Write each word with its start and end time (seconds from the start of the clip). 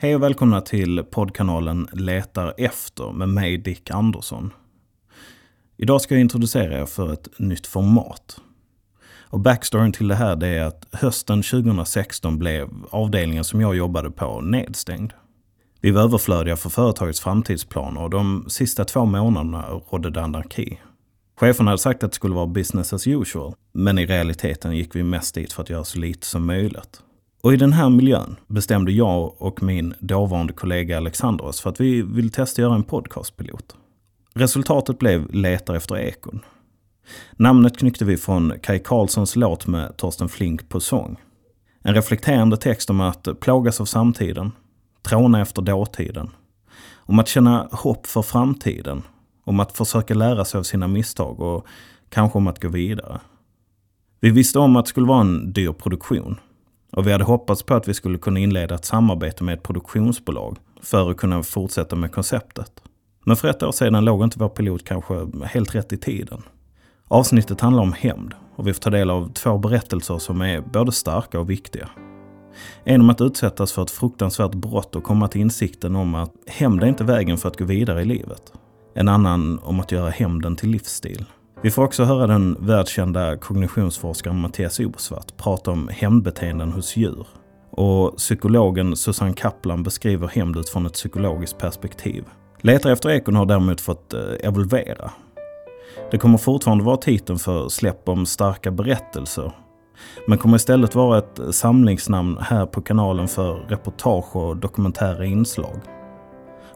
Hej 0.00 0.14
och 0.14 0.22
välkomna 0.22 0.60
till 0.60 1.04
poddkanalen 1.10 1.88
Letar 1.92 2.54
efter 2.58 3.12
med 3.12 3.28
mig 3.28 3.58
Dick 3.58 3.90
Andersson. 3.90 4.52
Idag 5.76 6.00
ska 6.00 6.14
jag 6.14 6.20
introducera 6.20 6.80
er 6.80 6.86
för 6.86 7.12
ett 7.12 7.28
nytt 7.38 7.66
format. 7.66 8.40
Och 9.30 9.40
backstoryn 9.40 9.92
till 9.92 10.08
det 10.08 10.14
här 10.14 10.36
det 10.36 10.46
är 10.48 10.64
att 10.64 10.86
hösten 10.92 11.42
2016 11.42 12.38
blev 12.38 12.68
avdelningen 12.90 13.44
som 13.44 13.60
jag 13.60 13.76
jobbade 13.76 14.10
på 14.10 14.40
nedstängd. 14.40 15.12
Vi 15.80 15.90
var 15.90 16.02
överflödiga 16.02 16.56
för 16.56 16.70
företagets 16.70 17.20
framtidsplaner 17.20 18.02
och 18.02 18.10
de 18.10 18.44
sista 18.48 18.84
två 18.84 19.04
månaderna 19.04 19.66
rådde 19.90 20.10
det 20.10 20.22
anarki. 20.22 20.80
Cheferna 21.36 21.70
hade 21.70 21.82
sagt 21.82 22.02
att 22.02 22.10
det 22.10 22.16
skulle 22.16 22.34
vara 22.34 22.46
business 22.46 22.92
as 22.92 23.06
usual, 23.06 23.54
men 23.72 23.98
i 23.98 24.06
realiteten 24.06 24.76
gick 24.76 24.96
vi 24.96 25.02
mest 25.02 25.34
dit 25.34 25.52
för 25.52 25.62
att 25.62 25.70
göra 25.70 25.84
så 25.84 25.98
lite 25.98 26.26
som 26.26 26.46
möjligt. 26.46 27.02
Och 27.40 27.52
i 27.52 27.56
den 27.56 27.72
här 27.72 27.90
miljön 27.90 28.36
bestämde 28.46 28.92
jag 28.92 29.42
och 29.42 29.62
min 29.62 29.94
dåvarande 30.00 30.52
kollega 30.52 30.96
Alexander 30.96 31.44
oss 31.44 31.60
för 31.60 31.70
att 31.70 31.80
vi 31.80 32.02
ville 32.02 32.30
testa 32.30 32.62
att 32.62 32.64
göra 32.64 32.74
en 32.74 32.84
podcastpilot. 32.84 33.76
Resultatet 34.34 34.98
blev 34.98 35.34
Letar 35.34 35.74
efter 35.74 35.98
ekon. 35.98 36.40
Namnet 37.32 37.78
knyckte 37.78 38.04
vi 38.04 38.16
från 38.16 38.52
Kai 38.62 38.78
Karlssons 38.78 39.36
låt 39.36 39.66
med 39.66 39.96
Torsten 39.96 40.28
Flink 40.28 40.68
på 40.68 40.80
sång. 40.80 41.16
En 41.82 41.94
reflekterande 41.94 42.56
text 42.56 42.90
om 42.90 43.00
att 43.00 43.28
plågas 43.40 43.80
av 43.80 43.84
samtiden, 43.84 44.52
tråna 45.02 45.40
efter 45.40 45.62
dåtiden, 45.62 46.30
om 46.96 47.18
att 47.18 47.28
känna 47.28 47.68
hopp 47.72 48.06
för 48.06 48.22
framtiden, 48.22 49.02
om 49.44 49.60
att 49.60 49.76
försöka 49.76 50.14
lära 50.14 50.44
sig 50.44 50.58
av 50.58 50.62
sina 50.62 50.88
misstag 50.88 51.40
och 51.40 51.66
kanske 52.08 52.38
om 52.38 52.46
att 52.46 52.62
gå 52.62 52.68
vidare. 52.68 53.20
Vi 54.20 54.30
visste 54.30 54.58
om 54.58 54.76
att 54.76 54.84
det 54.84 54.88
skulle 54.88 55.06
vara 55.06 55.20
en 55.20 55.52
dyr 55.52 55.72
produktion 55.72 56.38
och 56.92 57.06
vi 57.06 57.12
hade 57.12 57.24
hoppats 57.24 57.62
på 57.62 57.74
att 57.74 57.88
vi 57.88 57.94
skulle 57.94 58.18
kunna 58.18 58.40
inleda 58.40 58.74
ett 58.74 58.84
samarbete 58.84 59.44
med 59.44 59.54
ett 59.54 59.62
produktionsbolag 59.62 60.56
för 60.82 61.10
att 61.10 61.16
kunna 61.16 61.42
fortsätta 61.42 61.96
med 61.96 62.12
konceptet. 62.12 62.72
Men 63.24 63.36
för 63.36 63.48
ett 63.48 63.62
år 63.62 63.72
sedan 63.72 64.04
låg 64.04 64.24
inte 64.24 64.38
vår 64.38 64.48
pilot 64.48 64.84
kanske 64.84 65.26
helt 65.44 65.74
rätt 65.74 65.92
i 65.92 65.96
tiden. 65.96 66.42
Avsnittet 67.08 67.60
handlar 67.60 67.82
om 67.82 67.92
hämnd 67.92 68.34
och 68.56 68.66
vi 68.66 68.72
får 68.72 68.80
ta 68.80 68.90
del 68.90 69.10
av 69.10 69.32
två 69.32 69.58
berättelser 69.58 70.18
som 70.18 70.40
är 70.40 70.60
både 70.60 70.92
starka 70.92 71.40
och 71.40 71.50
viktiga. 71.50 71.88
En 72.84 73.00
om 73.00 73.10
att 73.10 73.20
utsättas 73.20 73.72
för 73.72 73.82
ett 73.82 73.90
fruktansvärt 73.90 74.54
brott 74.54 74.96
och 74.96 75.04
komma 75.04 75.28
till 75.28 75.40
insikten 75.40 75.96
om 75.96 76.14
att 76.14 76.32
hämnd 76.46 76.82
är 76.82 76.86
inte 76.86 77.04
vägen 77.04 77.38
för 77.38 77.48
att 77.48 77.58
gå 77.58 77.64
vidare 77.64 78.02
i 78.02 78.04
livet. 78.04 78.52
En 78.94 79.08
annan 79.08 79.58
om 79.58 79.80
att 79.80 79.92
göra 79.92 80.10
hämnden 80.10 80.56
till 80.56 80.70
livsstil. 80.70 81.24
Vi 81.62 81.70
får 81.70 81.84
också 81.84 82.04
höra 82.04 82.26
den 82.26 82.56
världskända 82.60 83.36
kognitionsforskaren 83.36 84.40
Mattias 84.40 84.80
Obersvart 84.80 85.36
prata 85.36 85.70
om 85.70 85.88
hämndbeteenden 85.92 86.72
hos 86.72 86.96
djur. 86.96 87.26
Och 87.70 88.16
psykologen 88.16 88.96
Susanne 88.96 89.32
Kaplan 89.32 89.82
beskriver 89.82 90.28
hämnd 90.28 90.56
utifrån 90.56 90.86
ett 90.86 90.92
psykologiskt 90.92 91.58
perspektiv. 91.58 92.24
Letar 92.60 92.90
efter 92.90 93.10
ekon 93.10 93.36
har 93.36 93.46
däremot 93.46 93.80
fått 93.80 94.14
eh, 94.14 94.20
evolvera. 94.42 95.10
Det 96.10 96.18
kommer 96.18 96.38
fortfarande 96.38 96.84
vara 96.84 96.96
titeln 96.96 97.38
för 97.38 97.68
släpp 97.68 98.08
om 98.08 98.26
starka 98.26 98.70
berättelser. 98.70 99.52
Men 100.26 100.38
kommer 100.38 100.56
istället 100.56 100.94
vara 100.94 101.18
ett 101.18 101.40
samlingsnamn 101.50 102.38
här 102.40 102.66
på 102.66 102.82
kanalen 102.82 103.28
för 103.28 103.54
reportage 103.54 104.36
och 104.36 104.56
dokumentära 104.56 105.24
inslag. 105.24 105.80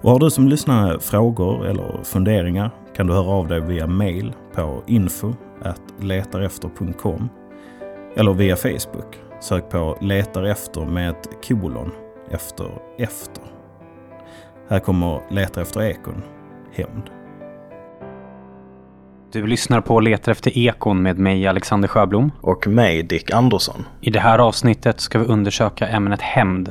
Och 0.01 0.11
har 0.11 0.19
du 0.19 0.31
som 0.31 0.49
lyssnare 0.49 1.01
frågor 1.01 1.67
eller 1.67 2.05
funderingar 2.05 2.71
kan 2.97 3.07
du 3.07 3.13
höra 3.13 3.31
av 3.31 3.49
dig 3.49 3.61
via 3.61 3.87
mail 3.87 4.35
på 4.55 4.83
info 4.87 5.35
letarefter.com 6.01 7.29
eller 8.17 8.33
via 8.33 8.57
Facebook. 8.57 9.19
Sök 9.41 9.71
på 9.71 9.99
letar 10.01 10.43
efter 10.43 10.81
med 10.81 11.11
ett 11.11 11.49
kolon 11.49 11.91
efter 12.31 12.71
efter. 12.99 13.45
Här 14.69 14.79
kommer 14.79 15.21
Letar 15.31 15.63
efter 15.63 15.83
ekon, 15.83 16.23
hämnd. 16.73 17.11
Du 19.33 19.47
lyssnar 19.47 19.81
på 19.81 20.01
Letar 20.01 20.33
efter 20.33 20.59
ekon 20.59 21.03
med 21.03 21.19
mig 21.19 21.47
Alexander 21.47 21.89
Sjöblom. 21.89 22.33
Och 22.41 22.67
mig 22.67 23.03
Dick 23.03 23.31
Andersson. 23.31 23.85
I 24.01 24.11
det 24.11 24.21
här 24.21 24.39
avsnittet 24.39 25.01
ska 25.01 25.19
vi 25.19 25.25
undersöka 25.25 25.89
ämnet 25.89 26.21
hämnd. 26.21 26.69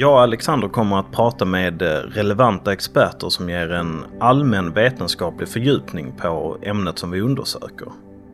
Jag 0.00 0.12
och 0.12 0.20
Alexander 0.20 0.68
kommer 0.68 0.98
att 0.98 1.12
prata 1.12 1.44
med 1.44 1.82
eh, 1.82 1.88
relevanta 1.88 2.72
experter 2.72 3.28
som 3.28 3.50
ger 3.50 3.72
en 3.72 4.04
allmän 4.20 4.72
vetenskaplig 4.72 5.48
fördjupning 5.48 6.12
på 6.12 6.58
ämnet 6.62 6.98
som 6.98 7.10
vi 7.10 7.20
undersöker. 7.20 7.88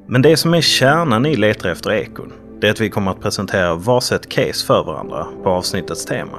Men 0.07 0.23
det 0.23 0.37
som 0.37 0.55
är 0.55 0.61
kärnan 0.61 1.27
i 1.27 1.37
Letar 1.37 1.69
efter 1.71 1.93
ekon, 1.93 2.33
det 2.61 2.67
är 2.67 2.71
att 2.71 2.81
vi 2.81 2.91
kommer 2.91 3.11
att 3.11 3.21
presentera 3.21 3.75
varsitt 3.75 4.29
case 4.29 4.67
för 4.67 4.85
varandra 4.85 5.27
på 5.43 5.51
avsnittets 5.51 6.05
tema. 6.05 6.39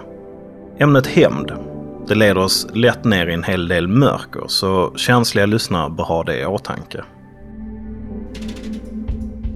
Ämnet 0.80 1.08
hämnd, 1.08 1.52
det 2.08 2.16
leder 2.16 2.38
oss 2.38 2.68
lätt 2.74 3.04
ner 3.04 3.28
i 3.28 3.34
en 3.34 3.44
hel 3.44 3.68
del 3.68 3.88
mörker, 3.88 4.44
så 4.48 4.94
känsliga 4.96 5.46
lyssnare 5.46 5.90
bör 5.90 6.04
ha 6.04 6.24
det 6.24 6.40
i 6.40 6.46
åtanke. 6.46 7.04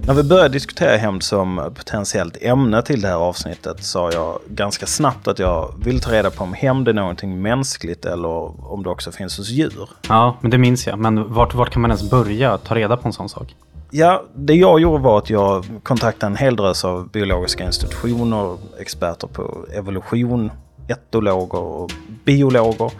När 0.06 0.14
vi 0.14 0.22
började 0.22 0.48
diskutera 0.48 0.96
hämnd 0.96 1.22
som 1.22 1.72
potentiellt 1.74 2.36
ämne 2.40 2.82
till 2.82 3.00
det 3.00 3.08
här 3.08 3.16
avsnittet 3.16 3.84
sa 3.84 4.12
jag 4.12 4.38
ganska 4.46 4.86
snabbt 4.86 5.28
att 5.28 5.38
jag 5.38 5.74
vill 5.84 6.00
ta 6.00 6.12
reda 6.12 6.30
på 6.30 6.44
om 6.44 6.52
hämnd 6.52 6.88
är 6.88 6.92
någonting 6.92 7.42
mänskligt 7.42 8.04
eller 8.04 8.28
om 8.72 8.82
det 8.82 8.90
också 8.90 9.12
finns 9.12 9.38
hos 9.38 9.48
djur. 9.48 9.88
Ja, 10.08 10.36
men 10.40 10.50
det 10.50 10.58
minns 10.58 10.86
jag. 10.86 10.98
Men 10.98 11.32
vart, 11.32 11.54
vart 11.54 11.70
kan 11.70 11.82
man 11.82 11.90
ens 11.90 12.10
börja 12.10 12.58
ta 12.58 12.74
reda 12.74 12.96
på 12.96 13.08
en 13.08 13.12
sån 13.12 13.28
sak? 13.28 13.54
Ja, 13.90 14.24
det 14.34 14.54
jag 14.54 14.80
gjorde 14.80 15.02
var 15.02 15.18
att 15.18 15.30
jag 15.30 15.64
kontaktade 15.82 16.30
en 16.30 16.36
hel 16.36 16.56
drös 16.56 16.84
av 16.84 17.08
biologiska 17.08 17.64
institutioner, 17.64 18.58
experter 18.78 19.28
på 19.28 19.66
evolution, 19.74 20.50
etologer 20.88 21.58
och 21.58 21.92
biologer. 22.24 22.92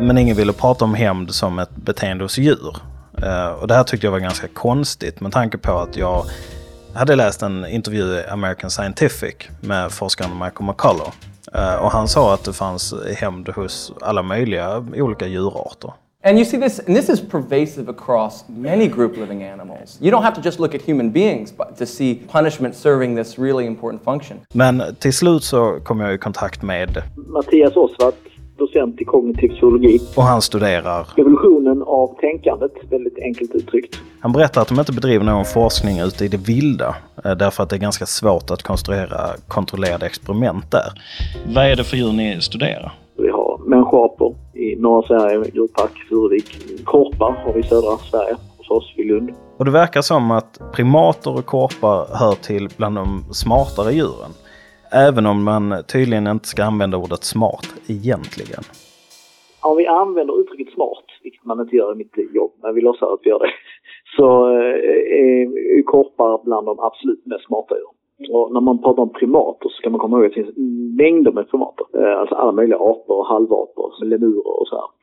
Men 0.00 0.18
ingen 0.18 0.36
ville 0.36 0.52
prata 0.52 0.84
om 0.84 0.94
hämnd 0.94 1.34
som 1.34 1.58
ett 1.58 1.76
beteende 1.76 2.24
hos 2.24 2.38
djur. 2.38 2.76
Uh, 3.22 3.52
och 3.60 3.68
det 3.68 3.74
här 3.74 3.84
tyckte 3.84 4.06
jag 4.06 4.12
var 4.12 4.18
ganska 4.18 4.48
konstigt 4.48 5.20
med 5.20 5.32
tanke 5.32 5.58
på 5.58 5.78
att 5.78 5.96
jag 5.96 6.24
hade 6.94 7.16
läst 7.16 7.42
en 7.42 7.66
intervju 7.66 8.14
i 8.14 8.24
American 8.26 8.70
Scientific 8.70 9.34
med 9.60 9.92
forskaren 9.92 10.30
Michael 10.38 10.66
McCullough. 10.66 11.12
Uh, 11.54 11.84
och 11.84 11.90
han 11.90 12.08
sa 12.08 12.34
att 12.34 12.44
det 12.44 12.52
fanns 12.52 12.94
hämnd 13.16 13.48
hos 13.48 13.92
alla 14.00 14.22
möjliga 14.22 14.84
olika 14.94 15.26
djurarter. 15.26 15.92
And 16.22 16.38
you 16.38 16.44
see 16.44 16.58
this, 16.58 16.78
and 16.80 16.94
this 16.96 17.08
is 17.08 17.20
pervasive 17.20 17.88
across 17.88 18.44
many 18.48 18.88
group 18.88 19.16
living 19.16 19.42
animals. 19.42 19.98
You 20.02 20.10
don't 20.10 20.22
have 20.22 20.34
to 20.34 20.42
just 20.42 20.60
look 20.60 20.74
at 20.74 20.82
human 20.82 21.10
beings 21.10 21.50
but 21.56 21.78
to 21.78 21.86
see 21.86 22.14
punishment 22.32 22.76
serving 22.76 23.16
this 23.16 23.38
really 23.38 23.66
important 23.66 24.04
function. 24.04 24.40
Men 24.54 24.82
till 24.98 25.12
slut 25.12 25.44
så 25.44 25.80
kom 25.84 26.00
jag 26.00 26.14
i 26.14 26.18
kontakt 26.18 26.62
med 26.62 27.02
Mattias 27.16 27.76
Osvart, 27.76 28.14
docent 28.60 29.00
i 29.00 29.04
kognitiv 29.04 29.48
psykologi. 29.48 29.98
Och 30.16 30.22
han 30.22 30.42
studerar? 30.42 31.06
Evolutionen 31.16 31.82
av 31.82 32.06
tänkandet, 32.20 32.72
väldigt 32.90 33.18
enkelt 33.18 33.54
uttryckt. 33.54 34.00
Han 34.20 34.32
berättar 34.32 34.62
att 34.62 34.68
de 34.68 34.78
inte 34.78 34.92
bedriver 34.92 35.24
någon 35.24 35.44
forskning 35.44 36.00
ute 36.00 36.24
i 36.24 36.28
det 36.28 36.48
vilda. 36.48 36.94
Därför 37.22 37.62
att 37.62 37.70
det 37.70 37.76
är 37.76 37.80
ganska 37.80 38.06
svårt 38.06 38.50
att 38.50 38.62
konstruera 38.62 39.18
kontrollerade 39.48 40.06
experiment 40.06 40.70
där. 40.70 40.92
Vad 41.54 41.64
är 41.64 41.76
det 41.76 41.84
för 41.84 41.96
djur 41.96 42.12
ni 42.12 42.40
studerar? 42.40 42.92
Vi 43.16 43.30
har 43.30 43.60
människoapor 43.66 44.34
i 44.54 44.76
norra 44.76 45.06
Sverige, 45.06 45.50
djurpark 45.54 46.08
Furuvik. 46.08 46.58
Korpar 46.84 47.32
har 47.44 47.52
vi 47.52 47.60
i 47.60 47.62
södra 47.62 47.96
Sverige, 48.10 48.36
hos 48.58 48.70
oss 48.70 48.94
vid 48.96 49.06
Lund. 49.06 49.30
Och 49.56 49.64
det 49.64 49.70
verkar 49.70 50.02
som 50.02 50.30
att 50.30 50.60
primater 50.72 51.38
och 51.38 51.46
korpar 51.46 52.06
hör 52.18 52.34
till 52.34 52.68
bland 52.76 52.96
de 52.96 53.24
smartare 53.30 53.92
djuren. 53.92 54.30
Även 54.92 55.26
om 55.26 55.44
man 55.44 55.74
tydligen 55.92 56.26
inte 56.26 56.48
ska 56.48 56.64
använda 56.64 56.96
ordet 56.96 57.24
smart 57.24 57.66
egentligen. 57.88 58.62
Om 59.62 59.76
vi 59.76 59.86
använder 59.86 60.40
uttrycket 60.40 60.74
smart, 60.74 61.04
vilket 61.22 61.44
man 61.44 61.60
inte 61.60 61.76
gör 61.76 61.92
i 61.92 61.96
mitt 61.96 62.34
jobb, 62.34 62.52
men 62.62 62.74
vi 62.74 62.80
låtsas 62.80 63.08
att 63.08 63.20
vi 63.22 63.30
gör 63.30 63.38
det, 63.38 63.50
så 64.16 64.48
eh, 64.48 65.78
är 65.78 65.82
korpar 65.82 66.44
bland 66.44 66.66
de 66.66 66.80
absolut 66.80 67.26
mest 67.26 67.46
smarta 67.46 67.74
djuren. 67.74 68.00
Och 68.36 68.52
när 68.52 68.60
man 68.60 68.82
pratar 68.82 69.02
om 69.02 69.12
primater 69.12 69.68
så 69.68 69.76
ska 69.76 69.90
man 69.90 70.00
komma 70.00 70.16
ihåg 70.16 70.26
att 70.26 70.34
det 70.34 70.42
finns 70.42 70.56
mängder 70.98 71.32
med 71.32 71.50
primater. 71.50 71.86
Eh, 71.94 72.20
alltså 72.20 72.34
alla 72.34 72.52
möjliga 72.52 72.78
apor 72.78 73.16
och 73.18 73.26
halvapor, 73.26 74.04
lemurer 74.04 74.60
och 74.60 74.68
så 74.68 74.76
här. 74.76 74.99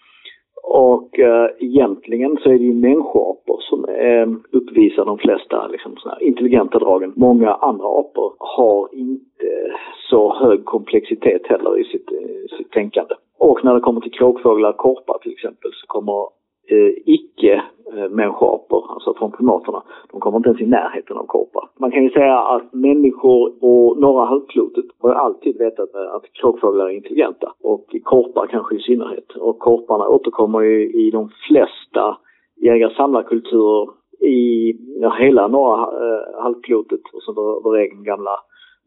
Och 0.69 1.19
eh, 1.19 1.49
egentligen 1.59 2.37
så 2.43 2.49
är 2.49 2.57
det 2.57 2.65
ju 2.65 2.73
människoapor 2.73 3.57
som 3.59 3.85
eh, 3.85 4.57
uppvisar 4.57 5.05
de 5.05 5.17
flesta 5.17 5.67
liksom, 5.67 5.95
såna 5.97 6.19
intelligenta 6.21 6.79
dragen. 6.79 7.13
Många 7.15 7.53
andra 7.53 7.87
apor 7.87 8.33
har 8.39 8.89
inte 8.93 9.47
eh, 9.47 9.75
så 10.09 10.33
hög 10.33 10.65
komplexitet 10.65 11.47
heller 11.47 11.79
i 11.79 11.83
sitt, 11.83 12.11
eh, 12.11 12.57
sitt 12.57 12.71
tänkande. 12.71 13.15
Och 13.37 13.65
när 13.65 13.73
det 13.73 13.79
kommer 13.79 14.01
till 14.01 14.11
kråkfåglar, 14.11 14.73
korpar 14.73 15.17
till 15.17 15.31
exempel, 15.31 15.71
så 15.73 15.87
kommer 15.87 16.27
eh, 16.67 16.91
icke-människoapor, 17.05 18.83
eh, 18.85 18.91
alltså 18.91 19.13
från 19.13 19.31
primaterna. 19.31 19.83
De 20.11 20.19
kommer 20.19 20.37
inte 20.37 20.49
ens 20.49 20.61
i 20.61 20.65
närheten 20.65 21.17
av 21.17 21.25
korpar. 21.25 21.69
Man 21.79 21.91
kan 21.91 22.03
ju 22.03 22.09
säga 22.09 22.39
att 22.39 22.73
människor 22.73 23.53
och 23.61 23.99
norra 23.99 24.25
halvklotet 24.25 24.85
har 24.99 25.09
ju 25.09 25.15
alltid 25.15 25.57
vetat 25.57 25.95
att 25.95 26.33
kråkfåglar 26.33 26.85
är 26.85 26.89
intelligenta 26.89 27.53
och 27.63 27.85
korpar 28.03 28.47
kanske 28.47 28.75
i 28.75 28.79
synnerhet. 28.79 29.31
Och 29.31 29.59
korparna 29.59 30.07
återkommer 30.07 30.61
ju 30.61 30.91
i 30.91 31.11
de 31.11 31.29
flesta 31.47 32.17
jägar-samlarkulturer 32.55 33.89
i 34.19 34.73
ja, 35.01 35.15
hela 35.19 35.47
norra 35.47 35.81
eh, 35.81 36.41
halvklotet 36.43 37.01
och 37.13 37.23
så 37.23 37.33
vår, 37.33 37.61
vår 37.63 37.77
egen 37.77 38.03
gamla 38.03 38.31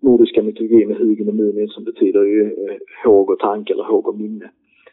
nordiska 0.03 0.43
mytologi 0.43 0.87
med 0.87 0.97
Hugen 0.97 1.29
och 1.29 1.35
Munin 1.35 1.69
som 1.69 1.85
betyder 1.85 2.23
ju 2.23 2.43
eh, 2.43 2.76
håg 3.05 3.31
och 3.31 3.38
tanke 3.38 3.73
eller 3.73 3.85
håg 3.85 4.09
och 4.09 4.19
minne. 4.19 4.50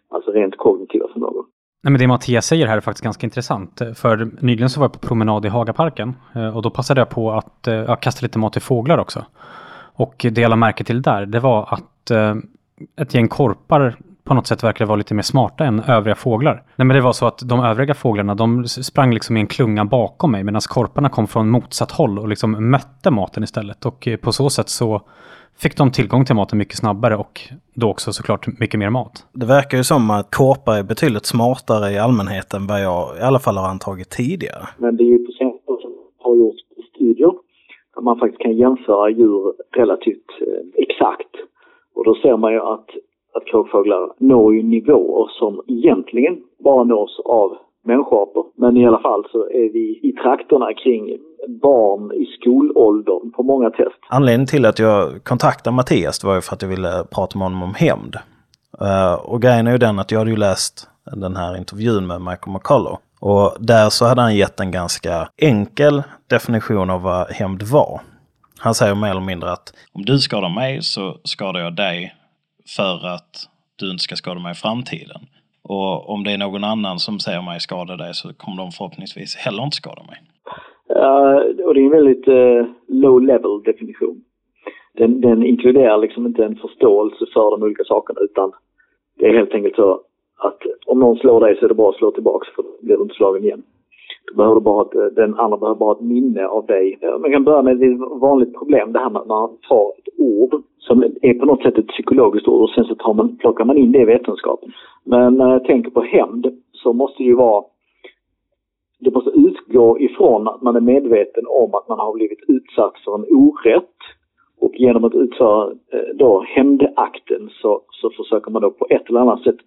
Alltså 0.10 0.32
rent 0.32 0.58
kognitiva 0.58 1.08
förmågor. 1.14 1.46
Nej, 1.88 1.92
men 1.92 2.00
det 2.00 2.08
Mattias 2.08 2.46
säger 2.46 2.68
här 2.68 2.78
är 2.78 2.82
faktiskt 2.82 3.04
ganska 3.04 3.28
intressant. 3.28 3.82
För 3.96 4.30
nyligen 4.40 4.70
så 4.70 4.80
var 4.80 4.86
jag 4.86 5.02
på 5.02 5.08
promenad 5.08 5.46
i 5.46 5.50
Hagaparken 5.50 6.16
eh, 6.36 6.48
och 6.48 6.62
då 6.62 6.70
passade 6.70 7.02
jag 7.02 7.10
på 7.10 7.34
att 7.34 7.68
eh, 7.68 7.74
ja, 7.74 7.96
kasta 7.96 8.26
lite 8.26 8.40
mat 8.40 8.54
till 8.54 8.62
fåglar 8.62 8.98
också. 8.98 9.26
Och 9.76 10.26
det 10.32 10.42
jag 10.42 10.50
lade 10.50 10.60
märke 10.60 10.84
till 10.84 11.02
där, 11.02 11.26
det 11.26 11.40
var 11.40 11.74
att 11.74 12.12
eh, 12.12 12.36
ett 13.02 13.14
gäng 13.14 13.28
korpar 13.28 13.98
på 14.28 14.34
något 14.34 14.48
sätt 14.48 14.64
verkade 14.64 14.88
vara 14.88 14.96
lite 14.96 15.14
mer 15.14 15.22
smarta 15.22 15.66
än 15.66 15.80
övriga 15.80 16.16
fåglar. 16.16 16.64
Nej, 16.76 16.86
men 16.86 16.96
det 16.96 17.02
var 17.02 17.14
så 17.14 17.26
att 17.26 17.42
de 17.50 17.60
övriga 17.60 17.94
fåglarna, 17.94 18.36
de 18.36 18.68
sprang 18.68 19.14
liksom 19.14 19.38
i 19.38 19.40
en 19.40 19.48
klunga 19.48 19.86
bakom 19.86 20.32
mig 20.32 20.44
medan 20.44 20.62
korparna 20.70 21.10
kom 21.10 21.28
från 21.28 21.50
motsatt 21.50 21.92
håll 21.92 22.20
och 22.20 22.28
liksom 22.28 22.70
mötte 22.72 23.12
maten 23.12 23.44
istället. 23.44 23.86
Och 23.86 24.08
på 24.22 24.32
så 24.32 24.50
sätt 24.50 24.70
så 24.70 25.02
fick 25.60 25.78
de 25.78 25.92
tillgång 25.92 26.26
till 26.26 26.36
maten 26.36 26.58
mycket 26.58 26.78
snabbare 26.78 27.16
och 27.16 27.42
då 27.74 27.90
också 27.90 28.14
såklart 28.14 28.60
mycket 28.60 28.80
mer 28.80 28.90
mat. 28.90 29.26
Det 29.34 29.46
verkar 29.46 29.78
ju 29.78 29.84
som 29.84 30.12
att 30.12 30.36
korpar 30.36 30.78
är 30.78 30.84
betydligt 30.84 31.26
smartare 31.26 31.92
i 31.92 31.98
allmänhet 31.98 32.54
än 32.54 32.68
vad 32.68 32.84
jag 32.84 33.18
i 33.18 33.22
alla 33.22 33.40
fall 33.40 33.58
har 33.58 33.68
antagit 33.68 34.10
tidigare. 34.10 34.68
Men 34.78 34.98
det 34.98 35.04
är 35.04 35.12
ju 35.16 35.26
på 35.26 35.32
sätt 35.32 35.82
som 35.82 35.94
har 36.20 36.36
gjort 36.36 36.56
studier 36.96 37.34
där 37.96 38.02
man 38.02 38.20
faktiskt 38.20 38.42
kan 38.42 38.58
jämföra 38.58 39.10
djur 39.10 39.54
relativt 39.72 40.30
eh, 40.42 40.84
exakt. 40.84 41.34
Och 41.96 42.04
då 42.06 42.16
ser 42.16 42.38
man 42.38 42.52
ju 42.54 42.60
att, 42.60 42.90
att 43.38 43.46
kråkfåglar 43.46 44.10
når 44.18 44.56
ju 44.56 44.64
nivåer 44.64 45.28
som 45.40 45.62
egentligen 45.68 46.38
bara 46.64 46.84
nås 46.84 47.20
av 47.26 47.58
människoapor. 47.84 48.46
Men 48.56 48.78
i 48.78 48.88
alla 48.88 49.00
fall 49.00 49.24
så 49.32 49.40
är 49.40 49.74
vi 49.74 50.00
i 50.10 50.12
trakterna 50.24 50.74
kring 50.84 51.18
barn 51.62 52.12
i 52.12 52.26
skolåldern 52.26 53.32
på 53.32 53.44
många 53.44 53.70
test. 53.70 54.00
Anledningen 54.10 54.48
till 54.48 54.66
att 54.66 54.80
jag 54.80 55.24
kontaktade 55.24 55.76
Mattias 55.76 56.24
var 56.24 56.36
ju 56.36 56.42
för 56.42 56.54
att 56.56 56.62
jag 56.62 56.70
ville 56.70 57.04
prata 57.16 57.38
med 57.38 57.46
honom 57.46 57.64
om 57.64 57.74
hämnd. 57.74 58.16
Uh, 58.82 59.30
och 59.32 59.42
grejen 59.42 59.68
är 59.68 59.72
ju 59.72 59.78
den 59.78 60.00
att 60.00 60.12
jag 60.12 60.20
hade 60.20 60.32
ju 60.32 60.38
läst 60.38 60.90
den 61.16 61.36
här 61.36 61.58
intervjun 61.58 62.08
med 62.08 62.22
Michael 62.22 62.54
McCullough. 62.54 63.00
Och 63.20 63.56
där 63.60 63.90
så 63.90 64.06
hade 64.06 64.22
han 64.22 64.36
gett 64.36 64.60
en 64.60 64.72
ganska 64.72 65.30
enkel 65.38 66.04
definition 66.28 66.90
av 66.90 67.02
vad 67.02 67.28
hämnd 67.28 67.64
var. 67.64 68.02
Han 68.60 68.74
säger 68.74 68.96
mer 68.96 69.10
eller 69.10 69.22
mindre 69.22 69.52
att 69.52 69.74
om 69.94 70.06
du 70.06 70.20
skadar 70.20 70.50
mig 70.50 70.82
så 70.82 71.18
skadar 71.24 71.60
jag 71.60 71.76
dig 71.76 72.16
för 72.76 73.08
att 73.16 73.34
du 73.80 73.92
inte 73.92 74.04
ska 74.04 74.16
skada 74.16 74.40
mig 74.40 74.52
i 74.52 74.56
framtiden. 74.56 75.22
Och 75.64 76.10
om 76.10 76.24
det 76.24 76.32
är 76.32 76.38
någon 76.38 76.64
annan 76.64 77.00
som 77.00 77.20
säger 77.20 77.42
mig 77.42 77.60
skada 77.60 77.96
dig 77.96 78.14
så 78.14 78.34
kommer 78.34 78.58
de 78.58 78.72
förhoppningsvis 78.72 79.36
heller 79.36 79.64
inte 79.64 79.76
skada 79.76 80.04
mig. 80.12 80.20
Uh, 80.96 81.66
och 81.66 81.74
det 81.74 81.82
är 81.82 81.86
en 81.86 82.00
väldigt 82.00 82.28
uh, 82.28 82.66
low 82.88 83.22
level 83.22 83.64
definition. 83.66 84.24
Den, 84.94 85.22
den, 85.22 85.46
inkluderar 85.46 85.98
liksom 85.98 86.26
inte 86.26 86.46
en 86.46 86.56
förståelse 86.56 87.26
för 87.34 87.52
de 87.52 87.64
olika 87.64 87.84
sakerna 87.84 88.20
utan 88.22 88.52
det 89.16 89.26
är 89.26 89.38
helt 89.38 89.54
enkelt 89.54 89.76
så 89.76 90.02
att 90.38 90.62
om 90.86 91.00
någon 91.00 91.18
slår 91.18 91.40
dig 91.42 91.58
så 91.58 91.66
är 91.66 91.70
det 91.70 91.76
bra 91.76 91.90
att 91.90 91.96
slå 91.96 92.12
tillbaks 92.12 92.48
för 92.56 92.64
då 92.64 92.70
blir 92.82 92.98
du 92.98 93.04
inte 93.04 93.16
slagen 93.16 93.44
igen. 93.44 93.64
Du 94.28 94.36
behöver 94.36 94.60
bara 94.60 94.82
ett, 94.82 95.16
den 95.16 95.36
andra 95.36 95.58
behöver 95.58 95.80
bara 95.80 95.96
ett 95.96 96.02
minne 96.02 96.48
av 96.48 96.66
dig. 96.66 96.98
Eh, 97.02 97.20
man 97.20 97.32
kan 97.32 97.44
börja 97.44 97.62
med 97.62 97.84
ett 97.84 98.00
vanligt 98.22 98.54
problem, 98.60 98.92
det 98.94 99.00
här 99.00 99.10
med 99.10 99.22
att 99.22 99.28
man 99.28 99.58
tar 99.70 99.94
ett 99.98 100.10
ord 100.18 100.62
som 100.80 101.04
är 101.22 101.34
på 101.34 101.46
något 101.46 101.62
sätt 101.62 101.78
ett 101.78 101.88
psykologiskt 101.88 102.48
ord 102.48 102.62
och 102.62 102.70
sen 102.70 102.86
så 102.86 102.96
tar 102.96 103.14
man, 103.14 103.38
plockar 103.38 103.66
man 103.66 103.78
in 103.78 103.92
det 103.92 104.02
i 104.02 104.06
vetenskapen. 104.06 104.72
Men 105.04 105.24
eh, 105.24 105.32
när 105.32 105.54
jag 105.54 105.64
tänker 105.64 105.92
på 105.92 106.02
hämnd 106.02 106.48
så 106.72 106.94
måste 106.94 107.24
det 107.24 107.28
ju 107.28 107.36
vara 107.36 107.64
det 109.00 109.12
måste 109.14 109.30
utgå 109.30 110.00
ifrån 110.00 110.48
att 110.48 110.62
man 110.62 110.76
är 110.76 110.82
medveten 110.82 111.44
om 111.48 111.76
att 111.76 111.88
man 111.88 112.00
har 112.00 112.14
blivit 112.14 112.40
utsatt 112.48 112.98
för 113.06 113.16
en 113.16 113.26
orätt 113.30 113.98
och 114.60 114.74
genom 114.76 115.04
att 115.04 115.16
utföra 115.16 115.72
eh, 115.94 116.16
då 116.16 116.44
hämndakten 116.48 117.50
så, 117.62 117.82
så 117.92 118.10
försöker 118.10 118.52
man 118.52 118.62
då 118.62 118.72
på 118.72 118.88
ett 118.90 119.10
eller 119.10 119.20
annat 119.20 119.44
sätt 119.44 119.58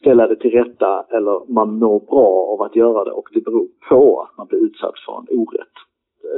ställa 0.00 0.26
det 0.26 0.36
till 0.36 0.50
rätta 0.50 1.04
eller 1.10 1.52
man 1.52 1.78
mår 1.78 2.00
bra 2.00 2.30
av 2.52 2.62
att 2.62 2.76
göra 2.76 3.04
det 3.04 3.10
och 3.10 3.28
det 3.32 3.40
beror 3.40 3.68
på 3.88 4.20
att 4.20 4.38
man 4.38 4.46
blir 4.46 4.64
utsatt 4.64 4.98
för 5.06 5.12
en 5.18 5.38
orätt. 5.38 5.76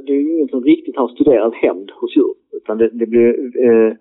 Det 0.06 0.12
är 0.12 0.16
ju 0.16 0.32
ingen 0.32 0.48
som 0.48 0.64
riktigt 0.64 0.96
har 0.96 1.08
studerat 1.08 1.54
hämnd 1.54 1.90
hos 1.90 2.16
djur 2.16 2.34
utan 2.52 2.78
det, 2.78 2.88
det 2.88 3.06
blir 3.06 3.28
eh, 3.66 3.92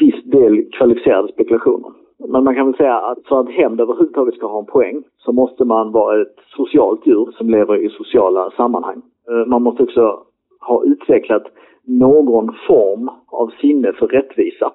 viss 0.00 0.24
del 0.24 0.70
kvalificerade 0.72 1.32
spekulationer. 1.32 1.92
Men 2.28 2.44
man 2.44 2.54
kan 2.54 2.66
väl 2.66 2.76
säga 2.76 2.96
att 2.96 3.26
för 3.28 3.40
att 3.40 3.50
hämnd 3.50 3.80
överhuvudtaget 3.80 4.34
ska 4.34 4.46
ha 4.46 4.58
en 4.58 4.66
poäng 4.66 5.02
så 5.18 5.32
måste 5.32 5.64
man 5.64 5.92
vara 5.92 6.22
ett 6.22 6.36
socialt 6.56 7.06
djur 7.06 7.30
som 7.38 7.50
lever 7.50 7.76
i 7.84 7.88
sociala 7.88 8.50
sammanhang. 8.50 9.02
Eh, 9.30 9.46
man 9.46 9.62
måste 9.62 9.82
också 9.82 10.22
ha 10.60 10.84
utvecklat 10.84 11.42
någon 11.84 12.54
form 12.68 13.10
av 13.26 13.50
sinne 13.60 13.92
för 13.92 14.06
rättvisa. 14.06 14.72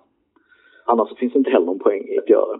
Annars 0.85 1.17
finns 1.17 1.33
det 1.33 1.39
inte 1.39 1.51
heller 1.51 1.65
någon 1.65 1.79
poäng 1.79 2.03
i 2.07 2.19
att 2.19 2.29
göra 2.29 2.53
det. 2.53 2.59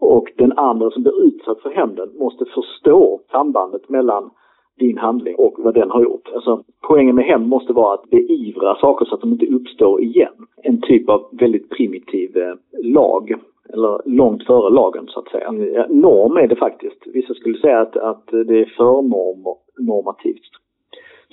Och 0.00 0.32
den 0.36 0.52
andra 0.58 0.90
som 0.90 1.02
blir 1.02 1.26
utsatt 1.26 1.60
för 1.60 1.70
hämnden 1.70 2.08
måste 2.18 2.44
förstå 2.44 3.20
sambandet 3.30 3.88
mellan 3.88 4.30
din 4.78 4.98
handling 4.98 5.34
och 5.34 5.54
vad 5.58 5.74
den 5.74 5.90
har 5.90 6.02
gjort. 6.02 6.28
Alltså, 6.34 6.62
poängen 6.88 7.14
med 7.14 7.24
hämnd 7.24 7.48
måste 7.48 7.72
vara 7.72 7.94
att 7.94 8.10
beivra 8.10 8.76
saker 8.76 9.04
så 9.04 9.14
att 9.14 9.20
de 9.20 9.32
inte 9.32 9.46
uppstår 9.46 10.02
igen. 10.02 10.34
En 10.62 10.80
typ 10.80 11.08
av 11.08 11.28
väldigt 11.32 11.70
primitiv 11.70 12.36
eh, 12.36 12.54
lag 12.82 13.34
eller 13.72 14.00
långt 14.04 14.46
före 14.46 14.70
lagen 14.70 15.06
så 15.08 15.20
att 15.20 15.28
säga. 15.28 15.52
Norm 15.88 16.36
är 16.36 16.48
det 16.48 16.56
faktiskt. 16.56 17.06
Vissa 17.06 17.34
skulle 17.34 17.58
säga 17.58 17.80
att, 17.80 17.96
att 17.96 18.26
det 18.26 18.60
är 18.60 18.74
förnormativt. 18.76 20.50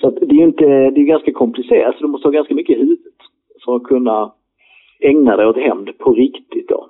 Så 0.00 0.08
att 0.08 0.16
det 0.20 0.36
är 0.36 0.42
inte, 0.44 0.64
det 0.64 1.00
är 1.00 1.04
ganska 1.04 1.32
komplicerat, 1.32 1.94
så 1.94 2.04
du 2.04 2.08
måste 2.08 2.28
ha 2.28 2.32
ganska 2.32 2.54
mycket 2.54 2.76
i 2.76 2.80
huvudet 2.80 3.14
för 3.64 3.76
att 3.76 3.82
kunna 3.82 4.32
ägna 5.00 5.36
dig 5.36 5.46
åt 5.46 5.56
hämnd 5.56 5.98
på 5.98 6.12
riktigt 6.12 6.68
då. 6.68 6.86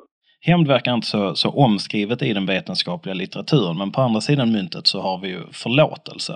Hämnd 0.46 0.68
verkar 0.68 0.94
inte 0.94 1.06
så, 1.06 1.34
så 1.34 1.48
omskrivet 1.66 2.22
i 2.22 2.32
den 2.32 2.46
vetenskapliga 2.46 3.14
litteraturen, 3.14 3.78
men 3.78 3.92
på 3.92 4.00
andra 4.00 4.20
sidan 4.20 4.52
myntet 4.52 4.86
så 4.86 4.98
har 5.06 5.16
vi 5.22 5.28
ju 5.28 5.40
förlåtelse. 5.64 6.34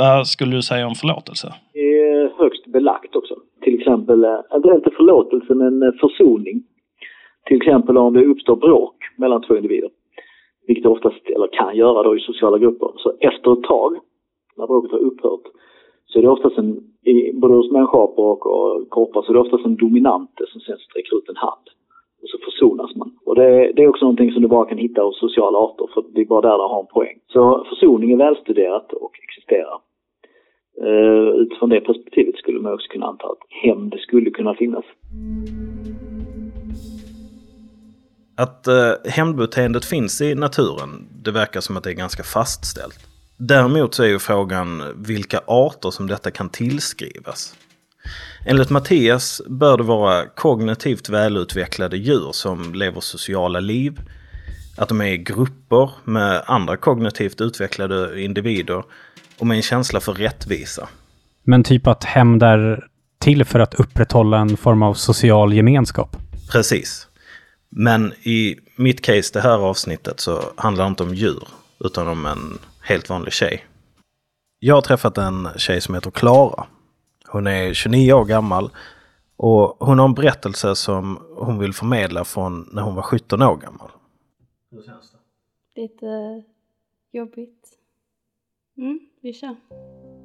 Vad 0.00 0.26
skulle 0.26 0.56
du 0.56 0.62
säga 0.62 0.86
om 0.86 0.94
förlåtelse? 1.02 1.48
Det 1.72 1.88
är 2.08 2.38
högst 2.42 2.66
belagt 2.66 3.16
också. 3.16 3.34
Till 3.64 3.74
exempel, 3.78 4.24
eh, 4.24 4.40
eller 4.54 4.74
inte 4.74 4.90
förlåtelse 4.90 5.54
men 5.54 5.82
eh, 5.82 5.92
försoning. 6.04 6.56
Till 7.46 7.56
exempel 7.56 7.96
om 7.96 8.14
det 8.14 8.24
uppstår 8.24 8.56
bråk 8.56 8.96
mellan 9.16 9.42
två 9.42 9.56
individer, 9.56 9.90
vilket 10.66 10.82
det 10.82 10.88
oftast, 10.88 11.22
eller 11.34 11.48
kan 11.58 11.76
göra 11.76 12.02
då 12.02 12.16
i 12.16 12.20
sociala 12.20 12.58
grupper. 12.58 12.90
Så 12.96 13.08
efter 13.20 13.52
ett 13.52 13.62
tag, 13.62 13.92
när 14.56 14.66
bråket 14.66 14.90
har 14.90 14.98
upphört, 14.98 15.46
så 16.06 16.18
är 16.18 16.22
det 16.22 16.28
oftast 16.28 16.58
en, 16.58 16.70
både 17.40 17.54
hos 17.54 17.72
människor 17.72 18.20
och, 18.20 18.46
och 18.46 18.88
korpar, 18.88 19.22
så 19.22 19.28
är 19.30 19.34
det 19.34 19.40
oftast 19.40 19.66
en 19.66 19.76
dominante 19.76 20.42
som 20.48 20.60
sen 20.60 20.78
sträcker 20.78 21.16
ut 21.18 21.28
en 21.28 21.36
hand. 21.36 21.66
Och 22.22 22.28
så 22.28 22.38
försonas 22.48 22.96
man. 22.96 23.10
Och 23.26 23.34
det, 23.34 23.72
det, 23.74 23.82
är 23.82 23.88
också 23.88 24.04
någonting 24.04 24.32
som 24.32 24.42
du 24.42 24.48
bara 24.48 24.68
kan 24.68 24.78
hitta 24.78 25.02
hos 25.02 25.20
sociala 25.20 25.58
arter, 25.58 25.86
för 25.94 26.04
det 26.14 26.20
är 26.20 26.24
bara 26.24 26.40
där 26.40 26.58
det 26.58 26.68
har 26.74 26.80
en 26.80 26.94
poäng. 26.96 27.18
Så 27.32 27.66
försoning 27.70 28.12
är 28.12 28.16
välstuderat 28.16 28.92
och 28.92 29.12
existerar. 29.24 29.78
Uh, 30.82 31.30
utifrån 31.42 31.68
det 31.70 31.80
perspektivet 31.80 32.36
skulle 32.36 32.60
man 32.60 32.72
också 32.72 32.88
kunna 32.88 33.06
anta 33.06 33.26
att 33.26 33.44
hämnd 33.62 33.94
skulle 33.98 34.30
kunna 34.30 34.54
finnas. 34.54 34.84
Att 38.36 38.64
uh, 38.68 39.10
hämndbeteendet 39.10 39.84
finns 39.84 40.20
i 40.20 40.34
naturen, 40.34 40.90
det 41.24 41.30
verkar 41.30 41.60
som 41.60 41.76
att 41.76 41.84
det 41.84 41.90
är 41.90 41.94
ganska 41.94 42.22
fastställt. 42.22 43.00
Däremot 43.38 43.94
så 43.94 44.02
är 44.02 44.08
ju 44.08 44.18
frågan 44.18 44.82
vilka 45.06 45.38
arter 45.46 45.90
som 45.90 46.06
detta 46.06 46.30
kan 46.30 46.48
tillskrivas. 46.48 47.67
Enligt 48.44 48.70
Mattias 48.70 49.42
bör 49.46 49.76
det 49.76 49.82
vara 49.82 50.26
kognitivt 50.26 51.08
välutvecklade 51.08 51.96
djur 51.96 52.32
som 52.32 52.74
lever 52.74 53.00
sociala 53.00 53.60
liv, 53.60 54.00
att 54.76 54.88
de 54.88 55.00
är 55.00 55.06
i 55.06 55.18
grupper 55.18 55.90
med 56.04 56.42
andra 56.46 56.76
kognitivt 56.76 57.40
utvecklade 57.40 58.22
individer 58.22 58.84
och 59.38 59.46
med 59.46 59.56
en 59.56 59.62
känsla 59.62 60.00
för 60.00 60.12
rättvisa. 60.12 60.88
Men 61.42 61.64
typ 61.64 61.86
att 61.86 62.04
hämnd 62.04 62.42
är 62.42 62.88
till 63.18 63.44
för 63.44 63.60
att 63.60 63.74
upprätthålla 63.74 64.38
en 64.38 64.56
form 64.56 64.82
av 64.82 64.94
social 64.94 65.52
gemenskap? 65.52 66.16
Precis. 66.52 67.08
Men 67.70 68.12
i 68.12 68.56
mitt 68.76 69.02
case, 69.02 69.30
det 69.32 69.40
här 69.40 69.58
avsnittet, 69.58 70.20
så 70.20 70.42
handlar 70.56 70.84
det 70.84 70.88
inte 70.88 71.02
om 71.02 71.14
djur, 71.14 71.48
utan 71.80 72.08
om 72.08 72.26
en 72.26 72.58
helt 72.80 73.08
vanlig 73.08 73.32
tjej. 73.32 73.64
Jag 74.58 74.74
har 74.74 74.82
träffat 74.82 75.18
en 75.18 75.48
tjej 75.56 75.80
som 75.80 75.94
heter 75.94 76.10
Klara. 76.10 76.66
Hon 77.28 77.46
är 77.46 77.72
29 77.72 78.12
år 78.12 78.24
gammal 78.24 78.70
och 79.36 79.76
hon 79.80 79.98
har 79.98 80.08
en 80.08 80.14
berättelse 80.14 80.74
som 80.74 81.18
hon 81.36 81.58
vill 81.58 81.72
förmedla 81.72 82.24
från 82.24 82.68
när 82.72 82.82
hon 82.82 82.94
var 82.94 83.02
17 83.02 83.42
år 83.42 83.56
gammal. 83.56 83.90
Hur 84.70 84.82
känns 84.82 85.12
det? 85.12 85.80
Lite 85.80 86.06
jobbigt. 87.12 87.68
Mm, 88.78 89.00
vi 89.22 89.32
kör. 89.32 89.56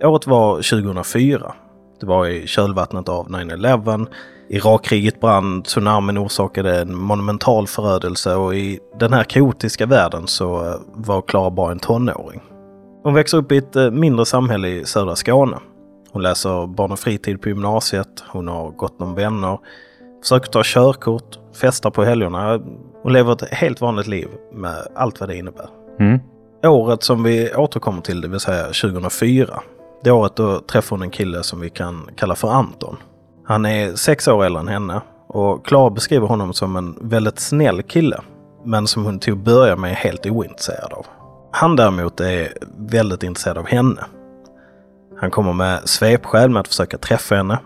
Året 0.04 0.28
var 0.28 0.56
2004. 0.56 1.56
Det 2.00 2.06
var 2.06 2.28
i 2.28 2.48
kölvattnet 2.48 3.10
av 3.10 3.28
9-11. 3.30 4.08
Irakkriget 4.50 5.20
brann, 5.20 5.64
tsunamin 5.64 6.18
orsakade 6.18 6.82
en 6.82 6.98
monumental 6.98 7.68
förödelse 7.68 8.36
och 8.36 8.56
i 8.56 8.80
den 9.00 9.14
här 9.14 9.24
kaotiska 9.24 9.86
världen 9.86 10.28
så 10.28 10.66
eh, 10.66 10.76
var 10.94 11.22
Klara 11.22 11.50
bara 11.50 11.72
en 11.72 11.80
tonåring. 11.80 12.42
Hon 13.04 13.14
växer 13.14 13.38
upp 13.38 13.52
i 13.52 13.58
ett 13.58 13.76
eh, 13.76 13.92
mindre 13.92 14.26
samhälle 14.26 14.68
i 14.68 14.86
södra 14.86 15.16
Skåne. 15.16 15.58
Hon 16.14 16.24
läser 16.24 16.68
barn 16.68 16.92
och 16.92 17.00
fritid 17.00 17.42
på 17.42 17.50
gymnasiet, 17.50 18.24
hon 18.28 18.48
har 18.48 18.72
gott 18.72 19.02
om 19.02 19.16
vänner, 19.16 19.60
försöker 20.22 20.52
ta 20.52 20.62
körkort, 20.64 21.40
festar 21.56 21.90
på 21.90 22.04
helgerna. 22.04 22.60
Hon 23.04 23.14
lever 23.14 23.34
ett 23.34 23.54
helt 23.54 23.82
vanligt 23.82 24.08
liv 24.08 24.28
med 24.54 24.76
allt 24.96 25.20
vad 25.20 25.30
det 25.30 25.38
innebär. 25.38 25.70
Mm. 26.00 26.20
Året 26.66 27.04
som 27.04 27.24
vi 27.24 27.56
återkommer 27.56 28.02
till, 28.02 28.22
det 28.22 28.28
vill 28.28 28.40
säga 28.40 28.66
2004. 28.66 29.62
Det 30.04 30.12
året 30.12 30.36
då 30.36 30.60
träffar 30.60 30.96
hon 30.96 31.04
en 31.04 31.10
kille 31.10 31.44
som 31.44 31.60
vi 31.60 31.70
kan 31.70 32.10
kalla 32.16 32.36
för 32.36 32.50
Anton. 32.50 32.98
Han 33.46 33.66
är 33.66 33.96
sex 33.96 34.28
år 34.28 34.46
äldre 34.46 34.62
än 34.62 34.68
henne 34.68 35.02
och 35.28 35.66
Klara 35.66 35.90
beskriver 35.90 36.28
honom 36.28 36.54
som 36.54 36.76
en 36.76 36.98
väldigt 37.02 37.40
snäll 37.40 37.84
kille. 37.84 38.20
Men 38.66 38.88
som 38.88 39.06
hon 39.06 39.20
till 39.20 39.34
att 39.34 39.40
börja 39.40 39.76
med 39.76 39.92
är 39.92 39.96
helt 39.96 40.26
ointresserad 40.26 40.94
av. 40.94 41.06
Han 41.52 41.76
däremot 41.76 42.20
är 42.20 42.54
väldigt 42.78 43.24
intresserad 43.24 43.58
av 43.58 43.66
henne. 43.66 44.02
Han 45.18 45.32
kommer 45.32 45.54
med 45.54 45.90
svepskäl 45.90 46.50
med 46.50 46.60
att 46.60 46.68
försöka 46.68 46.98
träffa 46.98 47.36
henne. 47.36 47.60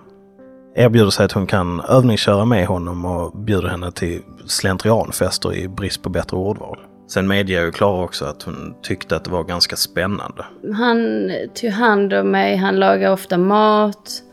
Erbjuder 0.75 1.09
sig 1.09 1.25
att 1.25 1.31
hon 1.31 1.47
kan 1.47 1.79
övningsköra 1.79 2.45
med 2.45 2.67
honom 2.67 3.05
och 3.05 3.31
bjuder 3.39 3.69
henne 3.69 3.91
till 3.91 4.21
slentrianfester 4.45 5.55
i 5.55 5.67
brist 5.67 6.01
på 6.01 6.09
bättre 6.09 6.37
ordval. 6.37 6.77
Sen 7.07 7.27
medger 7.27 7.65
ju 7.65 7.71
Klara 7.71 8.03
också 8.03 8.25
att 8.25 8.43
hon 8.43 8.75
tyckte 8.83 9.15
att 9.15 9.23
det 9.23 9.31
var 9.31 9.43
ganska 9.43 9.75
spännande. 9.75 10.45
Han 10.75 11.31
tog 11.61 11.69
hand 11.69 12.13
om 12.13 12.31
mig, 12.31 12.55
han 12.55 12.75
lagade 12.75 13.13
ofta 13.13 13.37
mat. 13.37 14.23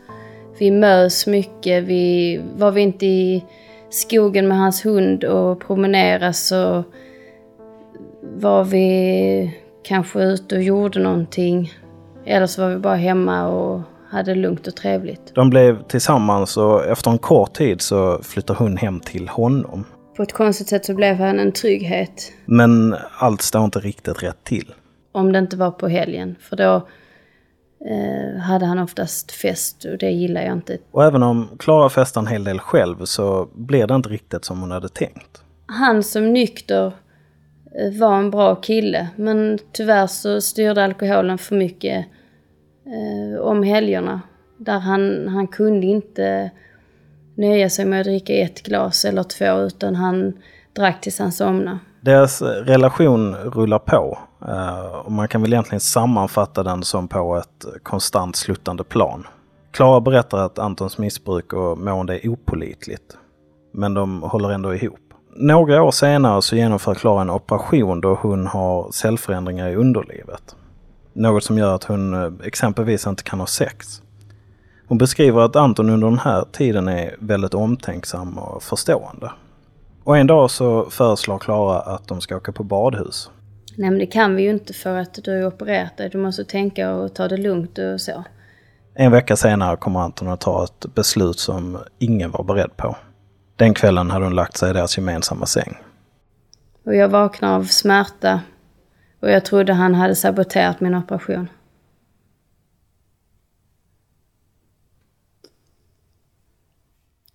Vi 0.59 0.71
mös 0.71 1.27
mycket. 1.27 1.83
Vi, 1.83 2.41
var 2.57 2.71
vi 2.71 2.81
inte 2.81 3.05
i 3.05 3.45
skogen 3.89 4.47
med 4.47 4.57
hans 4.57 4.85
hund 4.85 5.23
och 5.23 5.59
promenerade 5.67 6.33
så 6.33 6.83
var 8.21 8.63
vi 8.63 9.57
kanske 9.83 10.23
ute 10.23 10.55
och 10.55 10.63
gjorde 10.63 10.99
någonting. 10.99 11.73
Eller 12.25 12.47
så 12.47 12.61
var 12.61 12.69
vi 12.69 12.77
bara 12.77 12.95
hemma 12.95 13.47
och 13.47 13.81
hade 14.09 14.35
lugnt 14.35 14.67
och 14.67 14.75
trevligt. 14.75 15.35
De 15.35 15.49
blev 15.49 15.83
tillsammans 15.83 16.57
och 16.57 16.85
efter 16.85 17.11
en 17.11 17.17
kort 17.17 17.53
tid 17.53 17.81
så 17.81 18.19
flyttar 18.23 18.53
hon 18.55 18.77
hem 18.77 18.99
till 18.99 19.27
honom. 19.27 19.85
På 20.17 20.23
ett 20.23 20.33
konstigt 20.33 20.67
sätt 20.67 20.85
så 20.85 20.93
blev 20.93 21.15
han 21.15 21.39
en 21.39 21.51
trygghet. 21.51 22.31
Men 22.45 22.95
allt 23.17 23.41
står 23.41 23.63
inte 23.65 23.79
riktigt 23.79 24.23
rätt 24.23 24.43
till. 24.43 24.73
Om 25.11 25.31
det 25.31 25.39
inte 25.39 25.57
var 25.57 25.71
på 25.71 25.87
helgen. 25.87 26.35
För 26.41 26.55
då 26.55 26.87
eh, 27.85 28.41
hade 28.41 28.65
han 28.65 28.79
oftast 28.79 29.31
fest 29.31 29.85
och 29.85 29.97
det 29.97 30.11
gillar 30.11 30.41
jag 30.41 30.53
inte. 30.53 30.77
Och 30.91 31.03
även 31.03 31.23
om 31.23 31.49
Klara 31.59 31.89
festar 31.89 32.21
en 32.21 32.27
hel 32.27 32.43
del 32.43 32.59
själv 32.59 33.05
så 33.05 33.49
blir 33.53 33.87
det 33.87 33.95
inte 33.95 34.09
riktigt 34.09 34.45
som 34.45 34.61
hon 34.61 34.71
hade 34.71 34.89
tänkt. 34.89 35.41
Han 35.67 36.03
som 36.03 36.33
nykter 36.33 36.93
Eh, 37.79 37.99
var 37.99 38.17
en 38.17 38.31
bra 38.31 38.55
kille. 38.55 39.07
Men 39.15 39.59
tyvärr 39.71 40.07
så 40.07 40.41
styrde 40.41 40.83
alkoholen 40.83 41.37
för 41.37 41.55
mycket 41.55 42.05
eh, 42.85 43.41
om 43.41 43.63
helgerna. 43.63 44.21
Där 44.57 44.79
han, 44.79 45.27
han 45.27 45.47
kunde 45.47 45.87
inte 45.87 46.51
nöja 47.35 47.69
sig 47.69 47.85
med 47.85 47.99
att 47.99 48.05
dricka 48.05 48.33
ett 48.33 48.63
glas 48.63 49.05
eller 49.05 49.23
två 49.23 49.61
utan 49.61 49.95
han 49.95 50.33
drack 50.73 51.01
tills 51.01 51.19
han 51.19 51.31
somnade. 51.31 51.79
Deras 52.01 52.41
relation 52.41 53.35
rullar 53.35 53.79
på 53.79 54.17
eh, 54.47 54.95
och 55.05 55.11
man 55.11 55.27
kan 55.27 55.41
väl 55.41 55.53
egentligen 55.53 55.79
sammanfatta 55.79 56.63
den 56.63 56.83
som 56.83 57.07
på 57.07 57.35
ett 57.37 57.83
konstant 57.83 58.35
sluttande 58.35 58.83
plan. 58.83 59.27
Klara 59.71 60.01
berättar 60.01 60.37
att 60.37 60.59
Antons 60.59 60.97
missbruk 60.97 61.53
och 61.53 61.77
mående 61.77 62.25
är 62.25 62.29
opolitligt. 62.29 63.17
Men 63.73 63.93
de 63.93 64.23
håller 64.23 64.51
ändå 64.51 64.75
ihop. 64.75 65.04
Några 65.37 65.83
år 65.83 65.91
senare 65.91 66.41
så 66.41 66.55
genomför 66.55 66.93
Klara 66.93 67.21
en 67.21 67.29
operation 67.29 68.01
då 68.01 68.15
hon 68.21 68.47
har 68.47 68.91
cellförändringar 68.91 69.69
i 69.69 69.75
underlivet. 69.75 70.55
Något 71.13 71.43
som 71.43 71.57
gör 71.57 71.75
att 71.75 71.83
hon 71.83 72.13
eh, 72.13 72.31
exempelvis 72.43 73.07
inte 73.07 73.23
kan 73.23 73.39
ha 73.39 73.47
sex. 73.47 74.01
Hon 74.87 74.97
beskriver 74.97 75.41
att 75.41 75.55
Anton 75.55 75.89
under 75.89 76.07
den 76.07 76.19
här 76.19 76.45
tiden 76.51 76.87
är 76.87 77.15
väldigt 77.19 77.53
omtänksam 77.53 78.37
och 78.37 78.63
förstående. 78.63 79.31
Och 80.03 80.17
en 80.17 80.27
dag 80.27 80.51
så 80.51 80.89
föreslår 80.89 81.39
Klara 81.39 81.79
att 81.79 82.07
de 82.07 82.21
ska 82.21 82.37
åka 82.37 82.51
på 82.51 82.63
badhus. 82.63 83.29
Nej 83.77 83.89
men 83.89 83.99
det 83.99 84.05
kan 84.05 84.35
vi 84.35 84.43
ju 84.43 84.49
inte 84.49 84.73
för 84.73 84.97
att 84.97 85.13
du 85.23 85.41
har 85.41 85.47
opererat 85.47 85.97
dig. 85.97 86.09
Du 86.09 86.17
måste 86.17 86.45
tänka 86.45 86.91
och 86.91 87.15
ta 87.15 87.27
det 87.27 87.37
lugnt 87.37 87.77
och 87.77 88.01
så. 88.01 88.23
En 88.93 89.11
vecka 89.11 89.35
senare 89.35 89.77
kommer 89.77 89.99
Anton 89.99 90.27
att 90.27 90.41
ta 90.41 90.63
ett 90.63 90.95
beslut 90.95 91.39
som 91.39 91.77
ingen 91.99 92.31
var 92.31 92.43
beredd 92.43 92.77
på. 92.77 92.95
Den 93.55 93.73
kvällen 93.73 94.09
hade 94.09 94.25
hon 94.25 94.35
lagt 94.35 94.57
sig 94.57 94.69
i 94.69 94.73
deras 94.73 94.97
gemensamma 94.97 95.45
säng. 95.45 95.77
Och 96.83 96.95
jag 96.95 97.09
vaknade 97.09 97.55
av 97.55 97.63
smärta. 97.63 98.41
Och 99.19 99.31
jag 99.31 99.45
trodde 99.45 99.73
han 99.73 99.95
hade 99.95 100.15
saboterat 100.15 100.81
min 100.81 100.95
operation. 100.95 101.49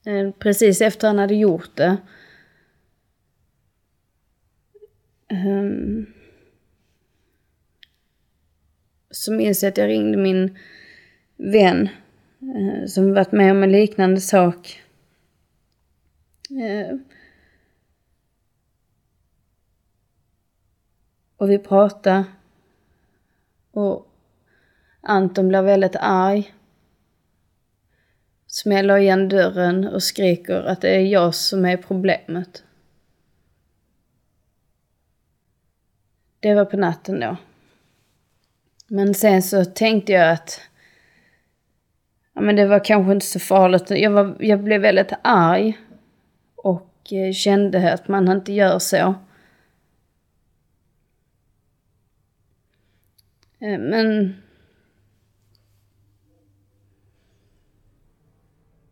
Eh, 0.06 0.30
precis 0.38 0.80
efter 0.80 1.06
han 1.06 1.18
hade 1.18 1.34
gjort 1.34 1.70
det. 1.76 1.96
Ehm, 5.28 6.06
så 9.10 9.32
minns 9.32 9.62
jag 9.62 9.70
att 9.70 9.78
jag 9.78 9.88
ringde 9.88 10.18
min 10.18 10.58
vän. 11.36 11.88
Eh, 12.40 12.86
som 12.86 13.14
varit 13.14 13.32
med 13.32 13.50
om 13.50 13.62
en 13.62 13.72
liknande 13.72 14.20
sak. 14.20 14.82
Eh, 16.50 16.96
och 21.36 21.50
vi 21.50 21.58
pratade. 21.58 22.24
Och 23.70 24.06
Anton 25.00 25.48
blev 25.48 25.64
väldigt 25.64 25.96
arg. 26.00 26.54
Smäller 28.46 28.96
igen 28.96 29.28
dörren 29.28 29.88
och 29.88 30.02
skriker 30.02 30.62
att 30.62 30.80
det 30.80 30.90
är 30.90 31.00
jag 31.00 31.34
som 31.34 31.64
är 31.64 31.76
problemet. 31.76 32.64
Det 36.40 36.54
var 36.54 36.64
på 36.64 36.76
natten 36.76 37.20
då. 37.20 37.36
Men 38.86 39.14
sen 39.14 39.42
så 39.42 39.64
tänkte 39.64 40.12
jag 40.12 40.32
att 40.32 40.60
ja, 42.34 42.40
men 42.40 42.56
det 42.56 42.66
var 42.66 42.84
kanske 42.84 43.12
inte 43.12 43.26
så 43.26 43.40
farligt. 43.40 43.90
Jag, 43.90 44.10
var, 44.10 44.36
jag 44.40 44.60
blev 44.64 44.80
väldigt 44.80 45.12
arg 45.22 45.78
Eh, 47.10 47.32
kände 47.32 47.92
att 47.92 48.08
man 48.08 48.28
inte 48.28 48.52
gör 48.52 48.78
så. 48.78 49.14
Eh, 53.58 53.78
men... 53.78 54.34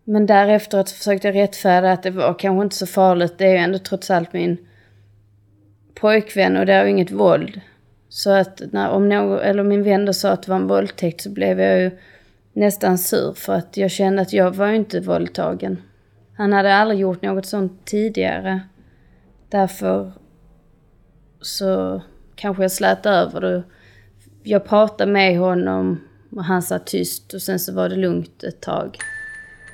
Men 0.04 0.26
därefter 0.26 0.78
att 0.78 0.90
försökte 0.90 1.28
jag 1.28 1.34
rättfärdiga 1.36 1.92
att 1.92 2.02
det 2.02 2.10
var 2.10 2.38
kanske 2.38 2.64
inte 2.64 2.76
så 2.76 2.86
farligt. 2.86 3.38
Det 3.38 3.46
är 3.46 3.50
ju 3.50 3.56
ändå 3.56 3.78
trots 3.78 4.10
allt 4.10 4.32
min 4.32 4.68
pojkvän 5.94 6.56
och 6.56 6.66
det 6.66 6.72
är 6.72 6.84
ju 6.84 6.90
inget 6.90 7.10
våld. 7.10 7.60
Så 8.08 8.30
att 8.30 8.62
när, 8.72 8.90
om 8.90 9.08
någon, 9.08 9.38
eller 9.38 9.62
min 9.62 9.82
vän 9.82 10.04
då 10.04 10.12
sa 10.12 10.30
att 10.30 10.42
det 10.42 10.50
var 10.50 10.56
en 10.56 10.66
våldtäkt 10.66 11.20
så 11.20 11.30
blev 11.30 11.60
jag 11.60 11.80
ju 11.80 11.90
nästan 12.52 12.98
sur 12.98 13.32
för 13.32 13.52
att 13.52 13.76
jag 13.76 13.90
kände 13.90 14.22
att 14.22 14.32
jag 14.32 14.54
var 14.54 14.66
ju 14.66 14.76
inte 14.76 15.00
våldtagen. 15.00 15.82
Han 16.38 16.52
hade 16.52 16.74
aldrig 16.74 17.00
gjort 17.00 17.22
något 17.22 17.46
sånt 17.46 17.86
tidigare. 17.86 18.60
Därför 19.48 20.12
så 21.40 22.02
kanske 22.34 22.64
jag 22.64 22.72
slät 22.72 23.06
över 23.06 23.40
det. 23.40 23.62
Jag 24.42 24.64
pratade 24.64 25.12
med 25.12 25.38
honom 25.38 26.00
och 26.36 26.44
han 26.44 26.62
satt 26.62 26.86
tyst 26.86 27.34
och 27.34 27.42
sen 27.42 27.58
så 27.58 27.74
var 27.74 27.88
det 27.88 27.96
lugnt 27.96 28.42
ett 28.42 28.60
tag. 28.60 28.98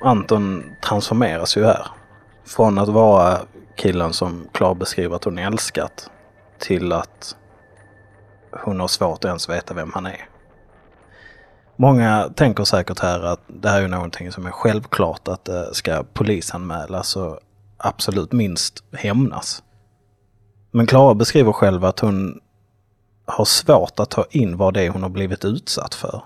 Anton 0.01 0.63
transformeras 0.83 1.57
ju 1.57 1.63
här. 1.63 1.87
Från 2.45 2.77
att 2.77 2.89
vara 2.89 3.39
killen 3.75 4.13
som 4.13 4.47
klar 4.51 4.75
beskriver 4.75 5.15
att 5.15 5.23
hon 5.23 5.37
älskat 5.37 6.09
till 6.59 6.91
att 6.91 7.35
hon 8.51 8.79
har 8.79 8.87
svårt 8.87 9.17
att 9.17 9.25
ens 9.25 9.49
veta 9.49 9.73
vem 9.73 9.91
han 9.93 10.05
är. 10.05 10.29
Många 11.75 12.29
tänker 12.35 12.63
säkert 12.63 12.99
här 12.99 13.19
att 13.23 13.39
det 13.47 13.69
här 13.69 13.81
är 13.81 13.87
någonting 13.87 14.31
som 14.31 14.45
är 14.45 14.51
självklart 14.51 15.27
att 15.27 15.45
det 15.45 15.75
ska 15.75 16.03
polisanmälas 16.13 17.15
och 17.15 17.39
absolut 17.77 18.31
minst 18.31 18.83
hämnas. 18.93 19.63
Men 20.71 20.87
Klara 20.87 21.13
beskriver 21.13 21.51
själv 21.51 21.85
att 21.85 21.99
hon 21.99 22.39
har 23.25 23.45
svårt 23.45 23.99
att 23.99 24.09
ta 24.09 24.25
in 24.29 24.57
vad 24.57 24.73
det 24.73 24.81
är 24.81 24.89
hon 24.89 25.03
har 25.03 25.09
blivit 25.09 25.45
utsatt 25.45 25.93
för. 25.93 26.23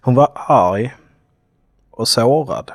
Hon 0.00 0.14
var 0.14 0.28
arg 0.34 0.94
och 1.90 2.08
sårad. 2.08 2.72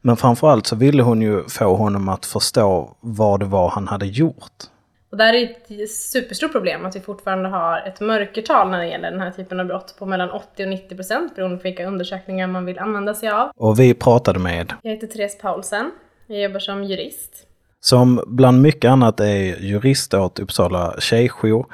Men 0.00 0.16
framförallt 0.16 0.66
så 0.66 0.76
ville 0.76 1.02
hon 1.02 1.22
ju 1.22 1.48
få 1.48 1.76
honom 1.76 2.08
att 2.08 2.26
förstå 2.26 2.96
vad 3.00 3.40
det 3.40 3.46
var 3.46 3.70
han 3.70 3.88
hade 3.88 4.06
gjort. 4.06 4.64
Och 5.10 5.16
där 5.16 5.32
är 5.34 5.50
ett 5.82 5.90
superstort 5.90 6.52
problem 6.52 6.86
att 6.86 6.96
vi 6.96 7.00
fortfarande 7.00 7.48
har 7.48 7.80
ett 7.80 8.00
mörkertal 8.00 8.70
när 8.70 8.78
det 8.78 8.86
gäller 8.86 9.10
den 9.10 9.20
här 9.20 9.30
typen 9.30 9.60
av 9.60 9.66
brott 9.66 9.94
på 9.98 10.06
mellan 10.06 10.30
80 10.30 10.62
och 10.62 10.68
90 10.68 10.96
procent 10.96 11.36
beroende 11.36 11.56
på 11.56 11.62
vilka 11.62 11.86
undersökningar 11.86 12.46
man 12.46 12.64
vill 12.64 12.78
använda 12.78 13.14
sig 13.14 13.28
av. 13.28 13.50
Och 13.56 13.80
vi 13.80 13.94
pratade 13.94 14.38
med... 14.38 14.72
Jag 14.82 14.90
heter 14.90 15.06
Therese 15.06 15.38
Paulsen. 15.38 15.90
Jag 16.26 16.42
jobbar 16.42 16.60
som 16.60 16.84
jurist. 16.84 17.46
Som 17.80 18.24
bland 18.26 18.62
mycket 18.62 18.90
annat 18.90 19.20
är 19.20 19.60
jurist 19.60 20.14
åt 20.14 20.38
Uppsala 20.38 20.94
tjejjour. 20.98 21.66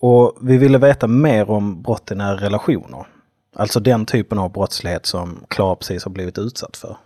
Och 0.00 0.36
vi 0.42 0.56
ville 0.56 0.78
veta 0.78 1.06
mer 1.06 1.50
om 1.50 1.82
brott 1.82 2.10
i 2.10 2.14
nära 2.14 2.36
relationer. 2.36 3.06
Alltså 3.56 3.80
den 3.80 4.06
typen 4.06 4.38
av 4.38 4.52
brottslighet 4.52 5.06
som 5.06 5.44
Klara 5.48 5.76
precis 5.76 6.04
har 6.04 6.10
blivit 6.10 6.38
utsatt 6.38 6.76
för. 6.76 6.96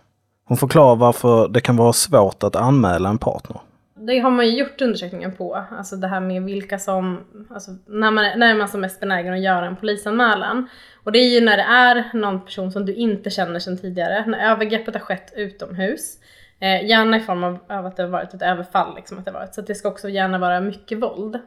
Hon 0.45 0.57
förklarar 0.57 0.95
varför 0.95 1.47
det 1.47 1.61
kan 1.61 1.75
vara 1.75 1.93
svårt 1.93 2.43
att 2.43 2.55
anmäla 2.55 3.09
en 3.09 3.17
partner. 3.17 3.61
Det 4.07 4.19
har 4.19 4.31
man 4.31 4.45
ju 4.45 4.57
gjort 4.57 4.81
undersökningar 4.81 5.31
på. 5.31 5.65
Alltså 5.71 5.95
det 5.95 6.07
här 6.07 6.19
med 6.19 6.43
vilka 6.43 6.79
som, 6.79 7.19
alltså 7.49 7.71
när, 7.85 8.11
man, 8.11 8.39
när 8.39 8.49
är 8.49 8.55
man 8.55 8.69
som 8.69 8.81
mest 8.81 8.99
benägen 8.99 9.33
att 9.33 9.41
göra 9.41 9.65
en 9.65 9.75
polisanmälan? 9.75 10.69
Och 11.03 11.11
det 11.11 11.19
är 11.19 11.29
ju 11.29 11.45
när 11.45 11.57
det 11.57 11.63
är 11.63 12.09
någon 12.13 12.45
person 12.45 12.71
som 12.71 12.85
du 12.85 12.93
inte 12.93 13.29
känner 13.29 13.59
sedan 13.59 13.77
tidigare. 13.77 14.25
När 14.25 14.51
övergreppet 14.51 14.93
har 14.93 15.01
skett 15.01 15.33
utomhus. 15.35 16.17
Eh, 16.59 16.85
gärna 16.89 17.17
i 17.17 17.19
form 17.19 17.43
av, 17.43 17.59
av, 17.69 17.85
att 17.85 17.97
det 17.97 18.03
har 18.03 18.09
varit 18.09 18.33
ett 18.33 18.41
överfall. 18.41 18.95
Liksom, 18.95 19.17
att 19.17 19.25
det 19.25 19.31
varit. 19.31 19.53
Så 19.53 19.61
att 19.61 19.67
det 19.67 19.75
ska 19.75 19.89
också 19.89 20.09
gärna 20.09 20.37
vara 20.37 20.61
mycket 20.61 20.99
våld. 20.99 21.39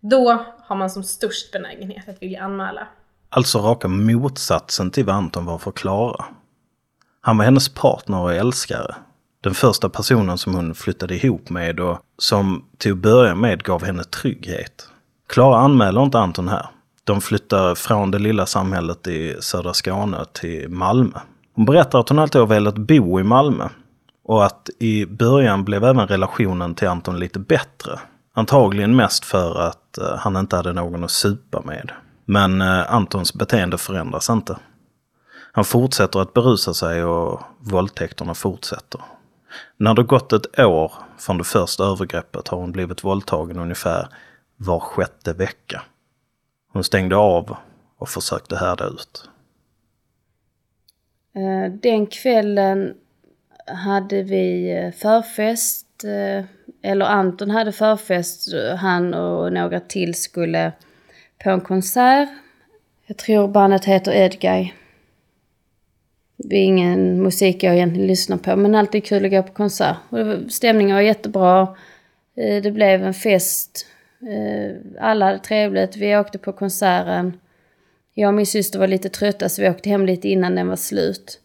Då 0.00 0.44
har 0.62 0.76
man 0.76 0.90
som 0.90 1.02
störst 1.02 1.52
benägenhet 1.52 2.08
att 2.08 2.22
vilja 2.22 2.42
anmäla. 2.42 2.88
Alltså 3.28 3.58
raka 3.58 3.88
motsatsen 3.88 4.90
till 4.90 5.04
vad 5.04 5.16
Anton 5.16 5.46
var 5.46 5.58
för 5.58 5.70
Klara. 5.70 6.24
Han 7.20 7.38
var 7.38 7.44
hennes 7.44 7.68
partner 7.68 8.20
och 8.20 8.34
älskare. 8.34 8.94
Den 9.42 9.54
första 9.54 9.88
personen 9.88 10.38
som 10.38 10.54
hon 10.54 10.74
flyttade 10.74 11.14
ihop 11.14 11.50
med 11.50 11.80
och 11.80 11.98
som 12.18 12.64
till 12.78 12.92
att 12.92 12.98
börja 12.98 13.34
med 13.34 13.62
gav 13.62 13.84
henne 13.84 14.04
trygghet. 14.04 14.88
Klara 15.28 15.58
anmäler 15.58 16.02
inte 16.02 16.18
Anton 16.18 16.48
här. 16.48 16.66
De 17.04 17.20
flyttar 17.20 17.74
från 17.74 18.10
det 18.10 18.18
lilla 18.18 18.46
samhället 18.46 19.06
i 19.06 19.36
södra 19.40 19.74
Skåne 19.74 20.24
till 20.32 20.68
Malmö. 20.68 21.18
Hon 21.54 21.64
berättar 21.64 22.00
att 22.00 22.08
hon 22.08 22.18
alltid 22.18 22.40
har 22.40 22.46
velat 22.46 22.78
bo 22.78 23.20
i 23.20 23.22
Malmö. 23.22 23.68
Och 24.24 24.44
att 24.44 24.70
i 24.78 25.06
början 25.06 25.64
blev 25.64 25.84
även 25.84 26.06
relationen 26.06 26.74
till 26.74 26.88
Anton 26.88 27.18
lite 27.18 27.38
bättre. 27.38 27.98
Antagligen 28.34 28.96
mest 28.96 29.24
för 29.24 29.60
att 29.60 29.98
eh, 29.98 30.16
han 30.18 30.36
inte 30.36 30.56
hade 30.56 30.72
någon 30.72 31.04
att 31.04 31.10
supa 31.10 31.60
med. 31.60 31.92
Men 32.24 32.60
eh, 32.60 32.94
Antons 32.94 33.34
beteende 33.34 33.78
förändras 33.78 34.30
inte. 34.30 34.56
Han 35.52 35.64
fortsätter 35.64 36.20
att 36.20 36.34
berusa 36.34 36.74
sig 36.74 37.04
och 37.04 37.40
våldtäkterna 37.58 38.34
fortsätter. 38.34 39.00
När 39.76 39.94
det 39.94 40.02
gått 40.02 40.32
ett 40.32 40.58
år 40.58 40.92
från 41.18 41.38
det 41.38 41.44
första 41.44 41.84
övergreppet 41.84 42.48
har 42.48 42.58
hon 42.58 42.72
blivit 42.72 43.04
våldtagen 43.04 43.58
ungefär 43.58 44.08
var 44.56 44.80
sjätte 44.80 45.32
vecka. 45.32 45.82
Hon 46.72 46.84
stängde 46.84 47.16
av 47.16 47.56
och 47.98 48.08
försökte 48.08 48.56
härda 48.56 48.86
ut. 48.86 49.28
Eh, 51.34 51.72
den 51.72 52.06
kvällen 52.06 52.94
hade 53.66 54.22
vi 54.22 54.72
eh, 54.72 54.92
förfest, 54.92 56.04
eh, 56.04 56.44
eller 56.82 57.06
Anton 57.06 57.50
hade 57.50 57.72
förfest, 57.72 58.48
han 58.78 59.14
och 59.14 59.52
några 59.52 59.80
till 59.80 60.14
skulle 60.14 60.72
på 61.44 61.50
en 61.50 61.60
konsert. 61.60 62.28
Jag 63.06 63.16
tror 63.16 63.48
bandet 63.48 63.84
heter 63.84 64.12
Edguy. 64.12 64.74
Det 66.44 66.56
är 66.56 66.64
ingen 66.64 67.22
musik 67.22 67.62
jag 67.62 67.74
egentligen 67.74 68.06
lyssnar 68.06 68.36
på, 68.36 68.56
men 68.56 68.74
alltid 68.74 69.04
kul 69.04 69.24
att 69.24 69.30
gå 69.30 69.42
på 69.42 69.52
konsert. 69.52 69.96
stämningen 70.48 70.96
var 70.96 71.02
jättebra. 71.02 71.76
Eh, 72.36 72.62
det 72.62 72.70
blev 72.70 73.04
en 73.04 73.14
fest. 73.14 73.86
Eh, 74.22 74.76
alla 75.00 75.26
hade 75.26 75.38
trevligt. 75.38 75.96
Vi 75.96 76.16
åkte 76.16 76.38
på 76.38 76.52
konserten. 76.52 77.40
Jag 78.14 78.28
och 78.28 78.34
min 78.34 78.46
syster 78.46 78.78
var 78.78 78.86
lite 78.86 79.08
trötta 79.08 79.48
så 79.48 79.62
vi 79.62 79.68
åkte 79.68 79.88
hem 79.88 80.06
lite 80.06 80.28
innan 80.28 80.54
den 80.54 80.68
var 80.68 80.76
slut. 80.76 81.40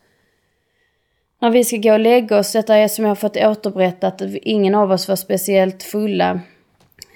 När 1.41 1.49
vi 1.49 1.63
ska 1.63 1.77
gå 1.77 1.93
och 1.93 1.99
lägga 1.99 2.37
oss, 2.37 2.51
detta 2.51 2.75
är 2.75 2.87
som 2.87 3.05
jag 3.05 3.09
har 3.09 3.15
fått 3.15 3.37
återberättat, 3.37 4.21
ingen 4.41 4.75
av 4.75 4.91
oss 4.91 5.07
var 5.07 5.15
speciellt 5.15 5.83
fulla. 5.83 6.39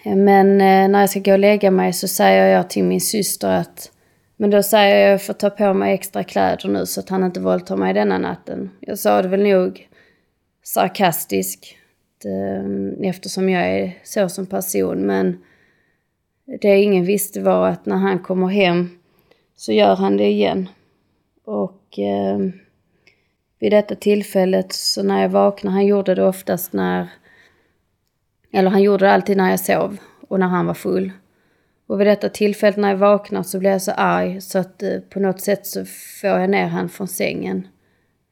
Eh, 0.06 0.16
men 0.16 0.58
när 0.58 1.00
jag 1.00 1.10
ska 1.10 1.20
gå 1.20 1.32
och 1.32 1.40
lägga 1.40 1.72
mig 1.72 1.94
så 1.94 2.08
säger 2.08 2.46
jag 2.46 2.70
till 2.70 2.84
min 2.84 3.02
syster 3.02 3.50
att 3.50 3.92
men 4.42 4.50
då 4.50 4.64
säger 4.64 4.96
jag 4.96 5.16
att 5.16 5.22
jag 5.22 5.26
får 5.26 5.34
ta 5.34 5.50
på 5.50 5.74
mig 5.74 5.94
extra 5.94 6.24
kläder 6.24 6.70
nu 6.70 6.86
så 6.86 7.00
att 7.00 7.10
han 7.10 7.24
inte 7.24 7.40
våldtar 7.40 7.78
mig 7.78 7.94
denna 7.94 8.18
natten. 8.18 8.70
Jag 8.80 9.00
sa 9.00 9.22
det 9.22 9.28
väl 9.28 9.44
nog 9.44 9.88
sarkastiskt 10.64 11.76
ehm, 12.26 13.04
eftersom 13.04 13.50
jag 13.50 13.68
är 13.68 13.98
så 14.04 14.30
som 14.30 14.46
person. 14.46 15.06
Men 15.06 15.44
det 16.62 16.82
ingen 16.82 17.06
visste 17.06 17.42
var 17.42 17.68
att 17.68 17.86
när 17.86 17.96
han 17.96 18.20
kommer 18.20 18.48
hem 18.48 18.90
så 19.56 19.72
gör 19.72 19.96
han 19.96 20.18
det 20.18 20.28
igen. 20.28 20.70
Och 21.44 22.00
eh, 22.00 22.40
vid 23.60 23.72
detta 23.72 23.96
tillfället 23.96 24.74
så 24.74 25.04
när 25.04 25.22
jag 25.22 25.30
vaknar, 25.30 25.72
han 25.72 25.86
gjorde 25.86 26.16
det 26.16 26.24
oftast 26.24 26.74
när, 26.74 27.08
eller 28.52 28.70
han 28.70 28.82
gjorde 28.82 29.06
det 29.06 29.12
alltid 29.12 29.38
när 29.38 29.50
jag 29.50 29.60
sov 29.60 29.98
och 30.28 30.40
när 30.40 30.48
han 30.48 30.66
var 30.66 30.74
full. 30.74 31.12
Och 31.90 32.00
vid 32.00 32.08
detta 32.08 32.30
tillfället 32.30 32.78
när 32.78 32.90
jag 32.90 32.98
vaknar 32.98 33.44
så 33.44 33.60
blir 33.60 33.70
jag 33.70 33.82
så 33.82 33.92
arg 33.92 34.42
så 34.42 34.60
att 34.60 34.84
eh, 34.84 35.00
på 35.00 35.20
något 35.20 35.42
sätt 35.42 35.66
så 35.66 35.86
får 35.86 36.30
jag 36.30 36.50
ner 36.50 36.68
han 36.68 36.90
från 36.90 37.08
sängen 37.08 37.68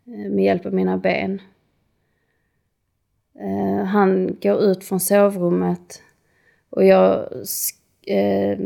eh, 0.07 0.31
med 0.31 0.45
hjälp 0.45 0.65
av 0.65 0.73
mina 0.73 0.97
ben. 0.97 1.41
Eh, 3.39 3.85
han 3.85 4.37
går 4.41 4.63
ut 4.63 4.83
från 4.83 4.99
sovrummet 4.99 6.01
och 6.69 6.85
jag, 6.85 7.29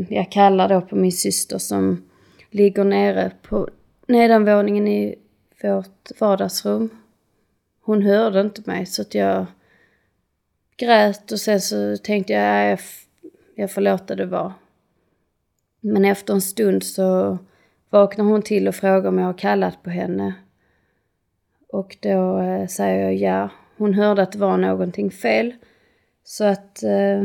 jag 0.09 0.31
kallar 0.31 0.69
då 0.69 0.81
på 0.81 0.95
min 0.95 1.11
syster 1.11 1.57
som 1.57 2.09
ligger 2.49 2.83
nere 2.83 3.31
på 3.41 3.69
nedanvåningen 4.07 4.87
i 4.87 5.15
vårt 5.63 6.19
vardagsrum. 6.19 6.89
Hon 7.81 8.01
hörde 8.01 8.41
inte 8.41 8.61
mig 8.65 8.85
så 8.85 9.01
att 9.01 9.15
jag 9.15 9.45
grät 10.77 11.31
och 11.31 11.39
sen 11.39 11.61
så 11.61 11.97
tänkte 11.97 12.33
jag, 12.33 12.63
äh, 12.63 12.69
jag, 12.69 12.79
jag 13.55 13.71
får 13.71 13.81
låta 13.81 14.15
det 14.15 14.25
vara. 14.25 14.53
Men 15.81 16.05
efter 16.05 16.33
en 16.33 16.41
stund 16.41 16.83
så 16.83 17.37
vaknar 17.89 18.25
hon 18.25 18.41
till 18.41 18.67
och 18.67 18.75
frågar 18.75 19.09
om 19.09 19.17
jag 19.17 19.25
har 19.25 19.37
kallat 19.37 19.83
på 19.83 19.89
henne. 19.89 20.33
Och 21.67 21.97
då 22.01 22.39
eh, 22.39 22.67
säger 22.67 23.03
jag 23.03 23.15
ja. 23.15 23.49
Hon 23.77 23.93
hörde 23.93 24.21
att 24.21 24.31
det 24.31 24.39
var 24.39 24.57
någonting 24.57 25.11
fel. 25.11 25.53
Så 26.23 26.43
att 26.43 26.83
eh, 26.83 27.23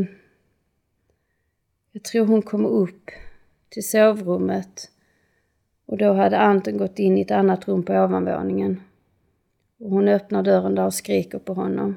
jag 1.93 2.03
tror 2.05 2.27
hon 2.27 2.43
kom 2.43 2.67
upp 2.67 3.11
till 3.69 3.89
sovrummet. 3.89 4.91
Och 5.87 5.99
då 5.99 6.13
hade 6.13 6.39
Anton 6.39 6.77
gått 6.77 6.99
in 6.99 7.19
i 7.19 7.21
ett 7.21 7.31
annat 7.31 7.69
rum 7.69 7.83
på 7.83 7.93
ovanvåningen. 7.93 8.81
Och 9.79 9.91
hon 9.91 10.09
öppnar 10.09 10.43
dörren 10.43 10.75
där 10.75 10.87
och 10.87 10.95
skriker 10.95 11.39
på 11.39 11.55
honom. 11.55 11.97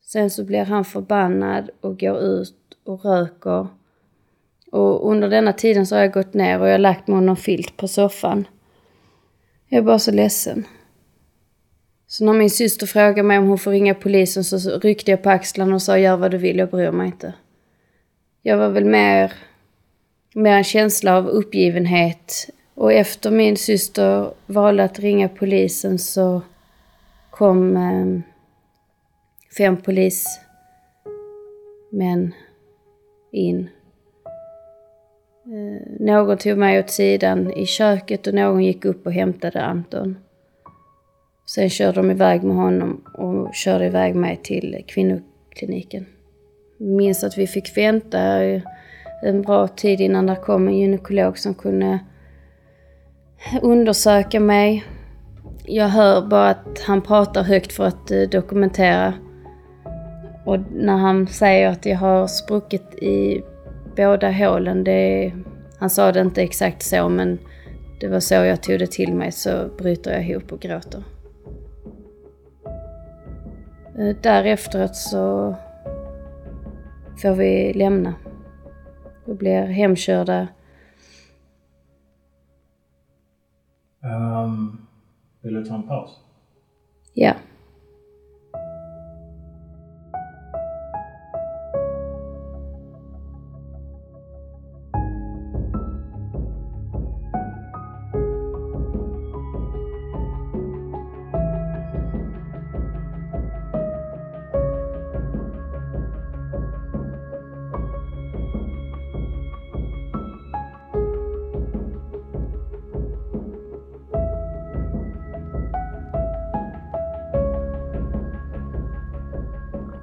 Sen 0.00 0.30
så 0.30 0.44
blir 0.44 0.64
han 0.64 0.84
förbannad 0.84 1.70
och 1.80 2.00
går 2.00 2.18
ut 2.18 2.78
och 2.84 3.04
röker 3.04 3.68
och 4.72 5.10
under 5.10 5.28
denna 5.28 5.52
tiden 5.52 5.86
så 5.86 5.94
har 5.94 6.00
jag 6.00 6.12
gått 6.12 6.34
ner 6.34 6.60
och 6.60 6.66
jag 6.66 6.72
har 6.72 6.78
lagt 6.78 7.08
mig 7.08 7.18
under 7.18 7.30
en 7.30 7.36
filt 7.36 7.76
på 7.76 7.88
soffan. 7.88 8.48
Jag 9.68 9.78
är 9.78 9.82
bara 9.82 9.98
så 9.98 10.10
ledsen. 10.10 10.66
Så 12.06 12.24
när 12.24 12.32
min 12.32 12.50
syster 12.50 12.86
frågade 12.86 13.22
mig 13.22 13.38
om 13.38 13.46
hon 13.46 13.58
får 13.58 13.70
ringa 13.70 13.94
polisen 13.94 14.44
så 14.44 14.78
ryckte 14.78 15.10
jag 15.10 15.22
på 15.22 15.30
axlarna 15.30 15.74
och 15.74 15.82
sa 15.82 15.98
gör 15.98 16.16
vad 16.16 16.30
du 16.30 16.38
vill, 16.38 16.58
jag 16.58 16.70
bryr 16.70 16.90
mig 16.90 17.06
inte. 17.06 17.32
Jag 18.42 18.56
var 18.56 18.68
väl 18.68 18.84
mer, 18.84 19.32
mer 20.34 20.56
en 20.56 20.64
känsla 20.64 21.16
av 21.16 21.28
uppgivenhet. 21.28 22.48
Och 22.74 22.92
efter 22.92 23.30
min 23.30 23.56
syster 23.56 24.32
valde 24.46 24.84
att 24.84 24.98
ringa 24.98 25.28
polisen 25.28 25.98
så 25.98 26.42
kom 27.30 27.76
eh, 27.76 28.20
fem 29.56 29.76
polismän 29.76 30.34
in 33.32 33.70
Eh, 35.48 35.82
någon 36.00 36.38
tog 36.38 36.58
mig 36.58 36.78
åt 36.78 36.90
sidan 36.90 37.52
i 37.52 37.66
köket 37.66 38.26
och 38.26 38.34
någon 38.34 38.64
gick 38.64 38.84
upp 38.84 39.06
och 39.06 39.12
hämtade 39.12 39.62
Anton. 39.62 40.16
Sen 41.46 41.70
körde 41.70 41.92
de 41.92 42.10
iväg 42.10 42.42
med 42.42 42.56
honom 42.56 43.04
och 43.14 43.54
körde 43.54 43.86
iväg 43.86 44.14
mig 44.14 44.40
till 44.42 44.84
kvinnokliniken. 44.86 46.06
Jag 46.78 46.88
minns 46.88 47.24
att 47.24 47.38
vi 47.38 47.46
fick 47.46 47.76
vänta 47.76 48.18
en 49.22 49.42
bra 49.42 49.68
tid 49.68 50.00
innan 50.00 50.26
det 50.26 50.36
kom 50.36 50.68
en 50.68 50.78
gynekolog 50.78 51.38
som 51.38 51.54
kunde 51.54 51.98
undersöka 53.62 54.40
mig. 54.40 54.84
Jag 55.64 55.88
hör 55.88 56.26
bara 56.26 56.48
att 56.48 56.80
han 56.86 57.02
pratar 57.02 57.42
högt 57.42 57.72
för 57.72 57.84
att 57.84 58.10
eh, 58.10 58.20
dokumentera. 58.20 59.14
Och 60.44 60.58
när 60.72 60.96
han 60.96 61.26
säger 61.26 61.68
att 61.68 61.86
jag 61.86 61.96
har 61.96 62.26
spruckit 62.26 62.94
i 62.94 63.42
båda 63.96 64.30
hålen. 64.30 64.84
Det, 64.84 65.32
han 65.78 65.90
sa 65.90 66.12
det 66.12 66.20
inte 66.20 66.42
exakt 66.42 66.82
så 66.82 67.08
men 67.08 67.38
det 68.00 68.08
var 68.08 68.20
så 68.20 68.34
jag 68.34 68.62
tog 68.62 68.78
det 68.78 68.90
till 68.90 69.14
mig 69.14 69.32
så 69.32 69.68
bryter 69.78 70.12
jag 70.12 70.28
ihop 70.28 70.52
och 70.52 70.60
gråter. 70.60 71.02
Eh, 73.98 74.16
därefter 74.22 74.86
så 74.86 75.56
får 77.22 77.34
vi 77.34 77.72
lämna. 77.72 78.14
Och 79.24 79.36
blir 79.36 79.66
hemkörda. 79.66 80.48
Um, 84.02 84.86
vill 85.40 85.54
du 85.54 85.64
ta 85.64 85.74
en 85.74 85.88
paus? 85.88 86.20
Ja. 87.14 87.34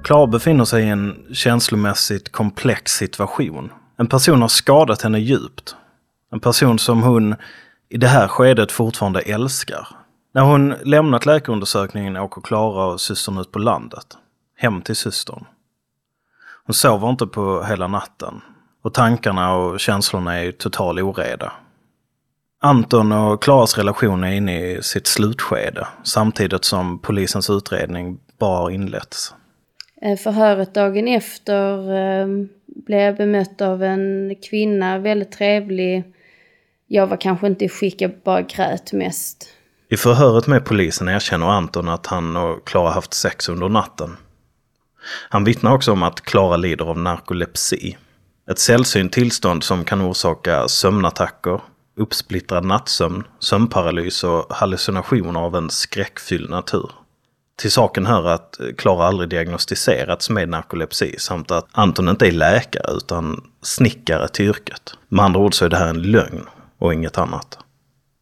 Klara 0.04 0.26
befinner 0.26 0.64
sig 0.64 0.84
i 0.84 0.88
en 0.88 1.26
känslomässigt 1.32 2.32
komplex 2.32 2.92
situation. 2.92 3.72
En 3.96 4.06
person 4.06 4.40
har 4.40 4.48
skadat 4.48 5.02
henne 5.02 5.18
djupt. 5.18 5.76
En 6.32 6.40
person 6.40 6.78
som 6.78 7.02
hon 7.02 7.34
i 7.88 7.96
det 7.96 8.06
här 8.06 8.28
skedet 8.28 8.72
fortfarande 8.72 9.20
älskar. 9.20 9.88
När 10.34 10.42
hon 10.42 10.74
lämnat 10.84 11.26
läkarundersökningen 11.26 12.16
åker 12.16 12.40
Klara 12.40 12.86
och 12.86 13.00
systern 13.00 13.38
ut 13.38 13.52
på 13.52 13.58
landet. 13.58 14.06
Hem 14.56 14.82
till 14.82 14.96
systern. 14.96 15.44
Hon 16.66 16.74
sover 16.74 17.10
inte 17.10 17.26
på 17.26 17.64
hela 17.64 17.86
natten. 17.86 18.40
Och 18.82 18.94
tankarna 18.94 19.54
och 19.54 19.80
känslorna 19.80 20.34
är 20.34 20.44
i 20.44 20.52
total 20.52 21.00
oreda. 21.00 21.52
Anton 22.62 23.12
och 23.12 23.42
Klaras 23.42 23.78
relation 23.78 24.24
är 24.24 24.32
inne 24.32 24.70
i 24.70 24.82
sitt 24.82 25.06
slutskede 25.06 25.86
samtidigt 26.02 26.64
som 26.64 26.98
polisens 26.98 27.50
utredning 27.50 28.18
bara 28.38 28.58
har 28.58 28.70
inletts. 28.70 29.34
Eh, 30.04 30.16
förhöret 30.16 30.74
dagen 30.74 31.08
efter 31.08 31.78
eh, 31.92 32.26
blev 32.66 33.00
jag 33.00 33.16
bemött 33.16 33.60
av 33.60 33.82
en 33.82 34.34
kvinna, 34.50 34.98
väldigt 34.98 35.32
trevlig. 35.32 36.04
Jag 36.86 37.06
var 37.06 37.16
kanske 37.16 37.46
inte 37.46 37.64
i 37.64 37.68
skick, 37.68 38.00
jag 38.00 38.12
bara 38.24 38.42
grät 38.42 38.92
mest. 38.92 39.48
I 39.90 39.96
förhöret 39.96 40.46
med 40.46 40.64
polisen 40.64 41.08
erkänner 41.08 41.46
Anton 41.46 41.88
att 41.88 42.06
han 42.06 42.36
och 42.36 42.66
Klara 42.66 42.90
haft 42.90 43.14
sex 43.14 43.48
under 43.48 43.68
natten. 43.68 44.16
Han 45.28 45.44
vittnar 45.44 45.74
också 45.74 45.92
om 45.92 46.02
att 46.02 46.20
Klara 46.20 46.56
lider 46.56 46.84
av 46.84 46.98
narkolepsi. 46.98 47.96
Ett 48.50 48.58
sällsynt 48.58 49.12
tillstånd 49.12 49.64
som 49.64 49.84
kan 49.84 50.02
orsaka 50.02 50.68
sömnattacker, 50.68 51.60
uppsplittrad 51.96 52.64
nattsömn, 52.64 53.24
sömnparalys 53.38 54.24
och 54.24 54.46
hallucinationer 54.50 55.40
av 55.40 55.56
en 55.56 55.70
skräckfylld 55.70 56.50
natur. 56.50 56.90
Till 57.56 57.70
saken 57.70 58.06
hör 58.06 58.24
att 58.24 58.60
Klara 58.78 59.06
aldrig 59.06 59.28
diagnostiserats 59.30 60.30
med 60.30 60.48
narkolepsi 60.48 61.14
samt 61.18 61.50
att 61.50 61.66
Anton 61.72 62.08
inte 62.08 62.26
är 62.26 62.32
läkare 62.32 62.96
utan 62.96 63.44
snickare 63.62 64.28
till 64.28 64.48
yrket. 64.48 64.94
Med 65.08 65.24
andra 65.24 65.40
ord 65.40 65.54
så 65.54 65.64
är 65.64 65.68
det 65.68 65.76
här 65.76 65.88
en 65.88 66.02
lögn 66.02 66.46
och 66.78 66.94
inget 66.94 67.18
annat. 67.18 67.58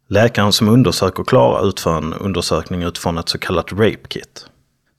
Läkaren 0.07 0.51
som 0.51 0.69
undersöker 0.69 1.23
Klara 1.23 1.61
utför 1.61 1.97
en 1.97 2.13
undersökning 2.13 2.83
utifrån 2.83 3.17
ett 3.17 3.29
så 3.29 3.37
kallat 3.37 3.71
rape 3.71 4.07
kit. 4.07 4.47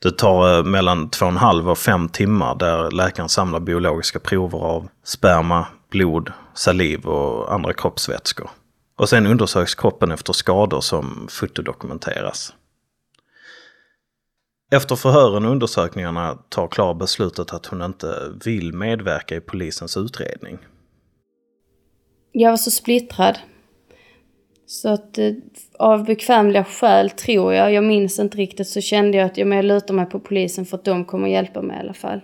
Det 0.03 0.19
tar 0.19 0.59
eh, 0.59 0.65
mellan 0.65 1.11
2,5 1.11 1.71
och 1.71 1.79
5 1.79 2.09
timmar 2.09 2.55
där 2.55 2.91
läkaren 2.91 3.29
samlar 3.29 3.61
biologiska 3.61 4.19
prover 4.19 4.59
av 4.59 4.89
sperma, 5.05 5.67
blod, 5.91 6.33
saliv 6.55 7.07
och 7.07 7.55
andra 7.55 7.73
kroppsvätskor. 7.73 8.51
Och 8.99 9.09
sen 9.09 9.27
undersöks 9.27 9.75
kroppen 9.75 10.11
efter 10.11 10.33
skador 10.33 10.81
som 10.81 11.27
fotodokumenteras. 11.31 12.53
Efter 14.75 14.97
förhören 14.97 15.45
och 15.45 15.51
undersökningarna 15.51 16.39
tar 16.49 16.69
Klara 16.69 16.95
beslutet 16.95 17.53
att 17.53 17.67
hon 17.67 17.83
inte 17.83 18.33
vill 18.45 18.73
medverka 18.73 19.37
i 19.37 19.41
polisens 19.41 19.97
utredning. 19.97 20.59
Jag 22.33 22.51
var 22.51 22.57
så 22.57 22.71
splittrad. 22.71 23.39
Så 24.67 24.89
att 24.89 25.19
eh, 25.19 25.33
av 25.79 26.05
bekvämliga 26.05 26.65
skäl 26.65 27.11
tror 27.11 27.55
jag, 27.55 27.73
jag 27.73 27.85
minns 27.85 28.19
inte 28.19 28.37
riktigt, 28.37 28.69
så 28.69 28.81
kände 28.81 29.19
jag 29.19 29.27
att 29.27 29.39
jag, 29.39 29.55
jag 29.55 29.65
lutar 29.65 29.95
mig 29.95 30.07
på 30.07 30.21
polisen 30.21 30.67
för 30.67 30.77
att 30.77 30.85
de 30.85 31.05
kommer 31.05 31.29
hjälpa 31.29 31.63
mig 31.63 31.77
i 31.77 31.81
alla 31.81 31.95
fall. 31.95 32.21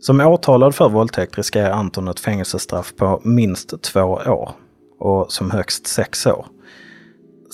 Som 0.00 0.20
åtalad 0.20 0.74
för 0.74 0.88
våldtäkt 0.88 1.38
riskerar 1.38 1.70
Anton 1.70 2.08
ett 2.08 2.20
fängelsestraff 2.20 2.94
på 2.96 3.20
minst 3.24 3.82
två 3.82 4.00
år 4.26 4.50
och 5.00 5.32
som 5.32 5.50
högst 5.50 5.86
sex 5.86 6.26
år. 6.26 6.46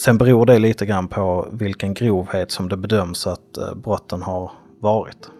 Sen 0.05 0.19
beror 0.19 0.47
det 0.47 0.59
lite 0.59 0.87
grann 0.87 1.09
på 1.09 1.49
vilken 1.53 1.95
grovhet 1.95 2.51
som 2.51 2.69
det 2.69 2.77
bedöms 2.77 3.27
att 3.27 3.57
eh, 3.57 3.75
brotten 3.75 4.23
har 4.23 4.53
varit. 4.79 5.31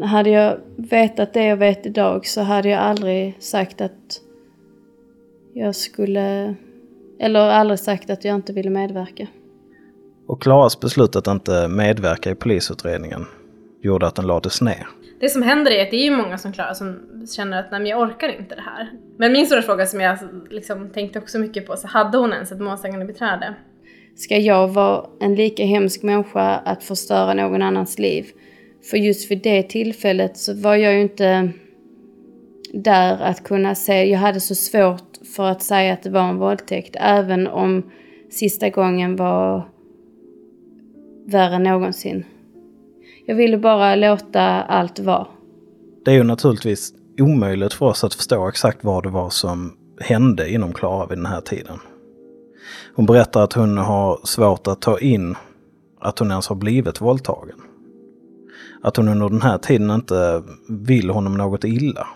Hade 0.00 0.30
jag 0.30 0.58
vetat 0.76 1.32
det 1.32 1.44
jag 1.44 1.56
vet 1.56 1.86
idag 1.86 2.26
så 2.26 2.40
hade 2.40 2.68
jag 2.68 2.80
aldrig 2.80 3.36
sagt 3.42 3.80
att 3.80 4.20
jag 5.52 5.74
skulle... 5.74 6.54
Eller 7.18 7.40
aldrig 7.40 7.78
sagt 7.78 8.10
att 8.10 8.24
jag 8.24 8.34
inte 8.34 8.52
ville 8.52 8.70
medverka. 8.70 9.26
Och 10.26 10.42
Klaras 10.42 10.80
beslut 10.80 11.16
att 11.16 11.26
inte 11.26 11.68
medverka 11.68 12.30
i 12.30 12.34
polisutredningen 12.34 13.26
gjorde 13.82 14.06
att 14.06 14.14
den 14.14 14.26
lades 14.26 14.62
ner. 14.62 14.86
Det 15.20 15.28
som 15.28 15.42
händer 15.42 15.70
är 15.70 15.82
att 15.82 15.90
det 15.90 15.96
är 15.96 16.04
ju 16.04 16.16
många 16.16 16.38
som 16.38 16.52
Klara 16.52 16.74
som 16.74 17.00
känner 17.36 17.60
att 17.60 17.70
nej 17.70 17.80
men 17.80 17.90
jag 17.90 18.00
orkar 18.00 18.28
inte 18.38 18.54
det 18.54 18.60
här. 18.60 18.92
Men 19.16 19.32
min 19.32 19.46
stora 19.46 19.62
fråga 19.62 19.86
som 19.86 20.00
jag 20.00 20.18
liksom 20.50 20.90
tänkte 20.90 21.18
också 21.18 21.38
mycket 21.38 21.66
på, 21.66 21.76
så 21.76 21.88
hade 21.88 22.18
hon 22.18 22.32
ens 22.32 22.52
ett 22.52 22.60
målsägande 22.60 23.06
beträde? 23.06 23.54
Ska 24.16 24.38
jag 24.38 24.68
vara 24.68 25.06
en 25.20 25.34
lika 25.34 25.64
hemsk 25.64 26.02
människa 26.02 26.56
att 26.56 26.84
förstöra 26.84 27.34
någon 27.34 27.62
annans 27.62 27.98
liv? 27.98 28.26
För 28.90 28.96
just 28.96 29.30
vid 29.30 29.42
det 29.42 29.62
tillfället 29.62 30.36
så 30.36 30.54
var 30.54 30.76
jag 30.76 30.94
ju 30.94 31.00
inte 31.00 31.52
där 32.72 33.22
att 33.22 33.44
kunna 33.44 33.74
se, 33.74 34.04
jag 34.04 34.18
hade 34.18 34.40
så 34.40 34.54
svårt 34.54 35.16
för 35.36 35.44
att 35.44 35.62
säga 35.62 35.92
att 35.92 36.02
det 36.02 36.10
var 36.10 36.28
en 36.28 36.38
våldtäkt, 36.38 36.96
även 37.00 37.46
om 37.46 37.90
sista 38.30 38.68
gången 38.70 39.16
var 39.16 39.68
värre 41.26 41.54
än 41.54 41.62
någonsin. 41.62 42.24
Jag 43.26 43.34
ville 43.34 43.58
bara 43.58 43.96
låta 43.96 44.42
allt 44.62 44.98
vara. 44.98 45.26
Det 46.04 46.10
är 46.10 46.14
ju 46.14 46.22
naturligtvis 46.22 46.92
omöjligt 47.20 47.72
för 47.72 47.86
oss 47.86 48.04
att 48.04 48.14
förstå 48.14 48.48
exakt 48.48 48.84
vad 48.84 49.02
det 49.02 49.10
var 49.10 49.30
som 49.30 49.76
hände 50.00 50.50
inom 50.50 50.72
Klara 50.72 51.06
vid 51.06 51.18
den 51.18 51.26
här 51.26 51.40
tiden. 51.40 51.78
Hon 52.94 53.06
berättar 53.06 53.44
att 53.44 53.52
hon 53.52 53.78
har 53.78 54.20
svårt 54.24 54.66
att 54.66 54.80
ta 54.80 54.98
in 54.98 55.36
att 56.00 56.18
hon 56.18 56.30
ens 56.30 56.48
har 56.48 56.56
blivit 56.56 57.00
våldtagen. 57.00 57.56
Att 58.82 58.96
hon 58.96 59.08
under 59.08 59.28
den 59.28 59.42
här 59.42 59.58
tiden 59.58 59.90
inte 59.90 60.42
vill 60.68 61.10
honom 61.10 61.34
något 61.34 61.64
illa. 61.64 62.06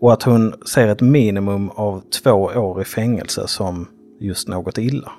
Och 0.00 0.12
att 0.12 0.22
hon 0.22 0.54
ser 0.66 0.88
ett 0.88 1.00
minimum 1.00 1.70
av 1.70 2.02
två 2.22 2.32
år 2.32 2.82
i 2.82 2.84
fängelse 2.84 3.48
som 3.48 3.88
just 4.20 4.48
något 4.48 4.78
illa. 4.78 5.12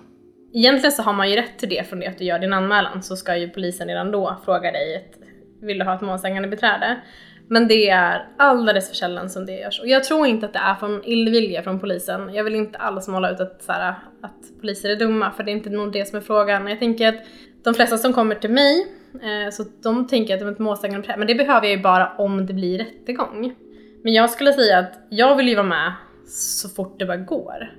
Egentligen 0.54 0.92
så 0.92 1.02
har 1.02 1.14
man 1.14 1.30
ju 1.30 1.36
rätt 1.36 1.60
till 1.60 1.70
det 1.70 1.90
från 1.90 2.00
det 2.00 2.08
att 2.08 2.18
du 2.18 2.26
gör 2.26 2.40
din 2.40 2.54
anmälan 2.54 3.04
så 3.04 3.16
ska 3.16 3.38
ju 3.38 3.50
polisen 3.50 3.88
redan 3.88 4.12
då 4.12 4.38
fråga 4.46 4.72
dig 4.72 4.96
ett, 4.96 5.20
vill 5.62 5.80
du 5.80 5.86
ha 5.86 5.96
ett 5.96 6.02
målsägande 6.02 6.48
beträde? 6.48 7.02
Men 7.48 7.68
det 7.68 7.90
är 7.90 8.28
alldeles 8.38 8.90
för 8.90 8.96
sällan 8.96 9.30
som 9.30 9.46
det 9.46 9.60
görs. 9.60 9.80
Och 9.80 9.88
jag 9.88 10.04
tror 10.04 10.28
inte 10.28 10.46
att 10.46 10.54
det 10.54 10.60
är 10.60 10.76
från 10.76 11.04
illvilja 11.06 11.64
från 11.64 11.80
polisen. 11.80 12.34
Jag 12.34 12.44
vill 12.44 12.56
inte 12.56 12.78
alls 12.78 13.08
måla 13.08 13.32
ut 13.32 13.40
att, 13.40 13.64
så 13.64 13.72
här, 13.72 13.96
att 14.22 14.60
poliser 14.62 14.90
är 14.90 14.96
dumma, 14.96 15.32
för 15.32 15.44
det 15.44 15.52
är 15.52 15.54
inte 15.54 15.70
nog 15.70 15.92
det 15.92 16.08
som 16.08 16.18
är 16.18 16.22
frågan. 16.22 16.68
Jag 16.68 16.80
tänker 16.80 17.08
att 17.08 17.26
de 17.64 17.74
flesta 17.74 17.98
som 17.98 18.14
kommer 18.14 18.36
till 18.36 18.50
mig, 18.50 18.88
eh, 19.14 19.52
så 19.52 19.66
de 19.84 20.08
tänker 20.08 20.34
att 20.34 20.40
de 20.40 20.48
är 20.48 20.52
ett 20.52 20.60
målsägande 20.60 21.16
men 21.18 21.28
det 21.28 21.36
behöver 21.36 21.68
jag 21.68 21.78
ju 21.78 21.84
bara 21.84 22.16
om 22.18 22.46
det 22.46 22.54
blir 22.54 22.78
rättegång. 22.78 23.56
Men 24.04 24.14
jag 24.14 24.30
skulle 24.30 24.54
säga 24.54 24.80
att 24.80 24.94
jag 25.10 25.36
vill 25.36 25.48
ju 25.48 25.56
vara 25.56 25.68
med 25.68 25.94
så 26.28 26.70
fort 26.70 27.00
det 27.00 27.06
bara 27.06 27.18
går. 27.18 27.72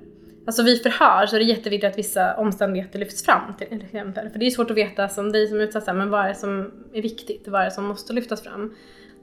Alltså 0.46 0.62
vid 0.62 0.82
förhör 0.82 1.26
så 1.26 1.36
är 1.36 1.40
det 1.40 1.46
jätteviktigt 1.46 1.90
att 1.90 1.98
vissa 1.98 2.36
omständigheter 2.36 2.98
lyfts 2.98 3.24
fram 3.24 3.54
till 3.58 3.82
exempel. 3.82 4.30
För 4.30 4.38
det 4.38 4.46
är 4.46 4.50
svårt 4.50 4.70
att 4.70 4.76
veta 4.76 5.08
som 5.08 5.32
dig 5.32 5.46
som 5.46 5.60
är 5.60 5.62
utsatt, 5.62 5.86
men 5.86 6.10
vad 6.10 6.24
är 6.24 6.28
det 6.28 6.34
som 6.34 6.72
är 6.92 7.02
viktigt? 7.02 7.48
Vad 7.48 7.60
är 7.60 7.64
det 7.64 7.70
som 7.70 7.84
måste 7.84 8.12
lyftas 8.12 8.42
fram? 8.42 8.74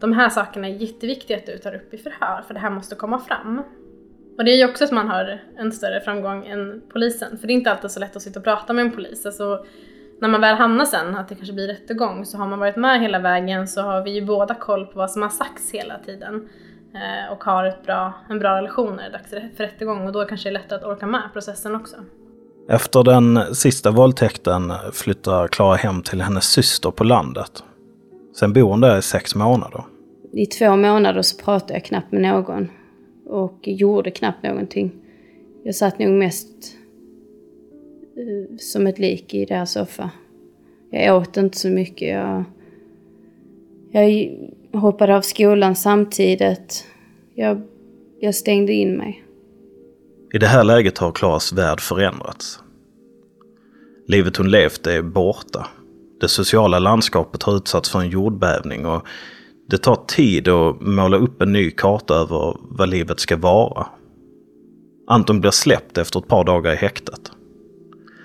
De 0.01 0.13
här 0.13 0.29
sakerna 0.29 0.67
är 0.67 0.71
jätteviktiga 0.71 1.37
att 1.37 1.45
du 1.45 1.57
tar 1.57 1.75
upp 1.75 1.93
i 1.93 1.97
förhör, 1.97 2.41
för 2.47 2.53
det 2.53 2.59
här 2.59 2.69
måste 2.69 2.95
komma 2.95 3.19
fram. 3.19 3.63
Och 4.37 4.45
det 4.45 4.51
är 4.51 4.55
ju 4.55 4.69
också 4.69 4.83
att 4.83 4.91
man 4.91 5.07
har 5.07 5.41
en 5.57 5.71
större 5.71 6.01
framgång 6.01 6.47
än 6.47 6.81
polisen, 6.93 7.37
för 7.37 7.47
det 7.47 7.53
är 7.53 7.55
inte 7.55 7.71
alltid 7.71 7.91
så 7.91 7.99
lätt 7.99 8.15
att 8.15 8.21
sitta 8.21 8.39
och 8.39 8.43
prata 8.43 8.73
med 8.73 8.85
en 8.85 8.91
polis. 8.91 9.25
Alltså, 9.25 9.65
när 10.21 10.29
man 10.29 10.41
väl 10.41 10.55
hamnar 10.55 10.85
sen, 10.85 11.15
att 11.15 11.29
det 11.29 11.35
kanske 11.35 11.53
blir 11.53 11.67
rättegång, 11.67 12.25
så 12.25 12.37
har 12.37 12.47
man 12.47 12.59
varit 12.59 12.75
med 12.75 13.01
hela 13.01 13.19
vägen 13.19 13.67
så 13.67 13.81
har 13.81 14.01
vi 14.01 14.11
ju 14.11 14.25
båda 14.25 14.55
koll 14.55 14.85
på 14.85 14.99
vad 14.99 15.11
som 15.11 15.21
har 15.21 15.29
sagts 15.29 15.71
hela 15.71 15.99
tiden 16.05 16.49
eh, 16.93 17.33
och 17.33 17.43
har 17.43 17.65
ett 17.65 17.83
bra, 17.83 18.13
en 18.29 18.39
bra 18.39 18.57
relation 18.57 18.95
när 18.95 19.03
det 19.03 19.09
är 19.09 19.11
dags 19.11 19.29
för 19.29 19.63
rättegång 19.63 20.07
och 20.07 20.13
då 20.13 20.25
kanske 20.25 20.49
det 20.49 20.51
är 20.51 20.61
lättare 20.61 20.79
att 20.79 20.85
orka 20.85 21.05
med 21.05 21.29
processen 21.33 21.75
också. 21.75 21.95
Efter 22.69 23.03
den 23.03 23.55
sista 23.55 23.91
våldtäkten 23.91 24.73
flyttar 24.93 25.47
Klara 25.47 25.75
hem 25.75 26.01
till 26.01 26.21
hennes 26.21 26.45
syster 26.45 26.91
på 26.91 27.03
landet. 27.03 27.63
Sen 28.39 28.53
bor 28.53 28.69
hon 28.69 28.81
där 28.81 28.97
i 28.97 29.01
sex 29.01 29.35
månader. 29.35 29.83
I 30.33 30.45
två 30.45 30.75
månader 30.75 31.21
så 31.21 31.37
pratade 31.37 31.73
jag 31.73 31.85
knappt 31.85 32.11
med 32.11 32.21
någon 32.21 32.69
och 33.25 33.59
gjorde 33.63 34.11
knappt 34.11 34.43
någonting. 34.43 34.91
Jag 35.63 35.75
satt 35.75 35.99
nog 35.99 36.13
mest 36.13 36.47
eh, 38.17 38.57
som 38.57 38.87
ett 38.87 38.99
lik 38.99 39.33
i 39.33 39.45
deras 39.45 39.71
soffa. 39.71 40.11
Jag 40.89 41.21
åt 41.21 41.37
inte 41.37 41.57
så 41.57 41.69
mycket. 41.69 42.09
Jag, 42.09 42.43
jag 43.91 44.79
hoppade 44.79 45.15
av 45.15 45.21
skolan 45.21 45.75
samtidigt. 45.75 46.85
Jag, 47.35 47.61
jag 48.19 48.35
stängde 48.35 48.73
in 48.73 48.97
mig. 48.97 49.23
I 50.33 50.37
det 50.37 50.47
här 50.47 50.63
läget 50.63 50.97
har 50.97 51.11
Klaras 51.11 51.53
värld 51.53 51.79
förändrats. 51.81 52.59
Livet 54.07 54.37
hon 54.37 54.51
levt 54.51 54.87
är 54.87 55.01
borta. 55.01 55.67
Det 56.21 56.27
sociala 56.27 56.79
landskapet 56.79 57.43
har 57.43 57.55
utsatts 57.55 57.89
för 57.89 57.99
en 57.99 58.09
jordbävning 58.09 58.85
och 58.85 59.05
det 59.71 59.77
tar 59.77 59.95
tid 59.95 60.47
att 60.47 60.81
måla 60.81 61.17
upp 61.17 61.41
en 61.41 61.53
ny 61.53 61.71
karta 61.71 62.13
över 62.13 62.55
vad 62.61 62.89
livet 62.89 63.19
ska 63.19 63.37
vara. 63.37 63.87
Anton 65.07 65.41
blir 65.41 65.51
släppt 65.51 65.97
efter 65.97 66.19
ett 66.19 66.27
par 66.27 66.43
dagar 66.43 66.73
i 66.73 66.75
häktet. 66.75 67.31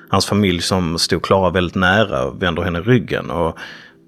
Hans 0.08 0.26
familj 0.26 0.60
som 0.60 0.98
stod 0.98 1.22
Klara 1.22 1.50
väldigt 1.50 1.74
nära 1.74 2.30
vänder 2.30 2.62
henne 2.62 2.80
ryggen 2.80 3.30
och 3.30 3.58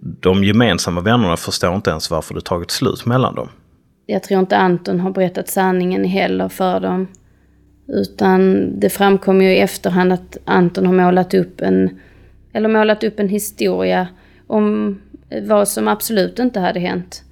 de 0.01 0.45
gemensamma 0.45 1.01
vännerna 1.01 1.37
förstår 1.37 1.75
inte 1.75 1.91
ens 1.91 2.11
varför 2.11 2.35
det 2.35 2.41
tagit 2.41 2.71
slut 2.71 3.07
mellan 3.07 3.35
dem. 3.35 3.49
Jag 4.07 4.23
tror 4.23 4.41
inte 4.41 4.57
Anton 4.57 5.01
har 5.01 5.11
berättat 5.11 5.49
sanningen 5.49 6.05
heller 6.05 6.49
för 6.49 6.81
dem. 6.81 7.07
Utan 7.89 8.71
det 8.81 8.91
framkom 8.91 9.43
ju 9.43 9.53
i 9.53 9.59
efterhand 9.59 10.13
att 10.13 10.37
Anton 10.45 10.87
har 10.87 10.95
målat 10.95 11.35
upp 11.35 11.61
en, 11.61 12.01
eller 12.53 12.69
målat 12.69 13.05
upp 13.05 13.21
en 13.21 13.29
historia 13.29 14.09
om 14.47 14.99
vad 15.43 15.69
som 15.69 15.89
absolut 15.89 16.39
inte 16.39 16.61
hade 16.61 16.81
hänt. 16.81 17.25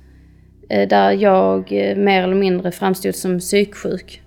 Eh, 0.69 0.89
där 0.89 1.11
jag 1.13 1.73
eh, 1.73 1.97
mer 1.97 2.23
eller 2.23 2.35
mindre 2.35 2.73
framstod 2.73 3.15
som 3.15 3.39
psyksjuk. 3.39 4.23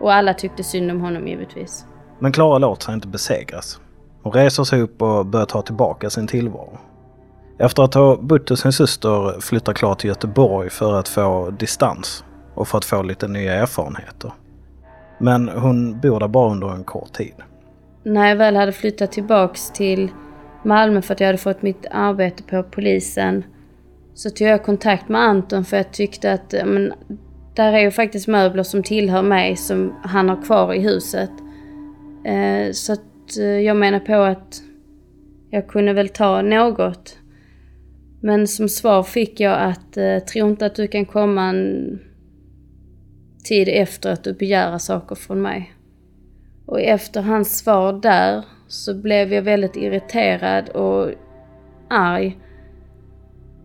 Och 0.00 0.12
alla 0.12 0.34
tyckte 0.34 0.64
synd 0.64 0.90
om 0.90 1.00
honom 1.00 1.28
givetvis. 1.28 1.86
Men 2.18 2.32
Klara 2.32 2.58
låter 2.58 2.84
sig 2.84 2.94
inte 2.94 3.08
besegras. 3.08 3.80
Hon 4.22 4.32
reser 4.32 4.64
sig 4.64 4.80
upp 4.80 5.02
och 5.02 5.26
börjar 5.26 5.46
ta 5.46 5.62
tillbaka 5.62 6.10
sin 6.10 6.26
tillvaro. 6.26 6.78
Efter 7.58 7.82
att 7.82 7.94
ha 7.94 8.16
bott 8.16 8.48
hos 8.48 8.60
sin 8.60 8.72
syster 8.72 9.40
flyttar 9.40 9.72
Klara 9.72 9.94
till 9.94 10.08
Göteborg 10.08 10.70
för 10.70 10.94
att 10.98 11.08
få 11.08 11.50
distans 11.50 12.24
och 12.54 12.68
för 12.68 12.78
att 12.78 12.84
få 12.84 13.02
lite 13.02 13.28
nya 13.28 13.54
erfarenheter. 13.54 14.32
Men 15.18 15.48
hon 15.48 16.00
bor 16.00 16.20
där 16.20 16.28
bara 16.28 16.52
under 16.52 16.74
en 16.74 16.84
kort 16.84 17.12
tid. 17.12 17.34
När 18.02 18.28
jag 18.28 18.36
väl 18.36 18.56
hade 18.56 18.72
flyttat 18.72 19.12
tillbaks 19.12 19.70
till 19.70 20.10
Malmö 20.64 21.02
för 21.02 21.14
att 21.14 21.20
jag 21.20 21.26
hade 21.26 21.38
fått 21.38 21.62
mitt 21.62 21.86
arbete 21.90 22.42
på 22.42 22.62
polisen 22.62 23.44
så 24.14 24.30
tog 24.30 24.48
jag 24.48 24.64
kontakt 24.64 25.08
med 25.08 25.20
Anton 25.20 25.64
för 25.64 25.76
jag 25.76 25.92
tyckte 25.92 26.32
att 26.32 26.54
men, 26.64 26.92
där 27.54 27.72
är 27.72 27.78
ju 27.78 27.90
faktiskt 27.90 28.28
möbler 28.28 28.62
som 28.62 28.82
tillhör 28.82 29.22
mig 29.22 29.56
som 29.56 29.94
han 30.02 30.28
har 30.28 30.42
kvar 30.42 30.74
i 30.74 30.80
huset. 30.80 31.30
Eh, 32.24 32.72
så 32.72 32.92
att 32.92 33.38
eh, 33.38 33.44
jag 33.44 33.76
menar 33.76 34.00
på 34.00 34.14
att 34.14 34.62
jag 35.50 35.68
kunde 35.68 35.92
väl 35.92 36.08
ta 36.08 36.42
något. 36.42 37.18
Men 38.20 38.48
som 38.48 38.68
svar 38.68 39.02
fick 39.02 39.40
jag 39.40 39.60
att 39.60 39.96
eh, 39.96 40.18
tro 40.18 40.48
inte 40.48 40.66
att 40.66 40.74
du 40.74 40.86
kan 40.86 41.04
komma 41.04 41.42
en 41.42 41.98
tid 43.44 43.68
efter 43.68 44.12
att 44.12 44.24
du 44.24 44.32
begära 44.32 44.78
saker 44.78 45.14
från 45.14 45.42
mig. 45.42 45.74
Och 46.66 46.80
efter 46.80 47.22
hans 47.22 47.58
svar 47.58 47.92
där 47.92 48.44
så 48.68 48.94
blev 48.94 49.32
jag 49.32 49.42
väldigt 49.42 49.76
irriterad 49.76 50.68
och 50.68 51.10
arg. 51.90 52.38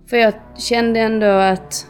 För 0.09 0.17
jag 0.17 0.33
kände 0.57 0.99
ändå 0.99 1.25
att 1.25 1.85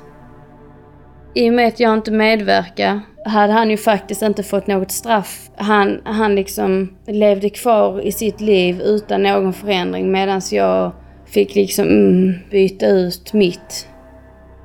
i 1.33 1.49
och 1.49 1.53
med 1.53 1.67
att 1.67 1.79
jag 1.79 1.93
inte 1.93 2.11
medverkar 2.11 3.01
hade 3.25 3.53
han 3.53 3.69
ju 3.69 3.77
faktiskt 3.77 4.21
inte 4.21 4.43
fått 4.43 4.67
något 4.67 4.91
straff. 4.91 5.49
Han, 5.55 6.01
han 6.03 6.35
liksom 6.35 6.97
levde 7.07 7.49
kvar 7.49 8.01
i 8.01 8.11
sitt 8.11 8.41
liv 8.41 8.81
utan 8.81 9.23
någon 9.23 9.53
förändring 9.53 10.11
medan 10.11 10.41
jag 10.51 10.91
fick 11.25 11.55
liksom 11.55 11.87
mm, 11.87 12.33
byta 12.51 12.87
ut 12.87 13.33
mitt. 13.33 13.87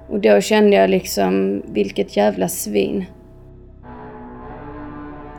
Och 0.08 0.20
då 0.20 0.40
kände 0.40 0.76
jag 0.76 0.90
liksom, 0.90 1.62
vilket 1.66 2.16
jävla 2.16 2.48
svin. 2.48 3.04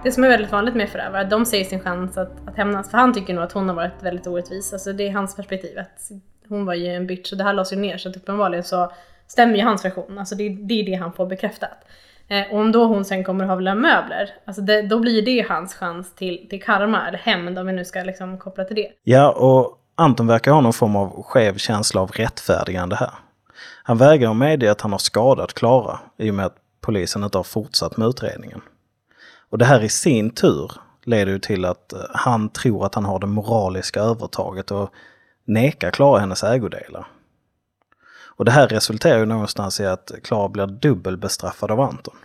Det 0.04 0.12
som 0.12 0.24
är 0.24 0.28
väldigt 0.28 0.52
vanligt 0.52 0.76
med 0.76 0.90
förövare, 0.90 1.24
de 1.24 1.46
ser 1.46 1.64
sin 1.64 1.80
chans 1.80 2.18
att, 2.18 2.48
att 2.48 2.58
hämnas. 2.58 2.92
För 2.92 2.98
han 2.98 3.14
tycker 3.14 3.34
nog 3.34 3.44
att 3.44 3.52
hon 3.52 3.70
har 3.70 3.76
varit 3.76 4.04
väldigt 4.04 4.28
orättvis. 4.28 4.74
Alltså 4.74 4.94
det 4.94 5.08
är 5.08 5.12
hans 5.12 5.36
perspektiv. 5.36 5.80
Att 5.80 6.12
hon 6.50 6.66
var 6.66 6.74
ju 6.74 6.88
en 6.88 7.08
bitch 7.08 7.32
och 7.32 7.38
det 7.38 7.44
här 7.44 7.54
lades 7.54 7.74
ju 7.74 7.78
ner. 7.78 7.98
Så 7.98 8.10
att 8.10 8.18
uppenbarligen 8.18 8.64
så 8.64 8.92
stämmer 9.28 9.56
ju 9.56 9.64
hans 9.64 9.86
version. 9.86 10.18
Alltså 10.18 10.36
det, 10.36 10.50
det 10.50 10.82
är 10.82 10.86
det 10.86 10.96
han 10.96 11.14
får 11.14 11.26
bekräftat. 11.26 11.78
Eh, 12.28 12.52
och 12.52 12.60
om 12.60 12.72
då 12.72 12.86
hon 12.86 13.06
sen 13.06 13.24
kommer 13.24 13.44
att 13.44 13.50
havla 13.50 13.76
möbler, 13.76 14.30
alltså 14.46 14.62
det, 14.62 14.82
då 14.82 15.00
blir 15.00 15.22
det 15.22 15.50
hans 15.50 15.76
chans 15.76 16.16
till, 16.16 16.48
till 16.50 16.64
karma, 16.64 17.08
eller 17.08 17.18
hämnd 17.18 17.60
om 17.60 17.68
vi 17.68 17.74
nu 17.74 17.86
ska 17.86 18.04
liksom 18.04 18.38
koppla 18.38 18.64
till 18.64 18.76
det. 18.76 18.92
Ja, 19.04 19.32
och 19.32 19.80
Anton 19.96 20.28
verkar 20.28 20.52
ha 20.52 20.62
någon 20.62 20.74
form 20.74 20.96
av 20.96 21.24
skev 21.24 21.58
känsla 21.58 22.02
av 22.02 22.12
rättfärdigande 22.12 22.96
här. 22.96 23.12
Han 23.84 23.98
vägrar 23.98 24.34
medge 24.34 24.72
att 24.72 24.82
han 24.82 24.92
har 24.92 25.00
skadat 25.00 25.54
Klara 25.54 26.00
i 26.18 26.32
och 26.32 26.36
med 26.36 26.46
att 26.46 26.56
polisen 26.82 27.24
inte 27.24 27.38
har 27.38 27.44
fortsatt 27.44 27.98
med 27.98 28.08
utredningen. 28.08 28.62
Och 29.50 29.58
det 29.58 29.66
här 29.66 29.84
i 29.84 29.90
sin 29.90 30.30
tur 30.30 30.72
leder 31.04 31.32
ju 31.32 31.40
till 31.40 31.66
att 31.66 31.94
eh, 31.94 32.00
han 32.14 32.50
tror 32.50 32.86
att 32.86 32.96
han 32.96 33.06
har 33.06 33.20
det 33.20 33.28
moraliska 33.28 34.00
övertaget 34.00 34.72
och 34.72 34.90
nekar 35.46 35.92
Klara 35.92 36.20
hennes 36.20 36.44
ägodelar. 36.44 37.08
Och 38.38 38.46
det 38.46 38.52
här 38.52 38.68
resulterar 38.68 39.20
ju 39.20 39.26
någonstans 39.26 39.80
i 39.80 39.86
att 39.86 40.12
Klara 40.24 40.50
blir 40.50 40.68
dubbelbestraffad 40.68 41.72
av 41.72 41.82
Anton. 41.82 42.16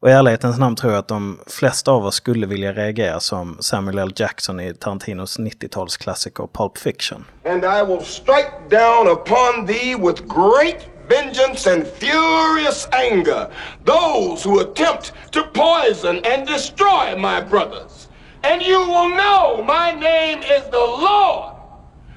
Och 0.00 0.08
i 0.08 0.12
ärlighetens 0.12 0.58
namn 0.58 0.76
tror 0.76 0.92
jag 0.92 0.98
att 0.98 1.08
de 1.08 1.40
flesta 1.46 1.90
av 1.90 2.06
oss 2.06 2.14
skulle 2.14 2.46
vilja 2.46 2.72
reagera 2.72 3.20
som 3.20 3.56
Samuel 3.60 3.98
L. 3.98 4.12
Jackson 4.16 4.60
i 4.60 4.74
Tarantinos 4.74 5.38
90-talsklassiker 5.38 6.48
Pulp 6.52 6.78
Fiction. 6.78 7.24
And 7.44 7.64
I 7.64 7.82
will 7.86 8.04
strike 8.04 8.52
down 8.70 9.08
upon 9.08 9.66
thee 9.66 9.94
with 9.94 10.22
great 10.22 10.88
vengeance 11.08 11.72
and 11.72 11.86
furious 11.86 12.88
anger 12.92 13.46
those 13.84 14.48
who 14.48 14.60
attempt 14.60 15.12
to 15.30 15.40
poison 15.54 16.20
and 16.24 16.46
destroy 16.46 17.16
my 17.16 17.40
brothers. 17.50 18.08
And 18.42 18.62
you 18.62 18.78
will 18.78 19.08
know 19.08 19.64
my 19.64 19.92
name 19.92 20.38
is 20.38 20.62
the 20.70 20.86
Lord 21.00 21.55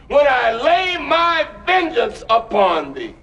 when 0.09 0.25
I 0.25 0.63
lay 0.63 0.97
my 0.97 1.45
vengeance 1.67 2.25
upon 2.29 2.93
thee. 2.93 3.13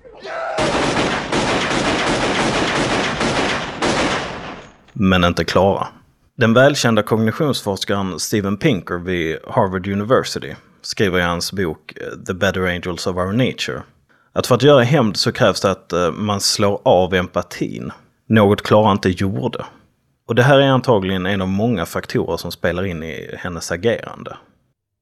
Men 4.92 5.24
inte 5.24 5.44
Klara. 5.44 5.88
Den 6.36 6.54
välkända 6.54 7.02
kognitionsforskaren 7.02 8.18
Steven 8.20 8.56
Pinker 8.56 8.98
vid 8.98 9.38
Harvard 9.48 9.86
University 9.88 10.54
skriver 10.82 11.18
i 11.18 11.22
hans 11.22 11.52
bok 11.52 11.92
eh, 11.96 12.24
The 12.26 12.34
Better 12.34 12.66
Angels 12.66 13.06
of 13.06 13.16
Our 13.16 13.32
Nature 13.32 13.82
att 14.32 14.46
för 14.46 14.54
att 14.54 14.62
göra 14.62 14.82
hämnd 14.82 15.16
så 15.16 15.32
krävs 15.32 15.60
det 15.60 15.70
att 15.70 15.92
eh, 15.92 16.12
man 16.12 16.40
slår 16.40 16.80
av 16.84 17.14
empatin. 17.14 17.92
Något 18.28 18.62
Klara 18.62 18.92
inte 18.92 19.08
gjorde. 19.08 19.64
Och 20.28 20.34
det 20.34 20.42
här 20.42 20.58
är 20.58 20.68
antagligen 20.68 21.26
en 21.26 21.42
av 21.42 21.48
många 21.48 21.86
faktorer 21.86 22.36
som 22.36 22.52
spelar 22.52 22.86
in 22.86 23.02
i 23.02 23.34
hennes 23.38 23.72
agerande. 23.72 24.36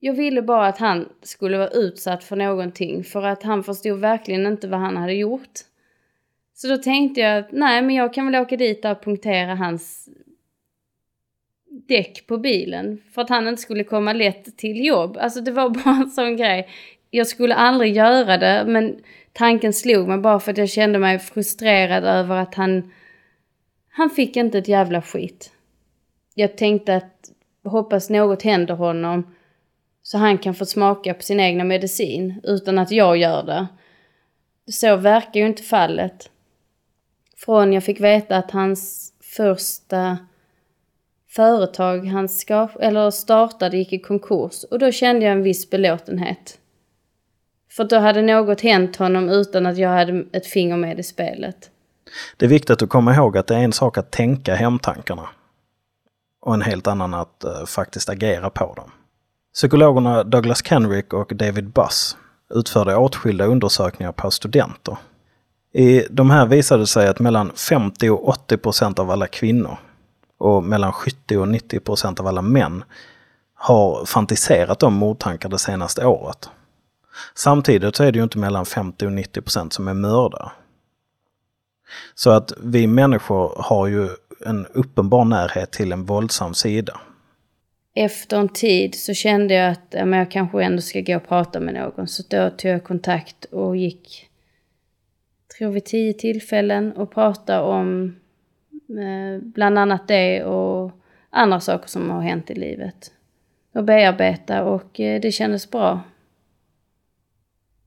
Jag 0.05 0.15
ville 0.15 0.43
bara 0.43 0.67
att 0.67 0.79
han 0.79 1.09
skulle 1.23 1.59
vara 1.59 1.69
utsatt 1.69 2.25
för 2.25 2.37
någonting 2.37 3.05
för 3.05 3.23
att 3.23 3.43
han 3.43 3.65
förstod 3.65 3.99
verkligen 3.99 4.47
inte 4.47 4.69
vad 4.69 4.81
han 4.81 4.97
hade 4.97 5.13
gjort. 5.13 5.59
Så 6.55 6.69
då 6.69 6.77
tänkte 6.77 7.21
jag 7.21 7.39
att 7.39 7.53
nej 7.53 7.83
men 7.83 7.95
jag 7.95 8.15
kan 8.15 8.27
väl 8.27 8.43
åka 8.43 8.57
dit 8.57 8.85
och 8.85 9.05
punktera 9.05 9.55
hans 9.55 10.09
däck 11.89 12.27
på 12.27 12.39
bilen 12.39 13.03
för 13.15 13.23
att 13.23 13.29
han 13.29 13.49
inte 13.49 13.63
skulle 13.63 13.85
komma 13.85 14.13
lätt 14.13 14.57
till 14.57 14.87
jobb. 14.87 15.17
Alltså 15.21 15.41
det 15.41 15.51
var 15.51 15.69
bara 15.85 15.97
en 15.97 16.11
sån 16.11 16.37
grej. 16.37 16.69
Jag 17.11 17.27
skulle 17.27 17.55
aldrig 17.55 17.97
göra 17.97 18.39
det 18.39 18.65
men 18.67 18.97
tanken 19.33 19.73
slog 19.73 20.09
mig 20.09 20.19
bara 20.19 20.41
för 20.41 20.51
att 20.51 20.59
jag 20.59 20.71
kände 20.71 20.99
mig 20.99 21.19
frustrerad 21.19 22.05
över 22.05 22.37
att 22.37 22.55
han 22.55 22.93
han 23.91 24.11
fick 24.11 24.37
inte 24.37 24.59
ett 24.59 24.69
jävla 24.69 25.03
skit. 25.03 25.53
Jag 26.35 26.57
tänkte 26.57 26.97
att 26.97 27.31
hoppas 27.65 28.11
något 28.11 28.43
händer 28.43 28.75
honom 28.75 29.35
så 30.07 30.19
han 30.19 30.39
kan 30.39 30.55
få 30.55 30.67
smaka 30.67 31.15
på 31.15 31.23
sin 31.23 31.41
egna 31.41 31.65
medicin 31.65 32.41
utan 32.43 32.79
att 32.79 32.91
jag 32.91 33.17
gör 33.17 33.43
det. 33.43 33.67
Så 34.73 34.97
verkar 34.97 35.41
ju 35.41 35.47
inte 35.47 35.63
fallet. 35.63 36.31
Från 37.37 37.73
jag 37.73 37.85
fick 37.85 38.01
veta 38.01 38.37
att 38.37 38.51
hans 38.51 39.13
första 39.37 40.19
företag 41.31 42.07
han 42.07 42.29
ska, 42.29 42.69
eller 42.81 43.11
startade 43.11 43.77
gick 43.77 43.93
i 43.93 43.99
konkurs 43.99 44.65
och 44.71 44.79
då 44.79 44.93
kände 44.93 45.25
jag 45.25 45.33
en 45.33 45.43
viss 45.43 45.71
belåtenhet. 45.71 46.59
För 47.71 47.85
då 47.85 47.99
hade 47.99 48.23
något 48.23 48.61
hänt 48.61 48.97
honom 48.97 49.29
utan 49.29 49.67
att 49.67 49.79
jag 49.79 49.89
hade 49.89 50.25
ett 50.33 50.47
finger 50.47 50.77
med 50.77 50.99
i 50.99 51.03
spelet. 51.03 51.71
Det 52.37 52.45
är 52.45 52.51
viktigt 52.51 52.83
att 52.83 52.89
komma 52.89 53.15
ihåg 53.15 53.39
att 53.39 53.47
det 53.47 53.55
är 53.55 53.65
en 53.65 53.73
sak 53.73 53.99
att 53.99 54.11
tänka 54.11 54.55
hemtankarna 54.55 55.29
och 56.41 56.55
en 56.55 56.63
helt 56.63 56.87
annan 56.87 57.15
att 57.15 57.45
uh, 57.45 57.67
faktiskt 57.67 58.09
agera 58.09 58.51
på 58.51 58.75
dem. 58.75 58.91
Psykologerna 59.55 60.25
Douglas 60.25 60.65
Kenrick 60.65 61.13
och 61.13 61.33
David 61.37 61.71
Buss 61.71 62.17
utförde 62.51 62.97
åtskilda 62.97 63.45
undersökningar 63.45 64.13
på 64.13 64.31
studenter. 64.31 64.97
I 65.73 66.07
de 66.11 66.31
här 66.31 66.47
visade 66.47 66.83
det 66.83 66.87
sig 66.87 67.09
att 67.09 67.19
mellan 67.19 67.53
50 67.53 68.11
och 68.11 68.29
80 68.29 68.57
procent 68.57 68.99
av 68.99 69.11
alla 69.11 69.27
kvinnor 69.27 69.77
och 70.39 70.65
mellan 70.65 70.93
70 70.93 71.37
och 71.37 71.49
90 71.49 71.81
procent 71.81 72.21
av 72.21 72.27
alla 72.27 72.43
män 72.43 72.85
har 73.55 74.05
fantiserat 74.05 74.83
om 74.83 74.95
mordtankar 74.95 75.49
det 75.49 75.59
senaste 75.59 76.07
året. 76.07 76.51
Samtidigt 77.35 77.97
så 77.97 78.05
är 78.05 78.13
det 78.13 78.19
ju 78.19 78.23
inte 78.23 78.39
mellan 78.39 78.67
50 78.67 79.07
och 79.07 79.13
90 79.13 79.43
procent 79.43 79.73
som 79.73 79.89
är 79.89 79.95
mördare. 79.95 80.51
Så 82.15 82.31
att 82.31 82.53
vi 82.63 82.87
människor 82.87 83.53
har 83.59 83.87
ju 83.87 84.09
en 84.47 84.67
uppenbar 84.67 85.25
närhet 85.25 85.73
till 85.73 85.93
en 85.93 86.05
våldsam 86.05 86.55
sida. 86.55 87.01
Efter 87.95 88.41
en 88.41 88.49
tid 88.49 88.95
så 88.95 89.15
kände 89.15 89.55
jag 89.55 89.71
att 89.71 89.87
ja, 89.91 90.05
men 90.05 90.19
jag 90.19 90.31
kanske 90.31 90.63
ändå 90.63 90.83
ska 90.83 91.01
gå 91.01 91.17
och 91.17 91.29
prata 91.29 91.61
med 91.61 91.75
någon. 91.75 92.09
Så 92.09 92.23
då 92.29 92.51
tog 92.51 92.71
jag 92.71 92.85
kontakt 92.85 93.45
och 93.45 93.77
gick, 93.77 94.29
tror 95.59 95.71
vi 95.71 95.81
tio 95.81 96.13
tillfällen 96.13 96.93
och 96.93 97.11
pratade 97.11 97.61
om 97.61 98.17
eh, 98.89 99.43
bland 99.43 99.79
annat 99.79 100.09
det 100.09 100.45
och 100.45 100.91
andra 101.31 101.61
saker 101.61 101.89
som 101.89 102.11
har 102.11 102.21
hänt 102.21 102.51
i 102.51 102.55
livet. 102.55 103.13
Och 103.73 103.85
bearbeta 103.85 104.65
och 104.65 105.01
eh, 105.01 105.21
det 105.21 105.33
kändes 105.33 105.71
bra. 105.71 106.01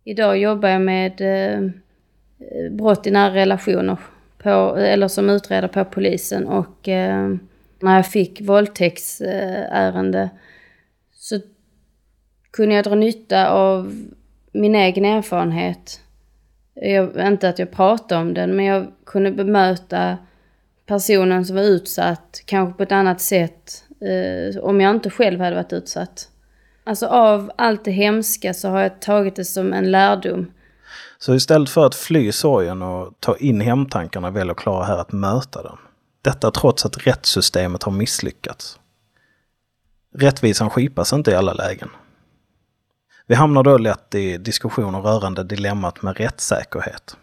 Idag 0.03 0.37
jobbar 0.37 0.69
jag 0.69 0.81
med 0.81 1.21
eh, 1.21 1.71
brott 2.71 3.07
i 3.07 3.11
nära 3.11 3.33
relationer 3.33 3.97
på, 4.37 4.75
eller 4.77 5.07
som 5.07 5.29
utredare 5.29 5.67
på 5.67 5.85
polisen 5.85 6.47
och 6.47 6.87
eh, 6.87 7.35
när 7.79 7.95
jag 7.95 8.11
fick 8.11 8.41
våldtäktsärende 8.41 10.29
så 11.11 11.39
kunde 12.51 12.75
jag 12.75 12.85
dra 12.85 12.95
nytta 12.95 13.49
av 13.49 14.07
min 14.51 14.75
egen 14.75 15.05
erfarenhet. 15.05 16.01
Jag, 16.73 17.27
inte 17.27 17.49
att 17.49 17.59
jag 17.59 17.71
pratade 17.71 18.21
om 18.21 18.33
den, 18.33 18.55
men 18.55 18.65
jag 18.65 18.87
kunde 19.05 19.31
bemöta 19.31 20.17
personen 20.85 21.45
som 21.45 21.55
var 21.55 21.63
utsatt 21.63 22.41
kanske 22.45 22.77
på 22.77 22.83
ett 22.83 22.91
annat 22.91 23.21
sätt 23.21 23.83
eh, 24.01 24.63
om 24.63 24.81
jag 24.81 24.95
inte 24.95 25.09
själv 25.09 25.39
hade 25.39 25.55
varit 25.55 25.73
utsatt. 25.73 26.29
Alltså 26.83 27.07
av 27.07 27.51
allt 27.55 27.85
det 27.85 27.91
hemska 27.91 28.53
så 28.53 28.69
har 28.69 28.81
jag 28.81 29.01
tagit 29.01 29.35
det 29.35 29.45
som 29.45 29.73
en 29.73 29.91
lärdom. 29.91 30.51
Så 31.19 31.35
istället 31.35 31.69
för 31.69 31.85
att 31.85 31.95
fly 31.95 32.31
sorgen 32.31 32.81
och 32.81 33.13
ta 33.19 33.37
in 33.37 33.61
hemtankarna 33.61 34.31
väljer 34.31 34.53
Klara 34.53 34.85
här 34.85 34.97
att 34.97 35.11
möta 35.11 35.63
dem. 35.63 35.77
Detta 36.27 36.51
trots 36.51 36.85
att 36.85 37.07
rättssystemet 37.07 37.83
har 37.83 37.91
misslyckats. 37.91 38.79
Rättvisan 40.15 40.69
skipas 40.69 41.13
inte 41.13 41.31
i 41.31 41.35
alla 41.35 41.53
lägen. 41.53 41.89
Vi 43.27 43.35
hamnar 43.35 43.63
då 43.63 43.77
lätt 43.77 44.15
i 44.15 44.37
diskussioner 44.37 45.01
rörande 45.01 45.43
dilemmat 45.43 46.01
med 46.01 46.17
rättssäkerhet. 46.17 47.17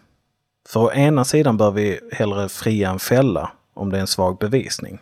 För 0.69 0.79
å 0.79 0.91
ena 0.91 1.25
sidan 1.25 1.57
bör 1.57 1.71
vi 1.71 1.99
hellre 2.11 2.49
fria 2.49 2.89
än 2.89 2.99
fälla 2.99 3.51
om 3.73 3.89
det 3.89 3.97
är 3.97 4.01
en 4.01 4.07
svag 4.07 4.37
bevisning. 4.37 4.99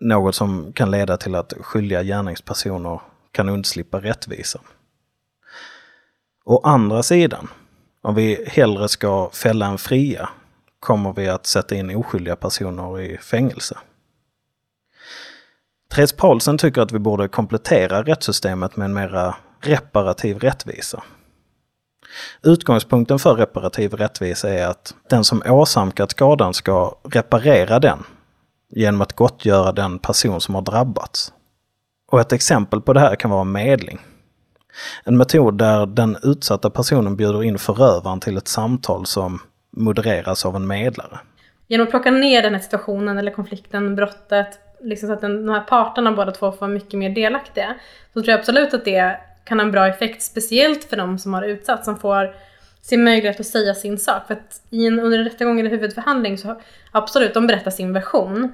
Något 0.00 0.34
som 0.34 0.72
kan 0.72 0.90
leda 0.90 1.16
till 1.16 1.34
att 1.34 1.52
skyldiga 1.60 2.02
gärningspersoner 2.02 3.00
kan 3.32 3.48
undslippa 3.48 4.00
rättvisan. 4.00 4.62
Å 6.44 6.60
andra 6.64 7.02
sidan, 7.02 7.48
om 8.02 8.14
vi 8.14 8.44
hellre 8.48 8.88
ska 8.88 9.30
fälla 9.32 9.66
än 9.66 9.78
fria, 9.78 10.28
kommer 10.84 11.12
vi 11.12 11.28
att 11.28 11.46
sätta 11.46 11.74
in 11.74 11.96
oskyldiga 11.96 12.36
personer 12.36 13.00
i 13.00 13.18
fängelse. 13.18 13.78
Therese 15.90 16.12
Paulsen 16.12 16.58
tycker 16.58 16.82
att 16.82 16.92
vi 16.92 16.98
borde 16.98 17.28
komplettera 17.28 18.02
rättssystemet 18.02 18.76
med 18.76 18.84
en 18.84 18.94
mera 18.94 19.36
reparativ 19.60 20.38
rättvisa. 20.38 21.02
Utgångspunkten 22.42 23.18
för 23.18 23.34
reparativ 23.34 23.94
rättvisa 23.94 24.50
är 24.50 24.66
att 24.66 24.94
den 25.10 25.24
som 25.24 25.42
åsamkat 25.46 26.10
skadan 26.10 26.54
ska 26.54 26.98
reparera 27.04 27.78
den 27.78 28.04
genom 28.68 29.00
att 29.00 29.12
gottgöra 29.12 29.72
den 29.72 29.98
person 29.98 30.40
som 30.40 30.54
har 30.54 30.62
drabbats. 30.62 31.32
Och 32.10 32.20
ett 32.20 32.32
exempel 32.32 32.80
på 32.80 32.92
det 32.92 33.00
här 33.00 33.16
kan 33.16 33.30
vara 33.30 33.44
medling. 33.44 34.00
En 35.04 35.16
metod 35.16 35.58
där 35.58 35.86
den 35.86 36.16
utsatta 36.22 36.70
personen 36.70 37.16
bjuder 37.16 37.42
in 37.42 37.58
förövaren 37.58 38.20
till 38.20 38.36
ett 38.36 38.48
samtal 38.48 39.06
som 39.06 39.40
modereras 39.76 40.46
av 40.46 40.56
en 40.56 40.66
medlare. 40.66 41.18
Genom 41.68 41.84
att 41.84 41.90
plocka 41.90 42.10
ner 42.10 42.42
den 42.42 42.54
här 42.54 42.60
situationen 42.60 43.18
eller 43.18 43.30
konflikten, 43.30 43.96
brottet, 43.96 44.58
liksom 44.80 45.06
så 45.06 45.12
att 45.12 45.20
den, 45.20 45.46
de 45.46 45.52
här 45.52 45.60
parterna 45.60 46.12
båda 46.12 46.32
två 46.32 46.52
får 46.52 46.60
vara 46.60 46.70
mycket 46.70 46.98
mer 46.98 47.10
delaktiga, 47.10 47.74
så 48.12 48.22
tror 48.22 48.30
jag 48.30 48.38
absolut 48.38 48.74
att 48.74 48.84
det 48.84 49.16
kan 49.44 49.58
ha 49.58 49.66
en 49.66 49.72
bra 49.72 49.88
effekt, 49.88 50.22
speciellt 50.22 50.84
för 50.84 50.96
de 50.96 51.18
som 51.18 51.34
har 51.34 51.42
utsatts, 51.42 51.84
som 51.84 51.98
får 51.98 52.34
sin 52.82 53.04
möjlighet 53.04 53.40
att 53.40 53.46
säga 53.46 53.74
sin 53.74 53.98
sak. 53.98 54.26
För 54.26 54.34
att 54.34 54.60
i 54.70 54.86
en, 54.86 55.00
under 55.00 55.18
en 55.18 55.24
rättegång 55.24 55.60
eller 55.60 55.70
huvudförhandling 55.70 56.38
så 56.38 56.60
absolut, 56.90 57.34
de 57.34 57.46
berättar 57.46 57.70
sin 57.70 57.92
version. 57.92 58.52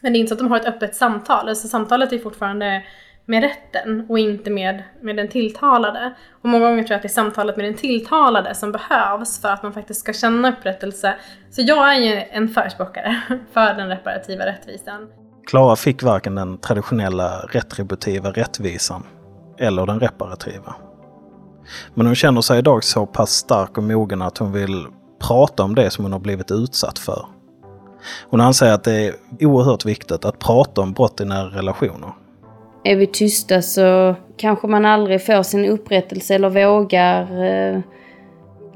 Men 0.00 0.12
det 0.12 0.18
är 0.18 0.20
inte 0.20 0.28
så 0.28 0.34
att 0.34 0.38
de 0.38 0.50
har 0.50 0.60
ett 0.60 0.66
öppet 0.66 0.94
samtal. 0.94 1.48
Alltså 1.48 1.68
samtalet 1.68 2.12
är 2.12 2.18
fortfarande 2.18 2.82
med 3.26 3.42
rätten 3.42 4.06
och 4.08 4.18
inte 4.18 4.50
med, 4.50 4.82
med 5.00 5.16
den 5.16 5.28
tilltalade. 5.28 6.14
Och 6.42 6.48
många 6.48 6.68
gånger 6.68 6.82
tror 6.82 6.90
jag 6.90 6.96
att 6.96 7.02
det 7.02 7.06
är 7.06 7.10
samtalet 7.10 7.56
med 7.56 7.64
den 7.64 7.74
tilltalade 7.74 8.54
som 8.54 8.72
behövs 8.72 9.40
för 9.40 9.48
att 9.48 9.62
man 9.62 9.72
faktiskt 9.72 10.00
ska 10.00 10.12
känna 10.12 10.52
upprättelse. 10.52 11.14
Så 11.50 11.62
jag 11.62 11.94
är 11.94 12.00
ju 12.00 12.22
en 12.30 12.48
förespråkare 12.48 13.22
för 13.52 13.74
den 13.74 13.88
reparativa 13.88 14.46
rättvisan. 14.46 15.08
Klara 15.46 15.76
fick 15.76 16.02
varken 16.02 16.34
den 16.34 16.58
traditionella 16.58 17.38
retributiva 17.38 18.30
rättvisan 18.30 19.02
eller 19.58 19.86
den 19.86 20.00
reparativa. 20.00 20.74
Men 21.94 22.06
hon 22.06 22.14
känner 22.14 22.40
sig 22.40 22.58
idag 22.58 22.84
så 22.84 23.06
pass 23.06 23.30
stark 23.30 23.78
och 23.78 23.84
mogen 23.84 24.22
att 24.22 24.38
hon 24.38 24.52
vill 24.52 24.86
prata 25.20 25.62
om 25.62 25.74
det 25.74 25.90
som 25.90 26.04
hon 26.04 26.12
har 26.12 26.20
blivit 26.20 26.50
utsatt 26.50 26.98
för. 26.98 27.26
Hon 28.30 28.40
anser 28.40 28.72
att 28.72 28.84
det 28.84 28.92
är 28.92 29.14
oerhört 29.40 29.84
viktigt 29.84 30.24
att 30.24 30.38
prata 30.38 30.80
om 30.80 30.92
brott 30.92 31.20
i 31.20 31.24
nära 31.24 31.46
relationer. 31.46 32.12
Är 32.86 32.96
vi 32.96 33.06
tysta 33.06 33.62
så 33.62 34.16
kanske 34.36 34.66
man 34.66 34.84
aldrig 34.84 35.26
får 35.26 35.42
sin 35.42 35.64
upprättelse 35.64 36.34
eller 36.34 36.66
vågar 36.66 37.44
eh, 37.44 37.76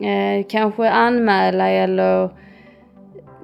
eh, 0.08 0.46
kanske 0.48 0.90
anmäla 0.90 1.68
eller 1.68 2.30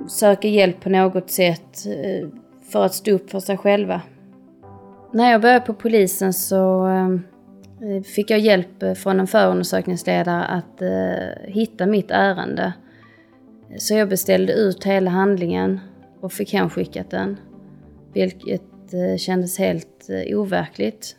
söka 0.09 0.49
hjälp 0.49 0.81
på 0.81 0.89
något 0.89 1.31
sätt 1.31 1.87
eh, 1.87 2.29
för 2.71 2.85
att 2.85 2.95
stå 2.95 3.11
upp 3.11 3.31
för 3.31 3.41
sig 3.41 3.57
själva. 3.57 4.01
När 5.13 5.33
jag 5.33 5.41
började 5.41 5.67
på 5.67 5.75
polisen 5.75 6.33
så 6.33 6.87
eh, 6.87 7.09
eh 7.89 8.03
fick 8.03 8.31
jag 8.31 8.41
hjälp 8.41 8.83
eh, 8.83 8.95
från 8.95 9.21
en 9.21 9.27
förundersökningsledare 9.27 10.45
att 10.45 10.83
eh, 10.83 11.53
hitta 11.53 11.87
mitt 11.87 12.11
ärende. 12.11 12.73
Så 13.79 13.95
jag 13.95 14.09
beställde 14.09 14.53
ut 14.53 14.85
hela 14.85 15.11
handlingen 15.11 15.81
och 16.21 16.33
fick 16.33 16.53
hemskickat 16.53 17.11
den. 17.11 17.37
Vilket 18.13 18.63
det 18.95 19.19
kändes 19.19 19.59
helt 19.59 20.11
eh, 20.11 20.39
overkligt. 20.39 21.17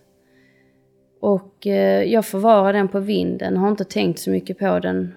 Och 1.21 1.67
eh, 1.67 2.03
jag 2.03 2.25
förvarade 2.25 2.77
den 2.77 2.88
på 2.88 2.99
vinden, 2.99 3.57
har 3.57 3.69
inte 3.69 3.83
tänkt 3.83 4.19
så 4.19 4.29
mycket 4.29 4.59
på 4.59 4.79
den. 4.79 5.13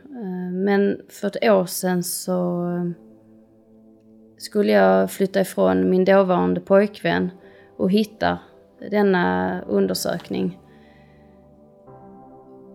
Men 0.53 1.01
för 1.09 1.29
ett 1.29 1.51
år 1.51 1.67
sedan 1.67 2.03
så 2.03 2.65
skulle 4.39 4.73
jag 4.73 5.11
flytta 5.11 5.41
ifrån 5.41 5.91
min 5.91 6.05
dåvarande 6.05 6.61
pojkvän 6.61 7.31
och 7.77 7.91
hitta 7.91 8.39
denna 8.91 9.61
undersökning. 9.63 10.59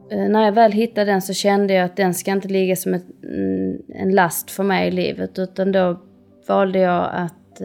När 0.09 0.45
jag 0.45 0.51
väl 0.51 0.71
hittade 0.71 1.11
den 1.11 1.21
så 1.21 1.33
kände 1.33 1.73
jag 1.73 1.85
att 1.85 1.95
den 1.95 2.13
ska 2.13 2.31
inte 2.31 2.47
ligga 2.47 2.75
som 2.75 2.93
ett, 2.93 3.05
mm, 3.23 3.81
en 3.87 4.15
last 4.15 4.51
för 4.51 4.63
mig 4.63 4.87
i 4.87 4.91
livet 4.91 5.39
utan 5.39 5.71
då 5.71 5.99
valde 6.47 6.79
jag 6.79 7.09
att 7.13 7.61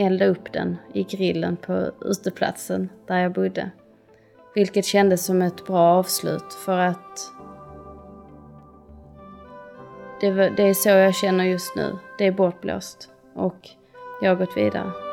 elda 0.00 0.26
upp 0.26 0.52
den 0.52 0.76
i 0.92 1.02
grillen 1.02 1.56
på 1.56 1.90
uteplatsen 2.00 2.88
där 3.06 3.18
jag 3.18 3.32
bodde. 3.32 3.70
Vilket 4.54 4.84
kändes 4.84 5.24
som 5.24 5.42
ett 5.42 5.66
bra 5.66 5.98
avslut 5.98 6.52
för 6.64 6.78
att 6.78 7.32
det, 10.20 10.62
är 10.62 10.74
så 10.74 10.88
jag 10.88 11.14
känner 11.14 11.44
just 11.44 11.76
nu. 11.76 11.98
Det 12.18 12.26
är 12.26 12.32
bortblåst 12.32 13.08
och 13.34 13.68
jag 14.22 14.30
har 14.30 14.36
gått 14.36 14.56
vidare. 14.56 15.09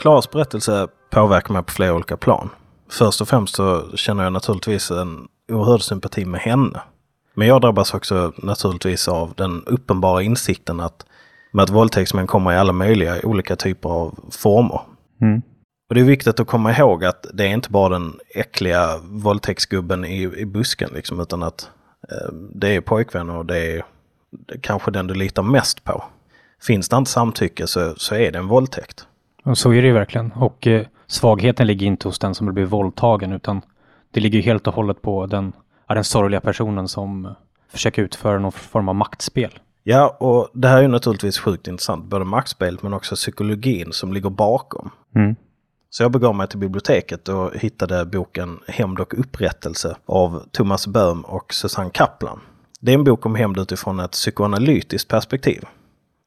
Klaras 0.00 0.30
berättelse 0.30 0.88
påverkar 1.10 1.54
mig 1.54 1.62
på 1.62 1.72
flera 1.72 1.94
olika 1.94 2.16
plan. 2.16 2.50
Först 2.90 3.20
och 3.20 3.28
främst 3.28 3.54
så 3.54 3.96
känner 3.96 4.24
jag 4.24 4.32
naturligtvis 4.32 4.90
en 4.90 5.28
oerhörd 5.52 5.82
sympati 5.82 6.24
med 6.24 6.40
henne. 6.40 6.80
Men 7.34 7.48
jag 7.48 7.60
drabbas 7.60 7.94
också 7.94 8.32
naturligtvis 8.36 9.08
av 9.08 9.34
den 9.36 9.64
uppenbara 9.66 10.22
insikten 10.22 10.80
att 10.80 11.06
med 11.52 11.62
att 11.62 11.70
våldtäktsmän 11.70 12.26
kommer 12.26 12.52
i 12.52 12.56
alla 12.56 12.72
möjliga 12.72 13.20
olika 13.22 13.56
typer 13.56 13.88
av 13.88 14.18
former. 14.30 14.80
Mm. 15.22 15.42
Och 15.88 15.94
det 15.94 16.00
är 16.00 16.04
viktigt 16.04 16.40
att 16.40 16.46
komma 16.46 16.72
ihåg 16.72 17.04
att 17.04 17.26
det 17.32 17.44
är 17.44 17.48
inte 17.48 17.70
bara 17.70 17.88
den 17.88 18.18
äckliga 18.34 18.98
våldtäktsgubben 19.02 20.04
i, 20.04 20.22
i 20.22 20.46
busken 20.46 20.90
liksom, 20.94 21.20
utan 21.20 21.42
att 21.42 21.70
eh, 22.10 22.32
det 22.54 22.76
är 22.76 22.80
pojkvän 22.80 23.30
och 23.30 23.46
det 23.46 23.58
är, 23.58 23.84
det 24.30 24.54
är 24.54 24.60
kanske 24.60 24.90
den 24.90 25.06
du 25.06 25.14
litar 25.14 25.42
mest 25.42 25.84
på. 25.84 26.04
Finns 26.62 26.88
det 26.88 26.96
inte 26.96 27.10
samtycke 27.10 27.66
så, 27.66 27.94
så 27.96 28.14
är 28.14 28.32
det 28.32 28.38
en 28.38 28.48
våldtäkt. 28.48 29.06
Och 29.44 29.58
så 29.58 29.72
är 29.72 29.82
det 29.82 29.88
ju 29.88 29.94
verkligen. 29.94 30.32
Och 30.32 30.66
eh, 30.66 30.86
svagheten 31.06 31.66
ligger 31.66 31.86
inte 31.86 32.08
hos 32.08 32.18
den 32.18 32.34
som 32.34 32.54
blir 32.54 32.64
våldtagen 32.64 33.32
utan 33.32 33.62
det 34.10 34.20
ligger 34.20 34.42
helt 34.42 34.66
och 34.66 34.74
hållet 34.74 35.02
på 35.02 35.26
den, 35.26 35.52
den 35.88 36.04
sorgliga 36.04 36.40
personen 36.40 36.88
som 36.88 37.34
försöker 37.72 38.02
utföra 38.02 38.38
någon 38.38 38.52
form 38.52 38.88
av 38.88 38.94
maktspel. 38.94 39.58
Ja, 39.82 40.16
och 40.20 40.48
det 40.54 40.68
här 40.68 40.78
är 40.78 40.82
ju 40.82 40.88
naturligtvis 40.88 41.38
sjukt 41.38 41.68
intressant. 41.68 42.04
Både 42.04 42.24
maktspelet 42.24 42.82
men 42.82 42.94
också 42.94 43.14
psykologin 43.14 43.92
som 43.92 44.12
ligger 44.12 44.30
bakom. 44.30 44.90
Mm. 45.14 45.36
Så 45.90 46.02
jag 46.02 46.12
begav 46.12 46.34
mig 46.34 46.48
till 46.48 46.58
biblioteket 46.58 47.28
och 47.28 47.54
hittade 47.54 48.04
boken 48.04 48.58
Hämnd 48.68 49.00
och 49.00 49.18
upprättelse 49.18 49.96
av 50.06 50.42
Thomas 50.52 50.86
Böhm 50.86 51.20
och 51.20 51.54
Susanne 51.54 51.90
Kaplan. 51.90 52.40
Det 52.80 52.92
är 52.92 52.94
en 52.94 53.04
bok 53.04 53.26
om 53.26 53.34
hämnd 53.34 53.58
utifrån 53.58 54.00
ett 54.00 54.10
psykoanalytiskt 54.10 55.08
perspektiv. 55.08 55.64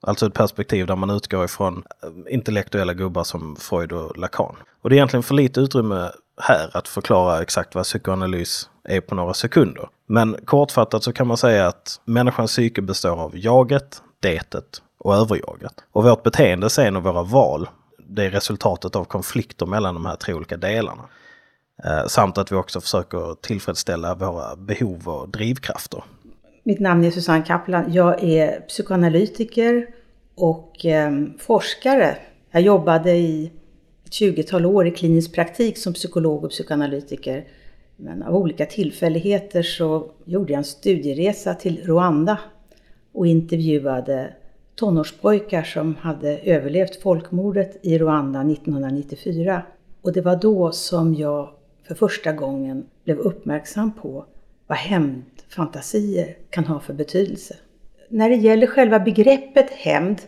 Alltså 0.08 0.26
ett 0.26 0.34
perspektiv 0.34 0.86
där 0.88 0.96
man 0.96 1.10
utgår 1.10 1.46
ifrån 1.46 1.84
eh, 2.04 2.34
intellektuella 2.34 2.94
gubbar 2.94 3.24
som 3.24 3.56
Freud 3.56 3.92
och 3.92 4.18
Lacan. 4.18 4.56
Och 4.82 4.90
det 4.90 4.96
är 4.96 4.98
egentligen 4.98 5.24
för 5.24 5.36
lite 5.36 5.60
utrymme 5.60 6.12
här 6.42 6.70
att 6.74 6.88
förklara 6.88 7.42
exakt 7.42 7.76
vad 7.76 7.84
psykoanalys 7.84 8.70
är 8.84 9.02
på 9.02 9.16
några 9.16 9.34
sekunder. 9.34 9.90
Men 10.08 10.38
kortfattat 10.46 11.04
så 11.04 11.14
kan 11.14 11.28
man 11.28 11.38
säga 11.38 11.68
att 11.68 12.02
människans 12.06 12.52
psyke 12.52 12.82
består 12.82 13.20
av 13.20 13.38
jaget, 13.38 14.02
detet 14.20 14.82
och 14.98 15.16
överjaget. 15.16 15.74
Och 15.92 16.04
vårt 16.04 16.24
beteende 16.24 16.70
sen 16.70 16.96
och 16.96 17.04
våra 17.04 17.24
val, 17.24 17.70
det 17.98 18.26
är 18.26 18.30
resultatet 18.32 18.96
av 18.96 19.04
konflikter 19.06 19.66
mellan 19.66 19.94
de 19.94 20.06
här 20.06 20.16
tre 20.16 20.34
olika 20.34 20.58
delarna. 20.58 21.04
Eh, 21.84 22.08
samt 22.08 22.38
att 22.38 22.52
vi 22.52 22.56
också 22.56 22.82
försöker 22.82 23.36
tillfredsställa 23.42 24.16
våra 24.16 24.56
behov 24.56 25.08
och 25.10 25.30
drivkrafter. 25.30 26.04
Mitt 26.66 26.80
namn 26.80 27.04
är 27.04 27.12
Susanne 27.12 27.44
Kaplan. 27.44 27.94
Jag 27.94 28.24
är 28.24 28.60
psykoanalytiker 28.60 29.88
och 30.36 30.86
eh, 30.86 31.12
forskare. 31.40 32.18
Jag 32.52 32.62
jobbade 32.62 33.12
i 33.12 33.52
ett 34.06 34.12
20-tal 34.12 34.66
år 34.66 34.88
i 34.88 34.92
klinisk 34.92 35.34
praktik 35.34 35.78
som 35.78 35.94
psykolog 35.94 36.44
och 36.44 36.50
psykoanalytiker. 36.50 37.48
Men 37.98 38.24
av 38.24 38.36
olika 38.36 38.66
tillfälligheter 38.66 39.64
så 39.64 40.12
gjorde 40.26 40.54
jag 40.54 40.58
en 40.58 40.64
studieresa 40.64 41.54
till 41.54 41.84
Rwanda 41.86 42.40
och 43.12 43.28
intervjuade 43.28 44.34
tonårspojkar 44.76 45.64
som 45.64 45.96
hade 45.96 46.38
överlevt 46.38 47.02
folkmordet 47.02 47.80
i 47.82 47.98
Rwanda 47.98 48.40
1994. 48.42 49.62
Och 50.02 50.14
det 50.14 50.22
var 50.22 50.36
då 50.36 50.72
som 50.72 51.16
jag 51.16 51.50
för 51.88 51.96
första 51.96 52.32
gången 52.32 52.86
blev 53.04 53.20
uppmärksam 53.20 53.92
på 53.92 54.26
vad 54.68 54.78
fantasier 55.56 56.36
kan 56.50 56.66
ha 56.66 56.80
för 56.80 56.94
betydelse. 56.94 57.56
När 58.10 58.30
det 58.30 58.36
gäller 58.36 58.68
själva 58.68 59.00
begreppet 59.00 59.70
hämnd 59.70 60.22